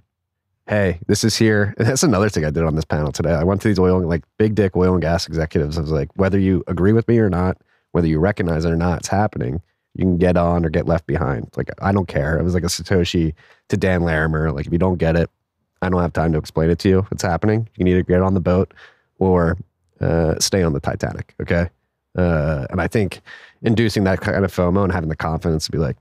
[0.66, 1.74] Hey, this is here.
[1.78, 3.32] And that's another thing I did on this panel today.
[3.32, 5.78] I went to these oil, like big dick oil and gas executives.
[5.78, 7.56] I was like, whether you agree with me or not,
[7.92, 9.62] whether you recognize it or not, it's happening.
[9.94, 11.50] You can get on or get left behind.
[11.56, 12.38] Like I don't care.
[12.38, 13.34] It was like a Satoshi
[13.68, 14.50] to Dan Larimer.
[14.52, 15.30] Like if you don't get it,
[15.82, 17.06] I don't have time to explain it to you.
[17.10, 17.68] It's happening.
[17.74, 18.72] You can either get on the boat
[19.18, 19.58] or
[20.00, 21.34] uh, stay on the Titanic.
[21.40, 21.68] Okay.
[22.16, 23.20] Uh, and I think
[23.62, 25.96] inducing that kind of FOMO and having the confidence to be like,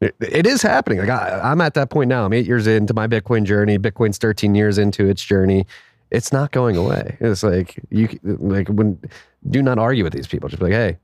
[0.00, 1.00] it, is happening.
[1.00, 2.24] Like I, I'm at that point now.
[2.24, 3.78] I'm eight years into my Bitcoin journey.
[3.78, 5.66] Bitcoin's 13 years into its journey.
[6.10, 7.16] It's not going away.
[7.20, 8.98] It's like you like when
[9.50, 10.48] do not argue with these people.
[10.48, 10.98] Just be like, hey,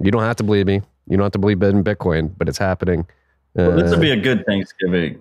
[0.00, 0.82] you don't have to believe me.
[1.08, 3.06] You don't have to believe in Bitcoin, but it's happening.
[3.54, 5.18] Well, this Uh, will be a good Thanksgiving.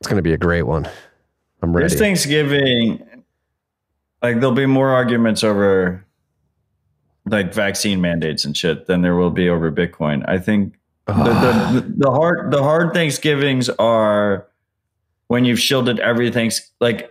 [0.00, 0.88] it's going to be a great one.
[1.62, 1.88] I'm ready.
[1.88, 3.04] This Thanksgiving,
[4.20, 6.04] like there'll be more arguments over
[7.26, 10.24] like vaccine mandates and shit than there will be over Bitcoin.
[10.28, 10.74] I think
[11.06, 14.48] the, the, the hard the hard Thanksgivings are
[15.28, 16.50] when you've shielded everything.
[16.80, 17.10] Like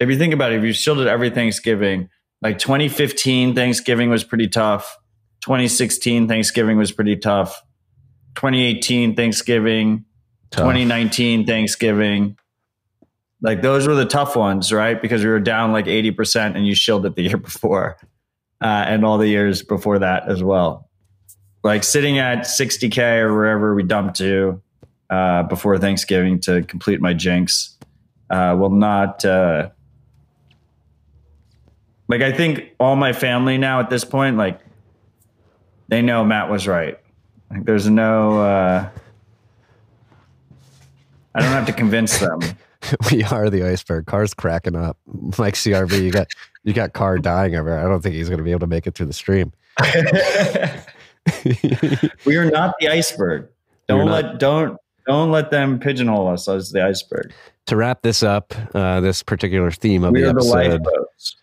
[0.00, 2.08] if you think about it, if you shielded every Thanksgiving,
[2.40, 4.98] like 2015 Thanksgiving was pretty tough.
[5.42, 7.62] 2016 Thanksgiving was pretty tough.
[8.36, 10.04] 2018 Thanksgiving,
[10.52, 12.36] 2019 Thanksgiving.
[13.40, 15.00] Like those were the tough ones, right?
[15.00, 17.98] Because we were down like 80% and you shielded the year before
[18.60, 20.88] uh, and all the years before that as well.
[21.64, 24.62] Like sitting at 60K or wherever we dumped to
[25.10, 27.76] uh, before Thanksgiving to complete my jinx
[28.30, 29.24] uh, will not.
[29.24, 29.70] Uh,
[32.08, 34.60] like, I think all my family now at this point, like,
[35.92, 36.98] they know Matt was right.
[37.50, 38.40] Like, there's no.
[38.40, 38.88] Uh,
[41.34, 42.40] I don't have to convince them.
[43.12, 44.06] we are the iceberg.
[44.06, 44.96] Car's cracking up.
[45.36, 46.28] Like CRV, you got
[46.64, 47.78] you got car dying over.
[47.78, 49.52] I don't think he's going to be able to make it through the stream.
[52.24, 53.48] we are not the iceberg.
[53.86, 57.34] Don't let don't don't let them pigeonhole us as the iceberg.
[57.66, 61.36] To wrap this up, uh, this particular theme of We the the episode, lifeboats.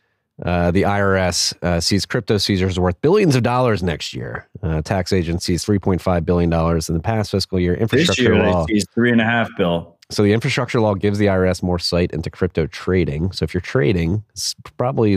[0.45, 4.47] Uh, the IRS uh, sees crypto seizures worth billions of dollars next year.
[4.63, 7.73] Uh, tax agencies three point five billion dollars in the past fiscal year.
[7.73, 8.65] This Infrastructure year law.
[8.65, 9.97] they seized three and a half bill.
[10.11, 13.31] So the infrastructure law gives the IRS more sight into crypto trading.
[13.31, 15.15] So if you're trading, it's probably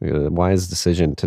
[0.00, 1.26] a wise decision to.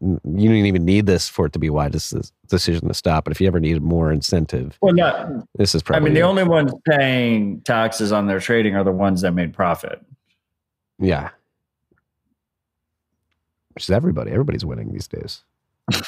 [0.00, 2.14] You don't even need this for it to be wise
[2.48, 3.24] decision to stop.
[3.24, 5.28] But if you ever need more incentive, Well, not.
[5.56, 6.00] this is probably.
[6.00, 9.52] I mean, the only ones paying taxes on their trading are the ones that made
[9.52, 10.00] profit.
[10.98, 11.28] yeah,
[13.76, 14.32] which is everybody.
[14.32, 15.44] Everybody's winning these days.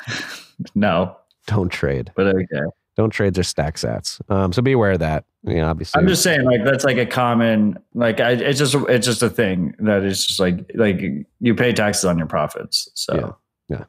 [0.74, 1.16] No,
[1.46, 2.10] Don't trade.
[2.16, 2.62] but okay.
[2.96, 4.20] Don't trade their stack sats.
[4.28, 5.24] Um, so be aware of that.
[5.44, 6.00] Yeah, obviously.
[6.02, 9.30] I'm just saying, like that's like a common, like I, it's just it's just a
[9.30, 11.00] thing that is just like like
[11.38, 12.88] you pay taxes on your profits.
[12.94, 13.36] So
[13.68, 13.84] Yeah.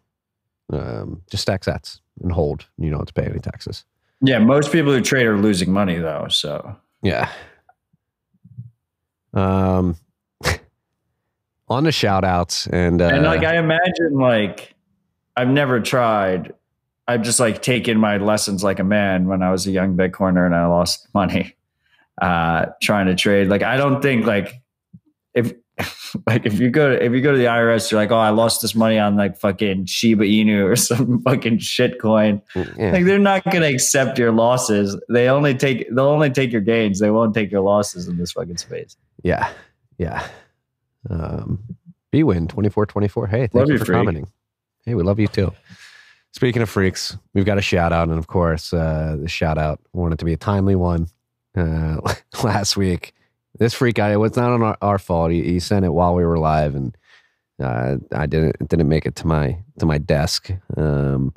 [0.72, 2.68] um, just stack sats and hold.
[2.78, 3.84] You don't have to pay any taxes.
[4.22, 6.28] yeah, most people who trade are losing money though.
[6.30, 7.32] So Yeah.
[9.34, 9.96] Um,
[11.70, 14.76] on the shout outs and, uh, and like I imagine like
[15.38, 16.54] I've never tried.
[17.08, 20.46] I've just like taken my lessons like a man when I was a young Bitcoiner
[20.46, 21.56] and I lost money
[22.22, 23.48] uh trying to trade.
[23.48, 24.62] Like I don't think like
[25.34, 25.54] if
[26.28, 28.30] like if you go to if you go to the IRS, you're like, oh, I
[28.30, 32.42] lost this money on like fucking Shiba Inu or some fucking shit coin.
[32.56, 32.92] yeah.
[32.92, 35.00] Like they're not gonna accept your losses.
[35.10, 37.00] They only take they'll only take your gains.
[37.00, 38.98] They won't take your losses in this fucking space.
[39.24, 39.52] yeah,
[39.98, 40.28] yeah.
[41.10, 41.64] Um,
[42.12, 43.28] B-Win 2424.
[43.28, 43.98] Hey, thank Love you you, for freak.
[43.98, 44.28] commenting.
[44.86, 45.54] Hey, we love you too.
[46.32, 48.10] Speaking of freaks, we've got a shout out.
[48.10, 51.08] And of course, uh, the shout out, wanted to be a timely one.
[51.56, 51.98] Uh,
[52.44, 53.14] last week,
[53.58, 55.32] this freak guy, it was not on our, our fault.
[55.32, 56.96] He, he sent it while we were live and
[57.62, 60.50] uh, I didn't, didn't make it to my, to my desk.
[60.78, 61.34] Um,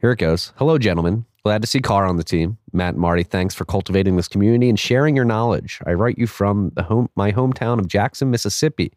[0.00, 0.52] Here it goes.
[0.56, 1.26] Hello, gentlemen.
[1.42, 2.58] Glad to see Carr on the team.
[2.74, 5.80] Matt and Marty, thanks for cultivating this community and sharing your knowledge.
[5.86, 8.92] I write you from the home, my hometown of Jackson, Mississippi,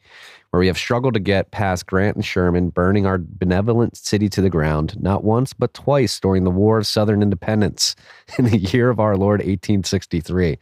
[0.49, 4.41] where we have struggled to get past Grant and Sherman, burning our benevolent city to
[4.41, 7.95] the ground, not once but twice during the War of Southern Independence
[8.37, 10.57] in the year of our Lord 1863.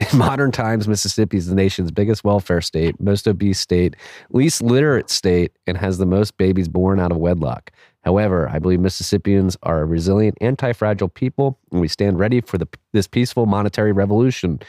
[0.00, 3.96] In modern times, Mississippi is the nation's biggest welfare state, most obese state,
[4.30, 7.70] least literate state, and has the most babies born out of wedlock.
[8.04, 12.68] However, I believe Mississippians are a resilient, anti-fragile people, and we stand ready for the,
[12.92, 14.60] this peaceful monetary revolution.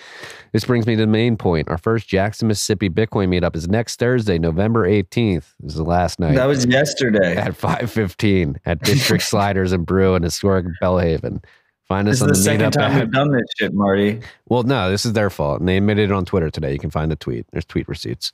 [0.54, 1.68] This brings me to the main point.
[1.68, 5.54] Our first Jackson, Mississippi Bitcoin meetup is next Thursday, November 18th.
[5.60, 6.36] This is the last night.
[6.36, 7.36] That was yesterday.
[7.36, 11.44] At 5.15 at District Sliders and Brew in historic Belhaven.
[11.88, 13.00] Find us This is on the the second time app.
[13.02, 14.22] we've done this shit, Marty.
[14.48, 15.60] Well, no, this is their fault.
[15.60, 16.74] And they admitted it on Twitter today.
[16.74, 17.46] You can find the tweet.
[17.52, 18.32] There's tweet receipts.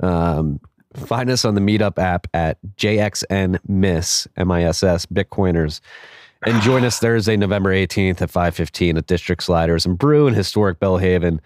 [0.00, 0.60] Um,
[0.94, 5.80] find us on the Meetup app at JXN Miss, M-I-S-S, Bitcoiners.
[6.44, 10.80] And join us Thursday, November 18th at 515 at District Sliders and Brew in historic
[10.80, 11.38] Belhaven,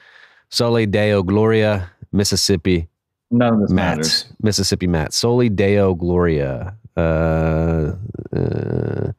[0.48, 2.88] Soli Deo Gloria, Mississippi.
[3.30, 4.24] None of this Matt, matters.
[4.40, 5.12] Mississippi Matt.
[5.12, 6.74] Soli Deo Gloria.
[6.96, 7.92] Uh,
[8.34, 9.12] uh,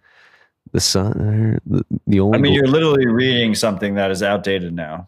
[0.72, 5.08] the sun, the, the only I mean, you're literally reading something that is outdated now.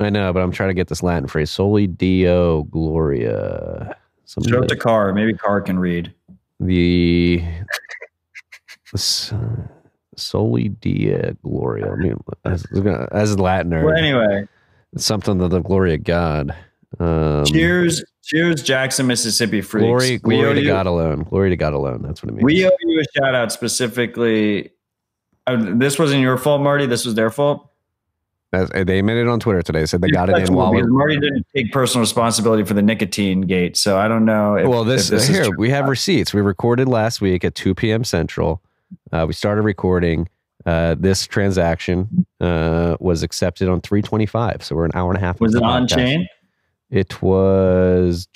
[0.00, 1.50] I know, but I'm trying to get this Latin phrase.
[1.50, 3.96] Soli Deo Gloria.
[4.24, 5.12] Something Show it to Carr.
[5.12, 6.12] Maybe Carr can read.
[6.60, 7.42] the,
[8.92, 8.98] the
[10.16, 11.92] Soli Deo Gloria.
[11.92, 12.66] I mean, as,
[13.12, 14.48] as a Latin Well, anyway,
[14.96, 16.54] something of the glory of God.
[17.00, 19.84] Um, cheers, cheers, Jackson, Mississippi freaks.
[19.84, 21.24] Glory, we glory owe to you, God alone.
[21.24, 22.02] Glory to God alone.
[22.02, 22.44] That's what it means.
[22.44, 24.70] We owe you a shout out specifically.
[25.46, 26.86] Uh, this wasn't your fault, Marty.
[26.86, 27.68] This was their fault.
[28.54, 29.84] As- they admitted on Twitter today.
[29.86, 33.76] Said they got it in while Marty didn't take personal responsibility for the nicotine gate,
[33.76, 34.54] so I don't know.
[34.54, 36.32] If, well, this, this here we have receipts.
[36.32, 38.04] We recorded last week at 2 p.m.
[38.04, 38.62] Central.
[39.12, 40.28] Uh, we started recording.
[40.64, 44.62] Uh, this transaction uh, was accepted on 325.
[44.64, 45.38] So we're an hour and a half.
[45.40, 46.26] Was it on chain?
[46.90, 48.28] It was.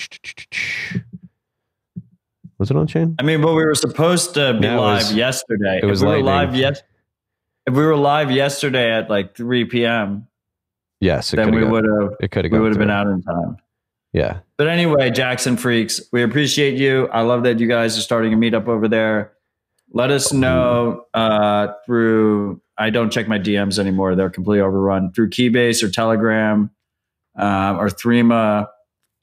[2.59, 3.15] Was it on chain?
[3.19, 5.81] I mean, but we were supposed to be No, live was- yesterday.
[5.83, 6.83] it was we live yes,
[7.69, 10.27] if we were live yesterday at like 3 p.m.,
[11.01, 12.53] Yes, it then we would have It could have.
[12.53, 13.57] we would have been out in time.
[14.13, 14.41] Yeah.
[14.57, 17.07] But anyway, Jackson freaks, we appreciate you.
[17.09, 19.33] I love that you guys are starting a meetup over there.
[19.93, 22.61] Let us know uh, through.
[22.77, 25.13] I don't check my DMs anymore; they're completely overrun.
[25.13, 26.71] Through Keybase or Telegram
[27.37, 28.65] um, or Threema.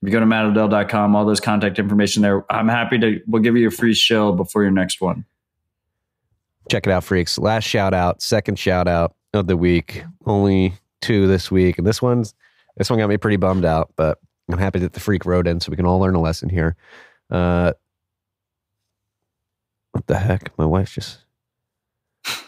[0.02, 2.52] If you go to mattodell.com, all those contact information there.
[2.52, 3.22] I'm happy to.
[3.28, 5.26] We'll give you a free shill before your next one.
[6.70, 7.38] Check it out, freaks.
[7.38, 10.04] Last shout out, second shout out of the week.
[10.26, 12.34] Only two this week, and this one's
[12.78, 14.20] this one got me pretty bummed out, but
[14.52, 16.76] I'm happy that the freak wrote in, so we can all learn a lesson here.
[17.30, 17.74] Uh,
[19.92, 20.58] what the heck?
[20.58, 21.20] My wife just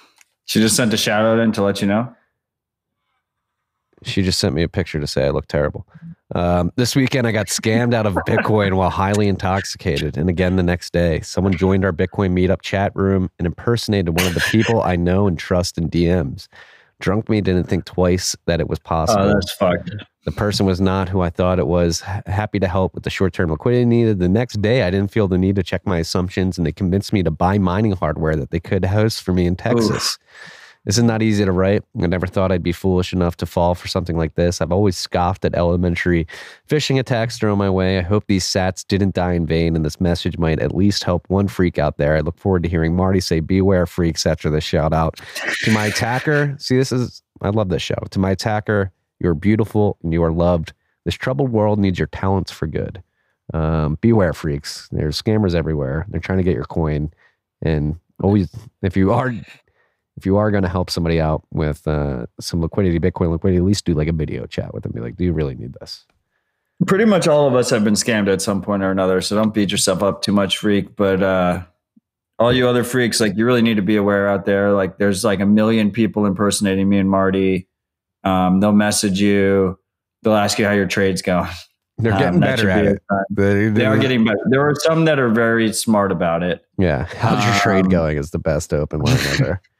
[0.46, 2.14] She just sent a shout out in to let you know.
[4.04, 5.88] she just sent me a picture to say I look terrible.
[6.36, 10.18] Um, this weekend, I got scammed out of Bitcoin while highly intoxicated.
[10.18, 14.28] And again, the next day, someone joined our Bitcoin meetup chat room and impersonated one
[14.28, 16.48] of the people I know and trust in DMs.
[17.00, 19.24] Drunk me didn't think twice that it was possible.
[19.24, 19.92] Oh, that's fucked.
[20.26, 22.02] The person was not who I thought it was.
[22.26, 24.20] Happy to help with the short term liquidity needed.
[24.20, 27.14] The next day, I didn't feel the need to check my assumptions, and they convinced
[27.14, 30.18] me to buy mining hardware that they could host for me in Texas.
[30.88, 31.84] This is not easy to write.
[32.02, 34.62] I never thought I'd be foolish enough to fall for something like this.
[34.62, 36.26] I've always scoffed at elementary
[36.70, 37.98] phishing attacks thrown my way.
[37.98, 41.30] I hope these sats didn't die in vain, and this message might at least help
[41.30, 42.16] one freak out there.
[42.16, 45.20] I look forward to hearing Marty say, Beware, freaks, after this shout out.
[45.64, 48.02] to my attacker, see, this is, I love this show.
[48.12, 50.72] To my attacker, you're beautiful and you are loved.
[51.04, 53.04] This troubled world needs your talents for good.
[53.54, 54.88] Um, beware, freaks.
[54.94, 56.06] There's scammers everywhere.
[56.08, 57.12] They're trying to get your coin,
[57.62, 58.50] and always,
[58.82, 59.34] if you are
[60.18, 63.64] if you are going to help somebody out with uh, some liquidity, Bitcoin liquidity, at
[63.64, 64.92] least do like a video chat with them.
[64.94, 66.06] Be like, do you really need this?
[66.86, 69.22] Pretty much all of us have been scammed at some point or another.
[69.22, 70.96] So don't beat yourself up too much, freak.
[70.96, 71.64] But uh,
[72.40, 74.74] all you other freaks, like you really need to be aware out there.
[74.74, 77.68] Like there's like a million people impersonating me and Marty.
[78.24, 79.80] Um, they'll message you.
[80.24, 81.50] They'll ask you how your trade's going.
[82.00, 83.02] They're Um, getting that better at be it.
[83.32, 84.38] They, They are getting better.
[84.50, 86.64] There are some that are very smart about it.
[86.78, 87.06] Yeah.
[87.06, 88.18] How's your trade Um, going?
[88.18, 89.62] Is the best open line ever.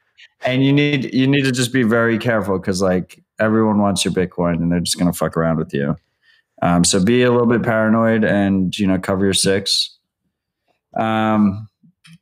[0.44, 4.12] and you need you need to just be very careful because like everyone wants your
[4.12, 5.96] bitcoin and they're just going to fuck around with you.
[6.62, 9.96] Um, so be a little bit paranoid and you know cover your six.
[10.96, 11.68] Um,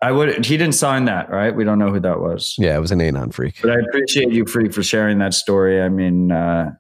[0.03, 1.55] i would he didn't sign that right?
[1.55, 2.55] We don't know who that was.
[2.59, 3.57] Yeah, it was an anon freak.
[3.63, 5.81] but i appreciate you freak for sharing that story.
[5.81, 6.73] I mean uh,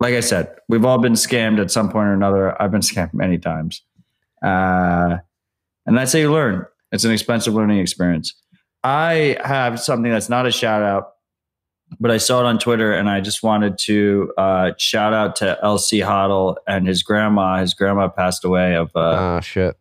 [0.00, 2.60] like i said we've all been scammed at some point or another.
[2.60, 3.82] I've been scammed many times.
[4.42, 5.18] Uh,
[5.86, 6.66] and that's how you learn.
[6.92, 8.34] It's an expensive learning experience
[8.82, 11.12] I have something that's not a shout out,
[11.98, 15.58] but I saw it on Twitter and I just wanted to uh, shout out to
[15.62, 17.58] LC Hoddle and his grandma.
[17.58, 19.76] His grandma passed away of uh, Ah, shit.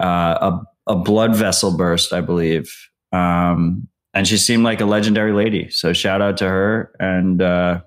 [0.00, 2.74] uh, a, a blood vessel burst, I believe.
[3.12, 5.70] Um, and she seemed like a legendary lady.
[5.70, 7.82] So shout out to her and uh,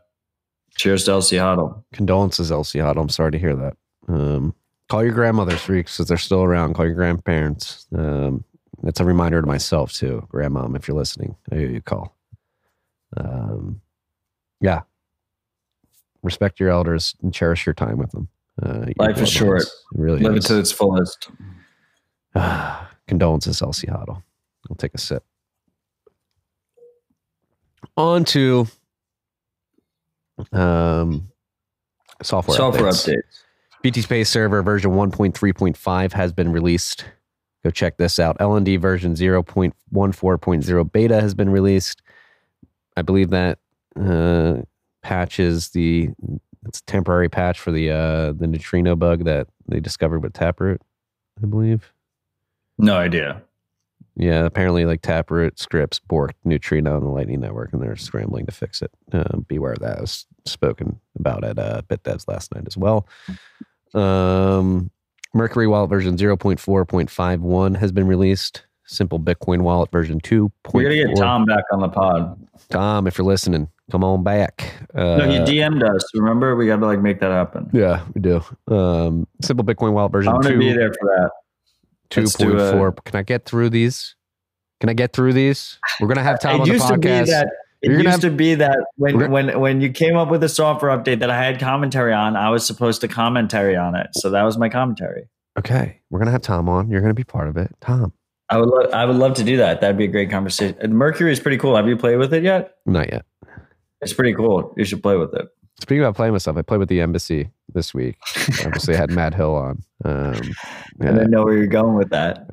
[0.78, 1.84] cheers to LC Hoddle.
[1.94, 3.04] Condolences, Elsie Huddle.
[3.04, 3.76] I'm sorry to hear that.
[4.08, 4.56] Um,
[4.90, 6.76] call your grandmothers, freaks, because they're still around.
[6.76, 7.88] Call your grandparents.
[7.96, 8.46] Um,
[8.84, 11.36] it's a reminder to myself too, grandmom, if you're listening.
[11.52, 12.16] I hear you call.
[13.18, 13.82] Um,
[14.60, 14.82] yeah.
[16.24, 18.28] Respect your elders and cherish your time with them.
[18.62, 19.62] Uh, Life is short.
[19.64, 21.30] It really Live it to its fullest.
[23.08, 24.24] Condolences, Elsie Huddle.
[24.70, 25.24] I'll take a sip.
[27.98, 28.68] On to
[30.52, 31.28] um,
[32.22, 33.10] software, Software updates.
[33.10, 33.44] updates.
[33.84, 37.06] BTCPay Server version 1.3.5 has been released.
[37.64, 38.38] Go check this out.
[38.40, 42.02] LND version 0.14.0 beta has been released.
[42.98, 43.60] I believe that
[44.00, 44.62] uh,
[45.02, 46.10] patch is the
[46.68, 50.82] it's a temporary patch for the uh, the neutrino bug that they discovered with Taproot,
[51.42, 51.92] I believe.
[52.78, 53.42] No idea.
[54.16, 58.52] Yeah, apparently, like Taproot scripts borked Neutrino on the Lightning Network, and they're scrambling to
[58.52, 58.92] fix it.
[59.14, 59.98] Um, beware of that.
[59.98, 63.08] It was spoken about at uh, BitDevs last night as well.
[63.94, 64.92] Um,
[65.34, 68.66] Mercury Wallet version 0.4.51 has been released.
[68.86, 70.52] Simple Bitcoin Wallet version 2.
[70.74, 72.48] We gotta get Tom back on the pod.
[72.70, 74.74] Tom, if you're listening, come on back.
[74.94, 76.04] Uh, no, he DM'd us.
[76.14, 77.70] Remember, we got to like make that happen.
[77.72, 78.42] yeah, we do.
[78.68, 80.34] Um, Simple Bitcoin Wallet version.
[80.34, 80.74] I version want to 2.
[80.74, 81.32] be there for that.
[82.10, 82.92] Two point four.
[82.92, 84.16] Can I get through these?
[84.82, 85.80] Can I get through these?
[86.02, 87.28] We're gonna have Tom it on the to podcast.
[87.28, 87.48] that.
[87.82, 90.96] It used have- to be that when when when you came up with a software
[90.96, 94.08] update that I had commentary on, I was supposed to commentary on it.
[94.14, 95.30] So that was my commentary.
[95.58, 96.90] Okay, we're gonna have Tom on.
[96.90, 98.14] You're gonna be part of it, Tom.
[98.50, 99.82] I would love I would love to do that.
[99.82, 100.76] That'd be a great conversation.
[100.80, 101.76] And Mercury is pretty cool.
[101.76, 102.76] Have you played with it yet?
[102.86, 103.26] Not yet.
[104.02, 104.74] It's pretty cool.
[104.78, 105.48] You should play with it.
[105.82, 108.18] Speaking about playing with stuff, I played with the embassy this week.
[108.64, 109.82] Obviously, I had Matt Hill on.
[110.06, 110.40] Um,
[111.02, 112.46] I didn't know where you're going with that.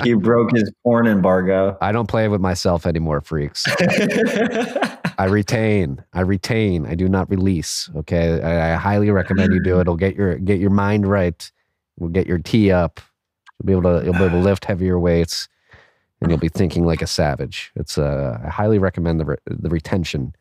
[0.04, 1.76] he broke his porn embargo.
[1.80, 3.64] I don't play with myself anymore, freaks.
[5.18, 6.04] I retain.
[6.12, 6.86] I retain.
[6.86, 7.90] I do not release.
[7.96, 8.40] Okay.
[8.40, 9.82] I, I highly recommend you do it.
[9.82, 11.50] It'll get your get your mind right.
[11.98, 13.00] We'll get your tee up.
[13.58, 15.48] You'll be able to you'll be able to lift heavier weights,
[16.20, 17.72] and you'll be thinking like a savage.
[17.74, 20.32] It's uh, I highly recommend the re- the retention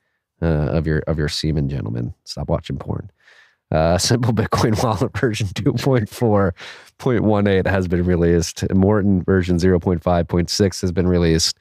[0.43, 2.13] uh, of your of your semen, gentlemen.
[2.25, 3.09] Stop watching porn.
[3.71, 8.69] Uh, Simple Bitcoin Wallet version 2.4.18 has been released.
[8.73, 11.57] Morton version 0.5.6 has been released.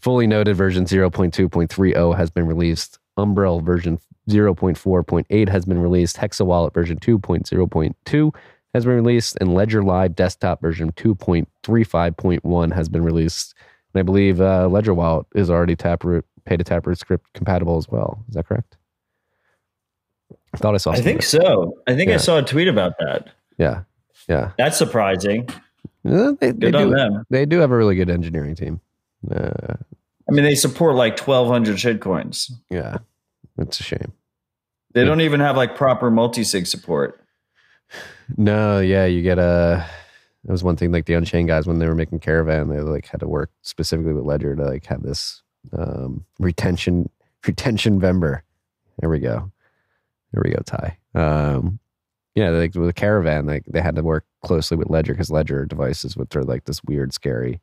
[0.00, 2.98] Fully Noded version 0.2.30 has been released.
[3.16, 3.98] Umbrel version
[4.28, 6.16] 0.4.8 has been released.
[6.16, 8.34] Hexa Wallet version 2.0.2
[8.74, 9.38] has been released.
[9.40, 13.54] And Ledger Live desktop version 2.35.1 has been released.
[13.94, 17.88] And I believe uh, Ledger Wallet is already Taproot, pay to Taproot script compatible as
[17.88, 18.24] well.
[18.28, 18.76] Is that correct?
[20.54, 21.76] I thought I saw I think so.
[21.86, 23.28] I think I saw a tweet about that.
[23.58, 23.82] Yeah.
[24.28, 24.52] Yeah.
[24.56, 25.48] That's surprising.
[26.04, 27.24] Uh, they, they Good on do, them.
[27.30, 28.80] They do have a really good engineering team.
[29.30, 29.74] Uh,
[30.28, 32.50] I mean, they support like 1,200 shitcoins.
[32.70, 32.98] yeah.
[33.58, 34.12] It's a shame.
[34.92, 37.22] They don't even have like proper multi-sig support.
[38.36, 39.88] No, yeah, you get a.
[40.44, 40.90] That was one thing.
[40.90, 44.12] Like the Unchained guys, when they were making Caravan, they like had to work specifically
[44.12, 45.42] with Ledger to like have this
[45.72, 47.10] um, retention
[47.46, 48.42] retention member.
[49.00, 49.50] There we go.
[50.32, 50.98] There we go, Ty.
[51.14, 51.78] Um,
[52.34, 55.64] yeah, like with a Caravan, like they had to work closely with Ledger because Ledger
[55.64, 57.60] devices would throw like this weird, scary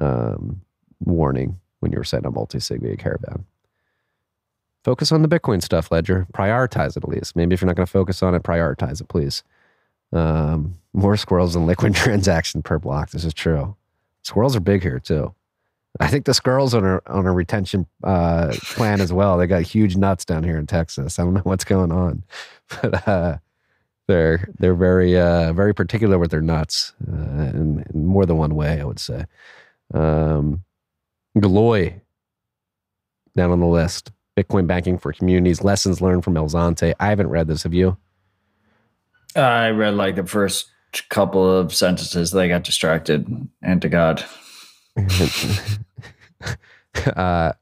[0.00, 0.62] um,
[1.00, 3.44] warning when you were setting up multi-sig via Caravan.
[4.82, 6.26] Focus on the Bitcoin stuff, Ledger.
[6.32, 7.36] Prioritize it at least.
[7.36, 9.42] Maybe if you're not going to focus on it, prioritize it, please.
[10.12, 13.10] Um, more squirrels than liquid transaction per block.
[13.10, 13.76] This is true.
[14.22, 15.34] Squirrels are big here too.
[15.98, 19.36] I think this girl's on a on a retention uh, plan as well.
[19.36, 21.18] They got huge nuts down here in Texas.
[21.18, 22.22] I don't know what's going on,
[22.68, 23.38] but uh,
[24.06, 28.54] they're they're very uh, very particular with their nuts uh, in, in more than one
[28.54, 28.80] way.
[28.80, 29.24] I would say.
[29.92, 30.64] Um,
[31.36, 32.00] Galoy
[33.36, 34.12] down on the list.
[34.36, 35.62] Bitcoin banking for communities.
[35.62, 36.94] Lessons learned from El Zonte.
[37.00, 37.64] I haven't read this.
[37.64, 37.96] Have you?
[39.36, 40.70] I read like the first
[41.08, 42.30] couple of sentences.
[42.30, 43.48] They got distracted.
[43.62, 44.24] And to God.
[47.16, 47.52] uh,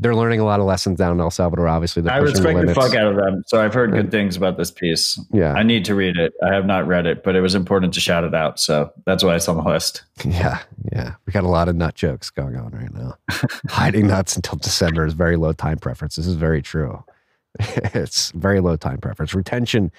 [0.00, 1.66] they're learning a lot of lessons down in El Salvador.
[1.66, 2.78] Obviously, they're I respect the limits.
[2.78, 3.42] fuck out of them.
[3.46, 5.20] So I've heard good things about this piece.
[5.32, 5.54] Yeah.
[5.54, 6.32] I need to read it.
[6.44, 8.60] I have not read it, but it was important to shout it out.
[8.60, 10.04] So that's why it's on the list.
[10.24, 10.60] Yeah,
[10.92, 11.14] yeah.
[11.26, 13.16] We got a lot of nut jokes going on right now.
[13.68, 16.16] Hiding nuts until December is very low time preference.
[16.16, 17.02] This is very true.
[17.58, 19.34] it's very low time preference.
[19.34, 19.90] Retention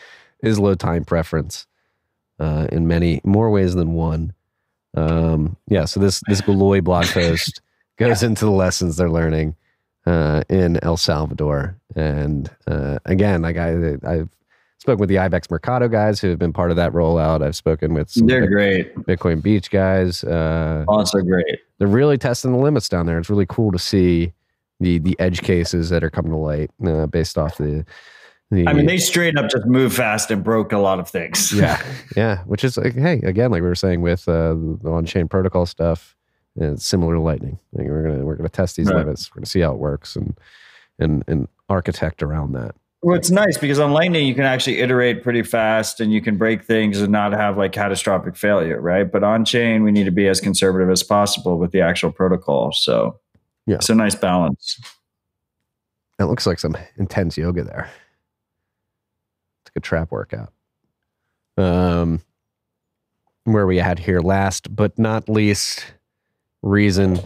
[0.41, 1.68] is low time preference
[2.40, 4.34] uh, in many more ways than one.
[4.95, 7.61] Um, yeah, so this this Galoy blog post
[7.98, 9.56] goes into the lessons they're learning
[10.06, 14.30] uh, in El Salvador, and uh, again, like I I've
[14.80, 17.44] spoken with the Ibex Mercado guys who have been part of that rollout.
[17.44, 18.95] I've spoken with some They're great.
[18.95, 20.24] Bitcoin Beach guys.
[20.24, 21.60] Uh, Also great.
[21.78, 23.20] they're really testing the limits down there.
[23.20, 24.34] It's really cool to see
[24.80, 27.86] the the edge cases that are coming to light uh, based off the.
[28.52, 31.52] The I mean, they straight up just moved fast and broke a lot of things.
[31.54, 31.82] yeah,
[32.16, 32.40] yeah.
[32.46, 36.16] Which is like, hey, again, like we were saying with uh, the on-chain protocol stuff,
[36.56, 37.60] it's similar to Lightning.
[37.74, 38.98] Like we're gonna we're gonna test these Right.
[38.98, 39.30] limits.
[39.32, 40.38] We're gonna see how it works and
[40.98, 42.76] and and architect around that.
[43.02, 46.36] Well, it's nice because on Lightning you can actually iterate pretty fast and you can
[46.38, 49.10] break things and not have like catastrophic failure, right?
[49.10, 52.74] But on chain, we need to be as conservative as possible with the actual protocol.
[52.74, 53.18] So
[53.68, 53.76] Yeah.
[53.76, 54.82] it's a nice balance.
[56.20, 57.90] It looks like some intense yoga there.
[59.80, 60.51] It's a trap workout.
[61.57, 62.22] Um,
[63.45, 65.93] where we had here last but not least,
[66.61, 67.19] Reason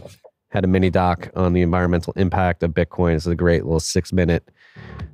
[0.49, 3.15] had a mini doc on the environmental impact of Bitcoin.
[3.15, 4.47] It's a great little six minute,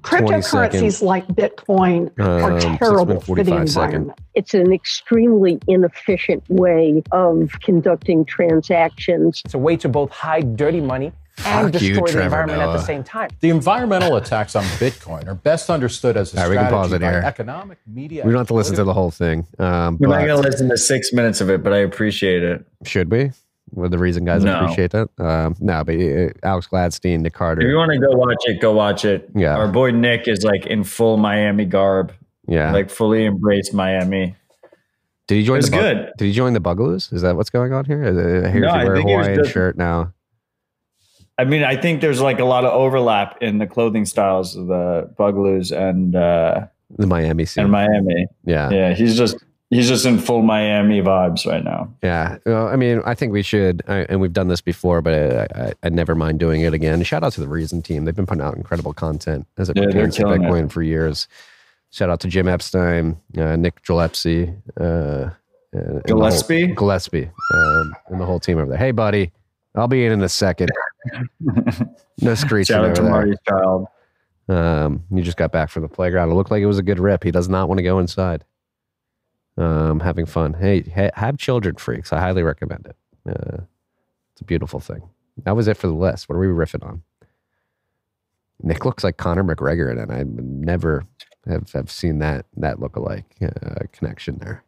[0.03, 3.85] 20 second, Cryptocurrencies like Bitcoin are um, six terrible for the 45 second.
[3.85, 4.19] environment.
[4.35, 9.41] It's an extremely inefficient way of conducting transactions.
[9.45, 11.13] It's a way to both hide dirty money
[11.45, 13.29] and Fuck you, destroy the Trevor environment at the same time.
[13.39, 16.91] The environmental attacks on Bitcoin are best understood as a All right, we can pause
[16.93, 17.21] it by here.
[17.25, 18.25] economic media.
[18.25, 19.47] We don't have to listen to the whole thing.
[19.57, 22.65] Um, We're not going to listen to six minutes of it, but I appreciate it.
[22.85, 23.31] should we?
[23.71, 24.61] With the reason guys No.
[24.61, 25.09] appreciate that?
[25.19, 27.61] Um, no, but uh, Alex Gladstein, Nick Carter.
[27.61, 29.29] If you want to go watch it, go watch it.
[29.35, 29.55] Yeah.
[29.57, 32.11] Our boy Nick is like in full Miami garb,
[32.47, 32.71] yeah.
[32.71, 34.35] like fully embraced Miami.
[35.27, 36.11] Did he join It was the Bug- good.
[36.17, 37.13] Did he join the Bugaloos?
[37.13, 38.03] Is that what's going on here?
[38.03, 40.13] Uh, Here's No, he I wear a think he was Hawaiian just- shirt now.
[41.39, 44.67] I mean, I think there's like a lot of overlap in the clothing styles of
[44.67, 46.67] the Bugaloos and uh,
[46.97, 47.63] The Miami scene.
[47.63, 48.27] and Miami.
[48.45, 48.69] yeah.
[48.69, 49.37] Yeah, he's just
[49.69, 51.93] he's just in full Miami vibes right now.
[52.03, 52.37] Yeah.
[52.45, 55.47] Well, I mean, I think we should, I, and we've done this before, but I,
[55.67, 57.01] I, I never mind doing it again.
[57.03, 58.05] Shout out to the Reason team.
[58.05, 60.47] They've been putting out incredible content as it Yeah, pertains to killing it.
[60.47, 61.27] Bitcoin for years.
[61.91, 65.29] Shout out to Jim Epstein, uh, Nick Gillespie, uh,
[65.71, 66.67] the whole- Gillespie?
[66.67, 68.77] Gillespie, um, and the whole team over there.
[68.77, 69.31] Hey, buddy,
[69.75, 70.69] I'll be in in a second.
[72.21, 73.03] No screeching Shout out to.
[73.03, 73.87] Marty's child.
[74.49, 76.31] Um, you just got back from the playground.
[76.31, 77.23] It looked like it was a good rip.
[77.23, 78.43] He does not want to go inside.
[79.57, 80.53] Um, having fun.
[80.53, 82.11] Hey, ha- have children, freaks.
[82.11, 82.95] I highly recommend it.
[83.29, 83.63] Uh,
[84.33, 85.01] it's a beautiful thing.
[85.43, 86.27] That was it for the list.
[86.27, 87.03] What are we riffing on?
[88.61, 91.05] Nick looks like Conor McGregor, and I never
[91.47, 94.63] have, have seen that that look alike uh, connection there.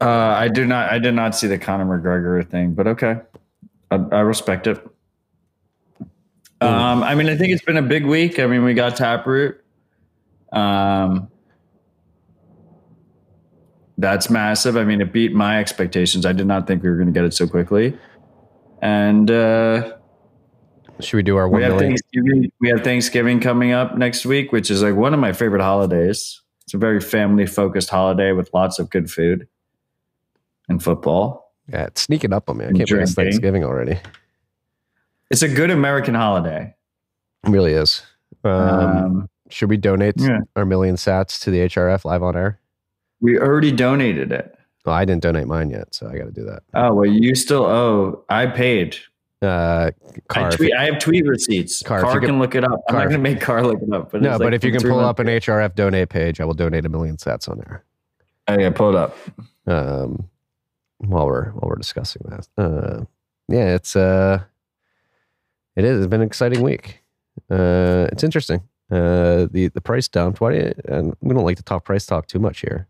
[0.00, 0.90] Uh, I do not.
[0.90, 3.20] I did not see the Conor McGregor thing, but okay,
[3.90, 4.78] I, I respect it.
[6.62, 8.38] Um, I mean, I think it's been a big week.
[8.38, 9.62] I mean, we got Taproot.
[10.52, 11.28] Um,
[13.96, 14.76] that's massive.
[14.76, 16.24] I mean, it beat my expectations.
[16.24, 17.96] I did not think we were going to get it so quickly.
[18.82, 19.96] And uh,
[21.00, 21.78] Should we do our we have?
[21.78, 26.40] We have Thanksgiving coming up next week, which is like one of my favorite holidays.
[26.64, 29.46] It's a very family focused holiday with lots of good food
[30.70, 31.52] and football.
[31.68, 32.64] Yeah, it's sneaking up on me.
[32.64, 33.98] I can't believe it's Thanksgiving already.
[35.30, 36.74] It's a good American holiday.
[37.44, 38.02] It really is.
[38.44, 40.38] Um, Um, should we donate yeah.
[40.56, 42.58] our million sats to the HRF live on air?
[43.22, 44.56] we already donated it.
[44.86, 46.62] Well, I didn't donate mine yet, so I got to do that.
[46.72, 48.24] Oh well, you still owe.
[48.30, 48.96] I paid.
[49.42, 49.90] Uh,
[50.28, 51.82] Car, I, tweet, I have tweet receipts.
[51.82, 52.80] Car, Car, can could- look it up.
[52.88, 54.10] I'm Car, not going to make Car look it up.
[54.10, 56.44] But no, it's but like if you can pull up an HRF donate page, I
[56.46, 57.84] will donate a million sats on there.
[58.48, 59.16] Oh yeah, pull it up.
[59.66, 60.29] Um,
[61.06, 63.04] while we're while we're discussing that, uh,
[63.48, 64.42] yeah, it's uh,
[65.76, 65.98] it is.
[65.98, 67.02] It's been an exciting week.
[67.50, 68.62] Uh, it's interesting.
[68.90, 70.40] Uh, the the price dumped.
[70.40, 70.50] Why?
[70.52, 72.86] do you- And we don't like to talk price talk too much here.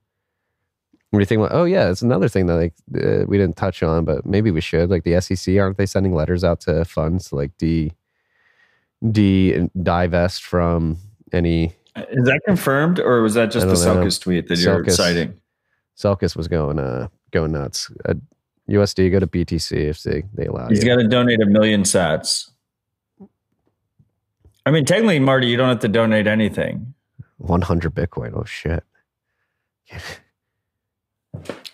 [1.10, 1.48] What do you think?
[1.50, 4.60] Oh yeah, it's another thing that like uh, we didn't touch on, but maybe we
[4.60, 4.90] should.
[4.90, 7.92] Like the SEC, aren't they sending letters out to funds to like de
[9.10, 10.96] de divest from
[11.32, 11.74] any?
[11.96, 13.74] Is that confirmed, or was that just the.
[13.74, 15.34] Selkis tweet that you're Selkis- citing?
[15.98, 17.90] Selkis was going uh going nuts.
[18.04, 18.14] Uh,
[18.68, 20.90] USD go to BTC if they they allow He's you.
[20.90, 22.50] got to donate a million sats.
[24.64, 26.94] I mean, technically, Marty, you don't have to donate anything.
[27.38, 28.32] 100 Bitcoin.
[28.34, 28.84] Oh shit.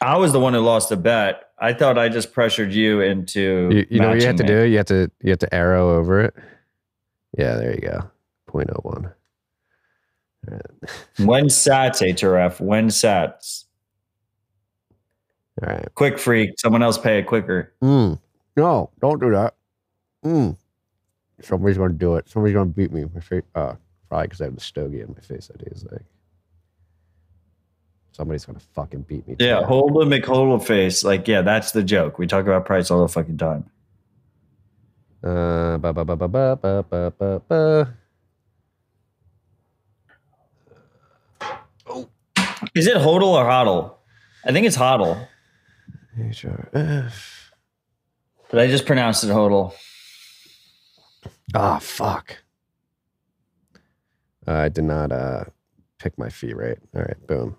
[0.00, 1.50] I was the one who lost the bet.
[1.58, 3.68] I thought I just pressured you into.
[3.72, 4.66] You, you know what you have to matching do?
[4.66, 6.34] You have to you have to arrow over it.
[7.36, 8.10] Yeah, there you go.
[8.48, 9.12] 0.01.
[11.18, 12.60] When sats, HRF.
[12.60, 13.64] When sats.
[15.62, 15.88] All right.
[15.94, 16.58] Quick freak.
[16.58, 17.72] Someone else pay it quicker.
[17.82, 18.18] Mm.
[18.56, 19.54] No, don't do that.
[20.24, 20.56] Mm.
[21.42, 22.28] Somebody's gonna do it.
[22.28, 23.04] Somebody's gonna beat me.
[23.14, 23.42] My face.
[23.54, 23.74] Uh,
[24.08, 25.48] probably because I have the stogie in my face.
[25.48, 26.02] That is like
[28.16, 29.36] Somebody's gonna fucking beat me.
[29.38, 31.04] Yeah, hold the McHodle face.
[31.04, 32.18] Like, yeah, that's the joke.
[32.18, 33.68] We talk about price all the fucking time.
[35.22, 37.94] Uh, ba ba ba ba ba ba ba ba ba.
[42.74, 43.96] Is it hodl or hodl?
[44.46, 45.28] I think it's hodl.
[46.18, 47.50] HRF.
[48.50, 49.74] But I just pronounced it hodl.
[51.54, 52.38] Ah, fuck.
[54.46, 55.44] I did not uh
[55.98, 56.78] pick my fee rate.
[56.94, 57.56] All right, boom.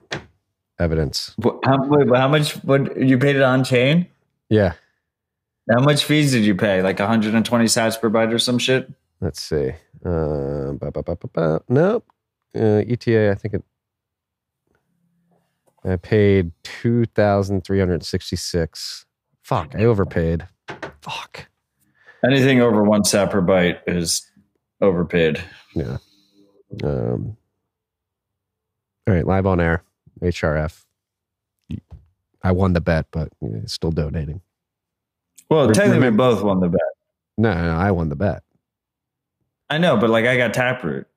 [0.79, 1.35] Evidence.
[1.63, 2.53] How, wait, how much?
[2.63, 4.07] What you paid it on chain?
[4.49, 4.73] Yeah.
[5.69, 6.81] How much fees did you pay?
[6.81, 8.89] Like 120 sats per byte or some shit?
[9.19, 9.71] Let's see.
[10.05, 10.73] Uh.
[11.67, 12.05] Nope.
[12.55, 13.63] Uh, ETA, I think it.
[15.85, 19.05] I paid two thousand three hundred sixty-six.
[19.43, 20.47] Fuck, I overpaid.
[21.01, 21.47] Fuck.
[22.25, 24.29] Anything over one sat per byte is
[24.81, 25.41] overpaid.
[25.75, 25.97] Yeah.
[26.83, 27.37] Um.
[29.07, 29.83] All right, live on air,
[30.21, 30.83] HRF.
[32.43, 34.41] I won the bet, but yeah, still donating.
[35.49, 36.81] Well, technically, we both won the bet.
[37.37, 38.43] No, no, no, I won the bet.
[39.69, 41.07] I know, but like I got Taproot.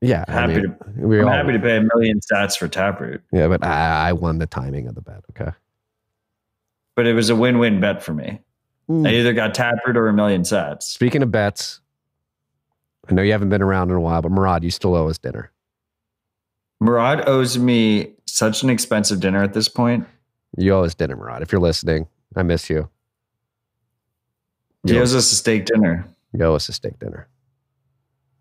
[0.00, 0.76] Yeah, I Happy mean, to.
[1.06, 4.12] we I'm all, happy to pay a million stats for Taproot, Yeah, but I, I
[4.12, 5.22] won the timing of the bet.
[5.30, 5.50] Okay.
[6.96, 8.40] but it was a win-win bet for me.
[8.88, 9.06] Hmm.
[9.06, 10.82] I either got Taproot or a million sats.
[10.82, 11.80] Speaking of bets,
[13.08, 15.18] I know you haven't been around in a while, but Murad, you still owe us
[15.18, 15.50] dinner.
[16.80, 20.06] Murad owes me such an expensive dinner at this point.
[20.56, 21.42] You owe us dinner, Murad.
[21.42, 22.88] If you're listening, I miss you.
[24.84, 26.06] He You owe, owes us a steak dinner.
[26.32, 27.28] you owe us a steak dinner.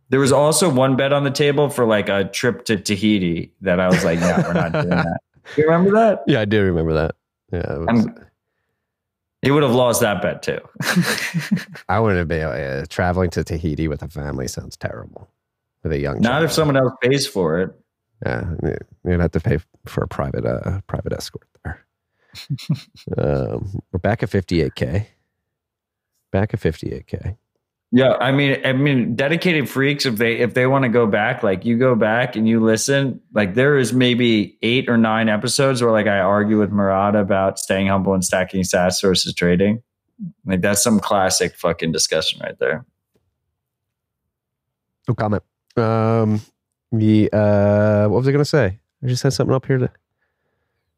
[0.09, 3.79] There was also one bet on the table for like a trip to Tahiti that
[3.79, 5.19] I was like, no, we're not doing that.
[5.57, 6.23] You remember that?
[6.27, 7.15] Yeah, I do remember that.
[7.51, 8.07] Yeah, it was-
[9.41, 10.59] he would have lost that bet too.
[11.89, 14.47] I wouldn't be uh, traveling to Tahiti with a family.
[14.47, 15.29] Sounds terrible.
[15.81, 16.43] With a young Not child.
[16.43, 17.71] if someone else pays for it.
[18.25, 18.53] Yeah,
[19.05, 21.85] you'd have to pay for a private uh private escort there.
[23.17, 25.05] um, we're back at 58k.
[26.31, 27.37] Back at 58k.
[27.91, 30.05] Yeah, I mean, I mean, dedicated freaks.
[30.05, 33.19] If they if they want to go back, like you go back and you listen,
[33.33, 37.57] like there is maybe eight or nine episodes where like I argue with Murad about
[37.57, 39.81] staying humble and stacking sats versus trading.
[40.45, 42.85] Like that's some classic fucking discussion right there.
[45.07, 45.41] No comment.
[45.75, 46.41] Um,
[46.91, 48.79] the uh, what was I gonna say?
[49.03, 49.89] I just had something up here to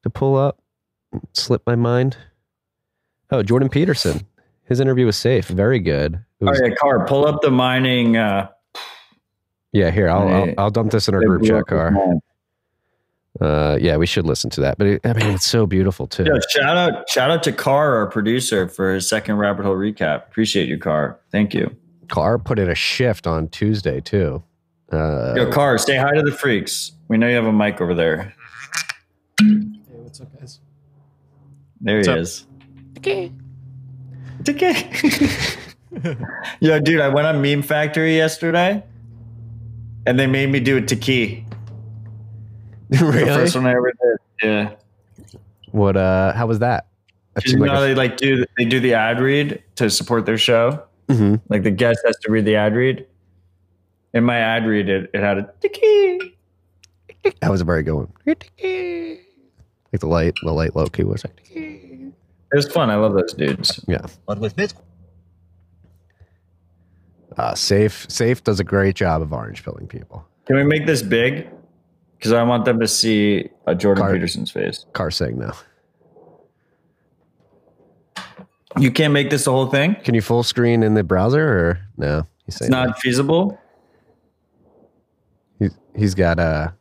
[0.03, 0.61] to pull up.
[1.31, 2.17] Slip my mind.
[3.29, 4.27] Oh, Jordan Peterson.
[4.71, 5.49] His interview was safe.
[5.49, 6.17] Very good.
[6.39, 8.15] It was- right, Car, pull up the mining.
[8.15, 8.47] Uh,
[9.73, 11.93] yeah, here I'll, I'll I'll dump this in our group chat car.
[13.41, 14.77] Uh, yeah, we should listen to that.
[14.77, 16.23] But it, I mean, it's so beautiful too.
[16.23, 20.23] Yeah, shout out, shout out to Car, our producer, for his second rabbit hole recap.
[20.27, 21.19] Appreciate you, Car.
[21.33, 21.75] Thank you.
[22.07, 24.41] Car put in a shift on Tuesday too.
[24.89, 26.93] Uh, Yo, Car, say hi to the freaks.
[27.09, 28.33] We know you have a mic over there.
[29.41, 29.47] Hey,
[29.89, 30.61] what's up, guys?
[31.81, 32.19] There What's he up?
[32.19, 32.45] is.
[32.99, 33.33] Okay.
[34.43, 34.73] Tiki,
[36.59, 38.83] yo, dude, I went on Meme Factory yesterday,
[40.05, 41.45] and they made me do a Taki.
[42.91, 43.25] The really?
[43.25, 44.17] first one I ever did.
[44.43, 44.71] Yeah.
[45.71, 45.95] What?
[45.95, 46.87] Uh, how was that?
[47.35, 50.25] That You know like a- they like do they do the ad read to support
[50.25, 50.83] their show.
[51.07, 51.39] Mhm.
[51.47, 53.05] Like the guest has to read the ad read.
[54.13, 56.35] In my ad read, it, it had a Taki.
[57.39, 58.11] That was a very good one.
[58.25, 61.39] Like the light, the light low key was like,
[62.51, 62.89] It was fun.
[62.89, 63.83] I love those dudes.
[63.87, 64.05] yeah.
[64.27, 64.81] But with Bitcoin,
[67.37, 70.25] Uh, safe, safe does a great job of orange pilling people.
[70.45, 71.47] Can we make this big?
[72.17, 74.85] Because I want them to see uh, Jordan Car- Peterson's face.
[74.93, 75.51] Car saying no.
[78.79, 79.95] You can't make this the whole thing.
[80.03, 82.27] Can you full screen in the browser or no?
[82.45, 83.59] He's saying It's saying not feasible.
[85.59, 86.71] He's, he's got uh,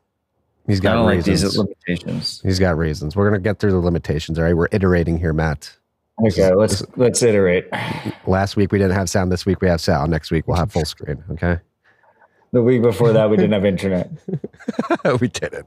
[0.70, 1.42] he's I got don't like reasons.
[1.42, 2.40] these limitations.
[2.42, 3.16] he's got reasons.
[3.16, 4.38] We're gonna get through the limitations.
[4.38, 5.76] All right, we're iterating here, Matt.
[6.26, 7.68] Okay, let's let's iterate.
[8.26, 9.32] Last week we didn't have sound.
[9.32, 10.10] This week we have sound.
[10.10, 11.22] Next week we'll have full screen.
[11.32, 11.58] Okay,
[12.52, 14.10] The week before that, we didn't have internet.
[15.20, 15.66] we didn't.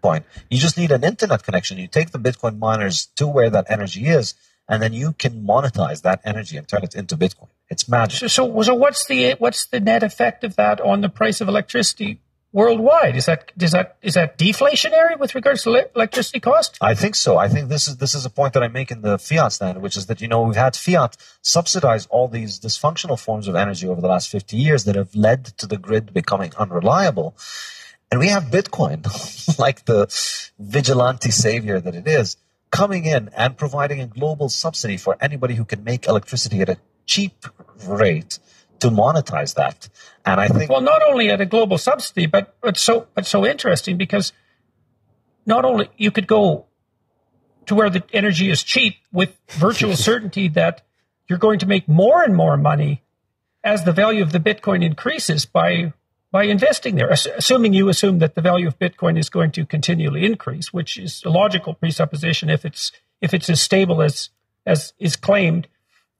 [0.00, 0.24] Point.
[0.48, 1.76] You just need an internet connection.
[1.76, 4.34] You take the Bitcoin miners to where that energy is,
[4.66, 7.48] and then you can monetize that energy and turn it into Bitcoin.
[7.68, 8.18] It's magic.
[8.18, 11.48] So, so, so what's the what's the net effect of that on the price of
[11.48, 12.20] electricity
[12.54, 13.16] worldwide?
[13.16, 16.78] Is that is that is that deflationary with regards to le- electricity cost?
[16.80, 17.36] I think so.
[17.36, 19.82] I think this is this is a point that I make in the fiat standard,
[19.82, 23.86] which is that you know we've had fiat subsidize all these dysfunctional forms of energy
[23.86, 27.36] over the last fifty years that have led to the grid becoming unreliable,
[28.10, 29.00] and we have Bitcoin,
[29.58, 30.06] like the
[30.58, 32.36] vigilante savior that it is,
[32.70, 36.78] coming in and providing a global subsidy for anybody who can make electricity at a
[37.04, 37.44] cheap
[37.86, 38.38] rate
[38.80, 39.88] to monetize that.
[40.24, 43.46] And I think Well, not only at a global subsidy, but but so but so
[43.46, 44.32] interesting because
[45.46, 46.66] not only you could go
[47.66, 50.82] to where the energy is cheap with virtual certainty that
[51.28, 53.02] you're going to make more and more money
[53.62, 55.92] as the value of the Bitcoin increases by
[56.30, 60.24] by investing there, assuming you assume that the value of Bitcoin is going to continually
[60.24, 62.90] increase, which is a logical presupposition if it's
[63.20, 64.30] if it's as stable as
[64.66, 65.68] as is claimed,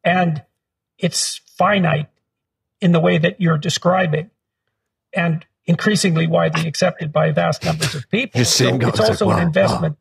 [0.05, 0.44] and
[0.98, 2.09] it's finite
[2.85, 4.31] in the way that you're describing,
[5.12, 8.39] and increasingly widely accepted by vast numbers of people.
[8.39, 9.98] Just seeing So it's also like, an wow, investment.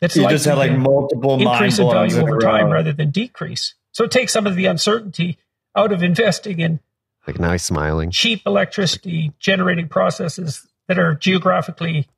[0.00, 2.72] That's You just likely had, like, to multiple increase in value over time row.
[2.72, 3.74] rather than decrease.
[3.92, 5.38] So it takes some of the uncertainty
[5.76, 6.80] out of investing in
[7.26, 8.10] Like now he's smiling.
[8.10, 12.08] cheap electricity generating processes that are geographically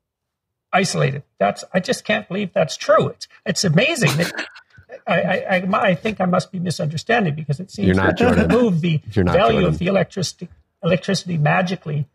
[0.73, 1.25] isolated.
[1.39, 3.09] That's I just can't believe that's true.
[3.09, 4.33] It's it's amazing that
[5.07, 8.31] I, I, I, I think I must be misunderstanding because it seems You're not, that
[8.31, 9.65] you can move the value Jordan.
[9.65, 10.49] of the electricity
[10.83, 12.07] electricity magically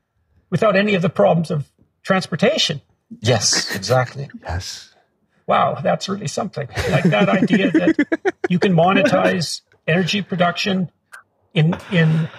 [0.49, 1.67] without any of the problems of
[2.03, 2.81] transportation.
[3.21, 4.29] Yes, exactly.
[4.43, 4.93] Yes.
[5.47, 6.67] Wow, that's really something.
[6.89, 10.91] Like that idea that you can monetize energy production
[11.53, 12.29] in in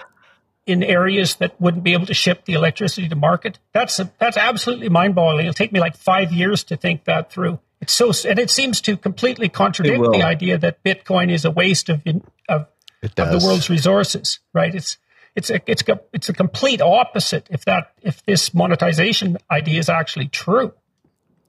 [0.65, 3.59] in areas that wouldn't be able to ship the electricity to market.
[3.73, 5.45] That's a, that's absolutely mind-boggling.
[5.45, 7.59] It'll take me like five years to think that through.
[7.81, 11.89] It's so, and it seems to completely contradict the idea that Bitcoin is a waste
[11.89, 12.03] of
[12.47, 12.67] of,
[13.01, 14.39] of the world's resources.
[14.53, 14.73] Right?
[14.75, 14.97] It's
[15.35, 17.47] it's a it's a, it's a complete opposite.
[17.49, 20.73] If that if this monetization idea is actually true.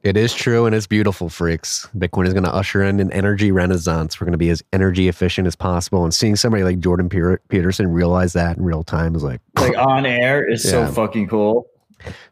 [0.03, 1.89] It is true and it's beautiful, freaks.
[1.97, 4.21] Bitcoin is going to usher in an energy renaissance.
[4.21, 6.03] We're going to be as energy efficient as possible.
[6.03, 7.09] And seeing somebody like Jordan
[7.49, 10.89] Peterson realize that in real time is like, Like on air is Yeah.
[10.89, 11.69] so fucking cool.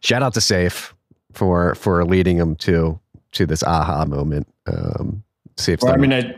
[0.01, 0.97] shout out to Safe
[1.33, 2.99] for for leading him to
[3.33, 4.47] to this aha moment.
[4.67, 5.23] Um,
[5.57, 6.35] Safe's Well, I mean, I,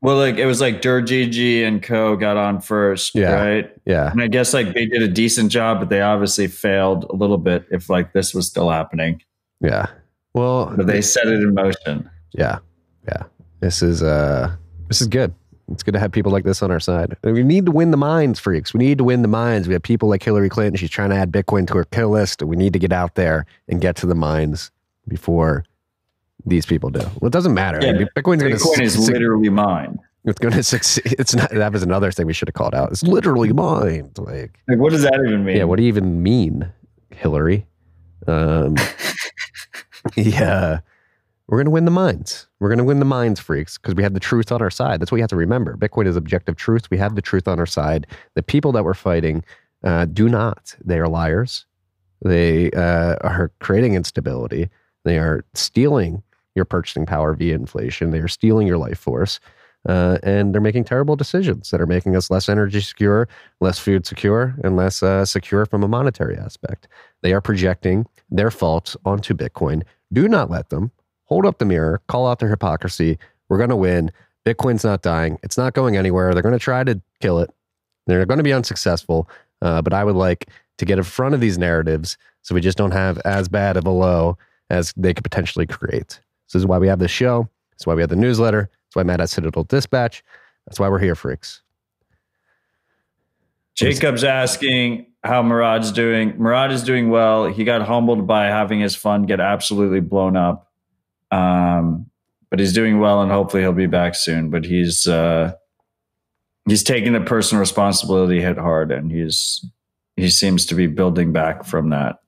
[0.00, 3.32] well, like it was like Dergigi and Co got on first, Yeah.
[3.34, 3.72] right?
[3.84, 7.14] yeah, And I guess like they did a decent job, but they obviously failed a
[7.14, 9.20] little bit if like this was still happening.
[9.60, 9.86] yeah.
[10.34, 12.08] Well, But they set it in motion.
[12.32, 12.58] Yeah.
[13.06, 13.24] Yeah.
[13.60, 14.54] This is uh
[14.88, 15.34] this is good.
[15.70, 17.16] It's good to have people like this on our side.
[17.22, 18.72] And We need to win the minds, freaks.
[18.74, 19.68] We need to win the minds.
[19.68, 20.76] We have people like Hillary Clinton.
[20.76, 22.42] She's trying to add Bitcoin to her kill list.
[22.42, 24.70] We need to get out there and get to the minds
[25.06, 25.64] before
[26.46, 27.00] these people do.
[27.20, 27.78] Well, it doesn't matter.
[27.80, 29.98] I mean, Bitcoin's Bitcoin to is literally mine.
[30.24, 31.04] it's going to succeed.
[31.18, 31.50] It's not.
[31.50, 32.90] That was another thing we should have called out.
[32.90, 34.10] It's literally mine.
[34.18, 35.56] Like, Like, what does that even mean?
[35.56, 35.64] yeah.
[35.64, 36.72] What do you even mean,
[37.10, 37.66] Hillary?
[38.26, 38.76] Um,
[40.16, 40.80] yeah.
[41.48, 42.46] We're going to win the minds.
[42.60, 45.00] We're going to win the minds, freaks, because we have the truth on our side.
[45.00, 45.76] That's what you have to remember.
[45.76, 46.88] Bitcoin is objective truth.
[46.90, 48.06] We have the truth on our side.
[48.34, 49.44] The people that we're fighting
[49.84, 50.74] uh, do not.
[50.82, 51.66] They are liars.
[52.24, 54.70] They uh, are creating instability.
[55.04, 56.22] They are stealing
[56.54, 58.10] your purchasing power via inflation.
[58.10, 59.40] They are stealing your life force.
[59.88, 63.28] Uh, and they're making terrible decisions that are making us less energy secure,
[63.60, 66.86] less food secure, and less uh, secure from a monetary aspect.
[67.22, 69.82] They are projecting their faults onto Bitcoin.
[70.12, 70.92] Do not let them
[71.24, 73.18] hold up the mirror, call out their hypocrisy.
[73.48, 74.12] We're going to win.
[74.44, 75.38] Bitcoin's not dying.
[75.42, 76.32] It's not going anywhere.
[76.32, 77.50] They're going to try to kill it.
[78.06, 79.28] They're going to be unsuccessful.
[79.62, 80.48] Uh, but I would like
[80.78, 83.86] to get in front of these narratives so we just don't have as bad of
[83.86, 84.36] a low
[84.70, 86.20] as they could potentially create.
[86.52, 87.48] This is why we have this show.
[87.70, 88.70] That's why we have the newsletter.
[88.70, 90.22] That's why Matt has Citadel Dispatch.
[90.66, 91.62] That's why we're here, freaks.
[93.74, 96.36] Jacob's asking how Murad's doing.
[96.36, 97.46] Murad is doing well.
[97.46, 100.70] He got humbled by having his fund get absolutely blown up.
[101.30, 102.10] Um,
[102.50, 104.50] but he's doing well and hopefully he'll be back soon.
[104.50, 105.52] But he's uh
[106.68, 109.64] he's taking the personal responsibility hit hard and he's
[110.16, 112.21] he seems to be building back from that.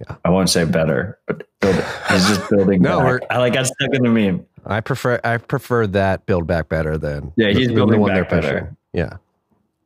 [0.00, 0.16] Yeah.
[0.24, 1.76] I won't say better, but build,
[2.10, 3.22] he's just building No, back.
[3.30, 4.44] I like got stuck in the meme.
[4.66, 8.30] I prefer I prefer that build back better than Yeah, he's than building they're back
[8.30, 8.60] better.
[8.60, 8.76] pushing.
[8.92, 9.16] Yeah.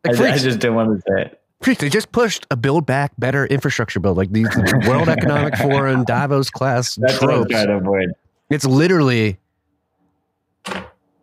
[0.04, 1.40] I, Like, I freaks, just didn't want to say it.
[1.60, 4.48] freaks, they just pushed a build back better infrastructure bill, like these
[4.86, 7.50] World Economic Forum, Davos class That's what I was tropes.
[7.50, 8.12] trying to avoid.
[8.50, 9.38] It's literally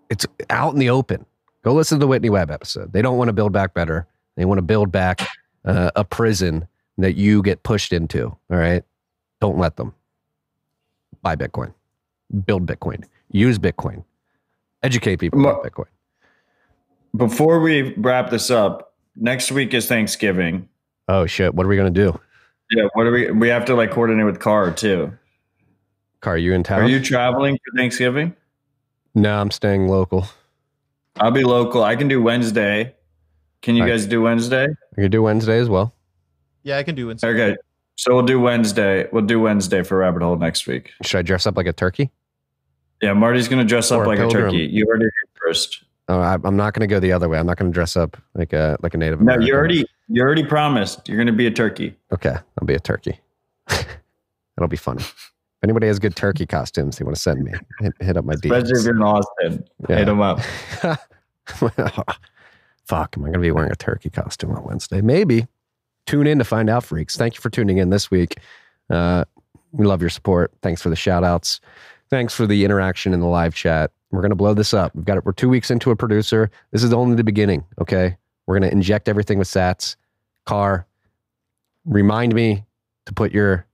[0.09, 1.25] it's out in the open.
[1.63, 2.93] Go listen to the Whitney Webb episode.
[2.93, 4.05] They don't want to build back better.
[4.35, 5.21] They want to build back
[5.63, 6.67] uh, a prison
[6.97, 8.25] that you get pushed into.
[8.25, 8.83] All right.
[9.41, 9.93] Don't let them
[11.25, 11.73] buy Bitcoin,
[12.45, 14.03] build Bitcoin, use Bitcoin,
[14.83, 15.87] educate people about Bitcoin.
[17.17, 20.69] Before we wrap this up, next week is Thanksgiving.
[21.07, 21.53] Oh shit!
[21.53, 22.19] What are we gonna do?
[22.71, 23.31] Yeah, what are we?
[23.31, 25.11] We have to like coordinate with Car too.
[26.21, 26.81] Car, you in town?
[26.81, 28.35] Are you traveling for Thanksgiving?
[29.15, 30.27] No, I'm staying local.
[31.19, 31.83] I'll be local.
[31.83, 32.95] I can do Wednesday.
[33.61, 33.89] Can you right.
[33.89, 34.67] guys do Wednesday?
[34.97, 35.94] I can do Wednesday as well.
[36.65, 37.23] Yeah, I can do it.
[37.23, 37.55] Okay,
[37.95, 39.07] so we'll do Wednesday.
[39.13, 40.91] We'll do Wednesday for Rabbit Hole next week.
[41.03, 42.09] Should I dress up like a turkey?
[43.01, 44.45] Yeah, Marty's gonna dress up a like a pilgrim.
[44.51, 44.65] turkey.
[44.71, 45.11] You already did
[45.41, 45.83] first.
[46.07, 47.37] Oh, I, I'm not gonna go the other way.
[47.39, 49.47] I'm not gonna dress up like a like a Native No, American.
[49.47, 51.95] you already you already promised you're gonna be a turkey.
[52.11, 53.19] Okay, I'll be a turkey.
[53.67, 55.01] That'll be funny.
[55.03, 55.31] If
[55.63, 57.51] anybody has good turkey costumes, they want to send me.
[57.79, 58.85] Hit, hit up my Especially if DMs.
[58.85, 59.65] you're in Austin.
[59.89, 59.95] Yeah.
[59.97, 60.39] Hit them up.
[62.85, 65.01] Fuck, am I going to be wearing a turkey costume on Wednesday?
[65.01, 65.47] Maybe.
[66.05, 67.17] Tune in to find out, freaks.
[67.17, 68.37] Thank you for tuning in this week.
[68.89, 69.25] Uh,
[69.71, 70.51] we love your support.
[70.61, 71.59] Thanks for the shout outs.
[72.09, 73.91] Thanks for the interaction in the live chat.
[74.11, 74.95] We're going to blow this up.
[74.95, 75.25] We've got it.
[75.25, 76.51] We're two weeks into a producer.
[76.71, 77.65] This is only the beginning.
[77.81, 78.15] Okay.
[78.45, 79.95] We're going to inject everything with sats.
[80.45, 80.85] Car,
[81.85, 82.63] remind me
[83.05, 83.65] to put your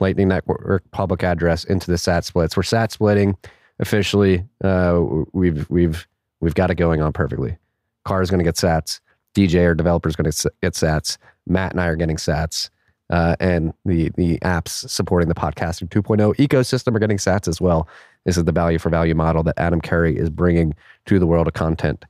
[0.00, 2.56] Lightning Network public address into the sat splits.
[2.56, 3.36] We're sat splitting
[3.78, 4.44] officially.
[4.62, 6.06] Uh, we've we've
[6.40, 7.56] we've got it going on perfectly.
[8.04, 9.00] Car is going to get sats.
[9.34, 11.18] DJ or developer is going to get sats.
[11.46, 12.70] Matt and I are getting sats.
[13.10, 17.86] Uh, and the the apps supporting the podcasting 2.0 ecosystem are getting sats as well.
[18.24, 20.74] This is the value for value model that Adam Curry is bringing
[21.06, 22.04] to the world of content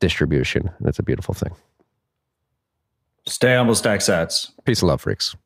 [0.00, 0.68] distribution.
[0.78, 1.54] And it's a beautiful thing.
[3.26, 4.50] Stay humble, stack sats.
[4.64, 5.36] Peace and love, freaks.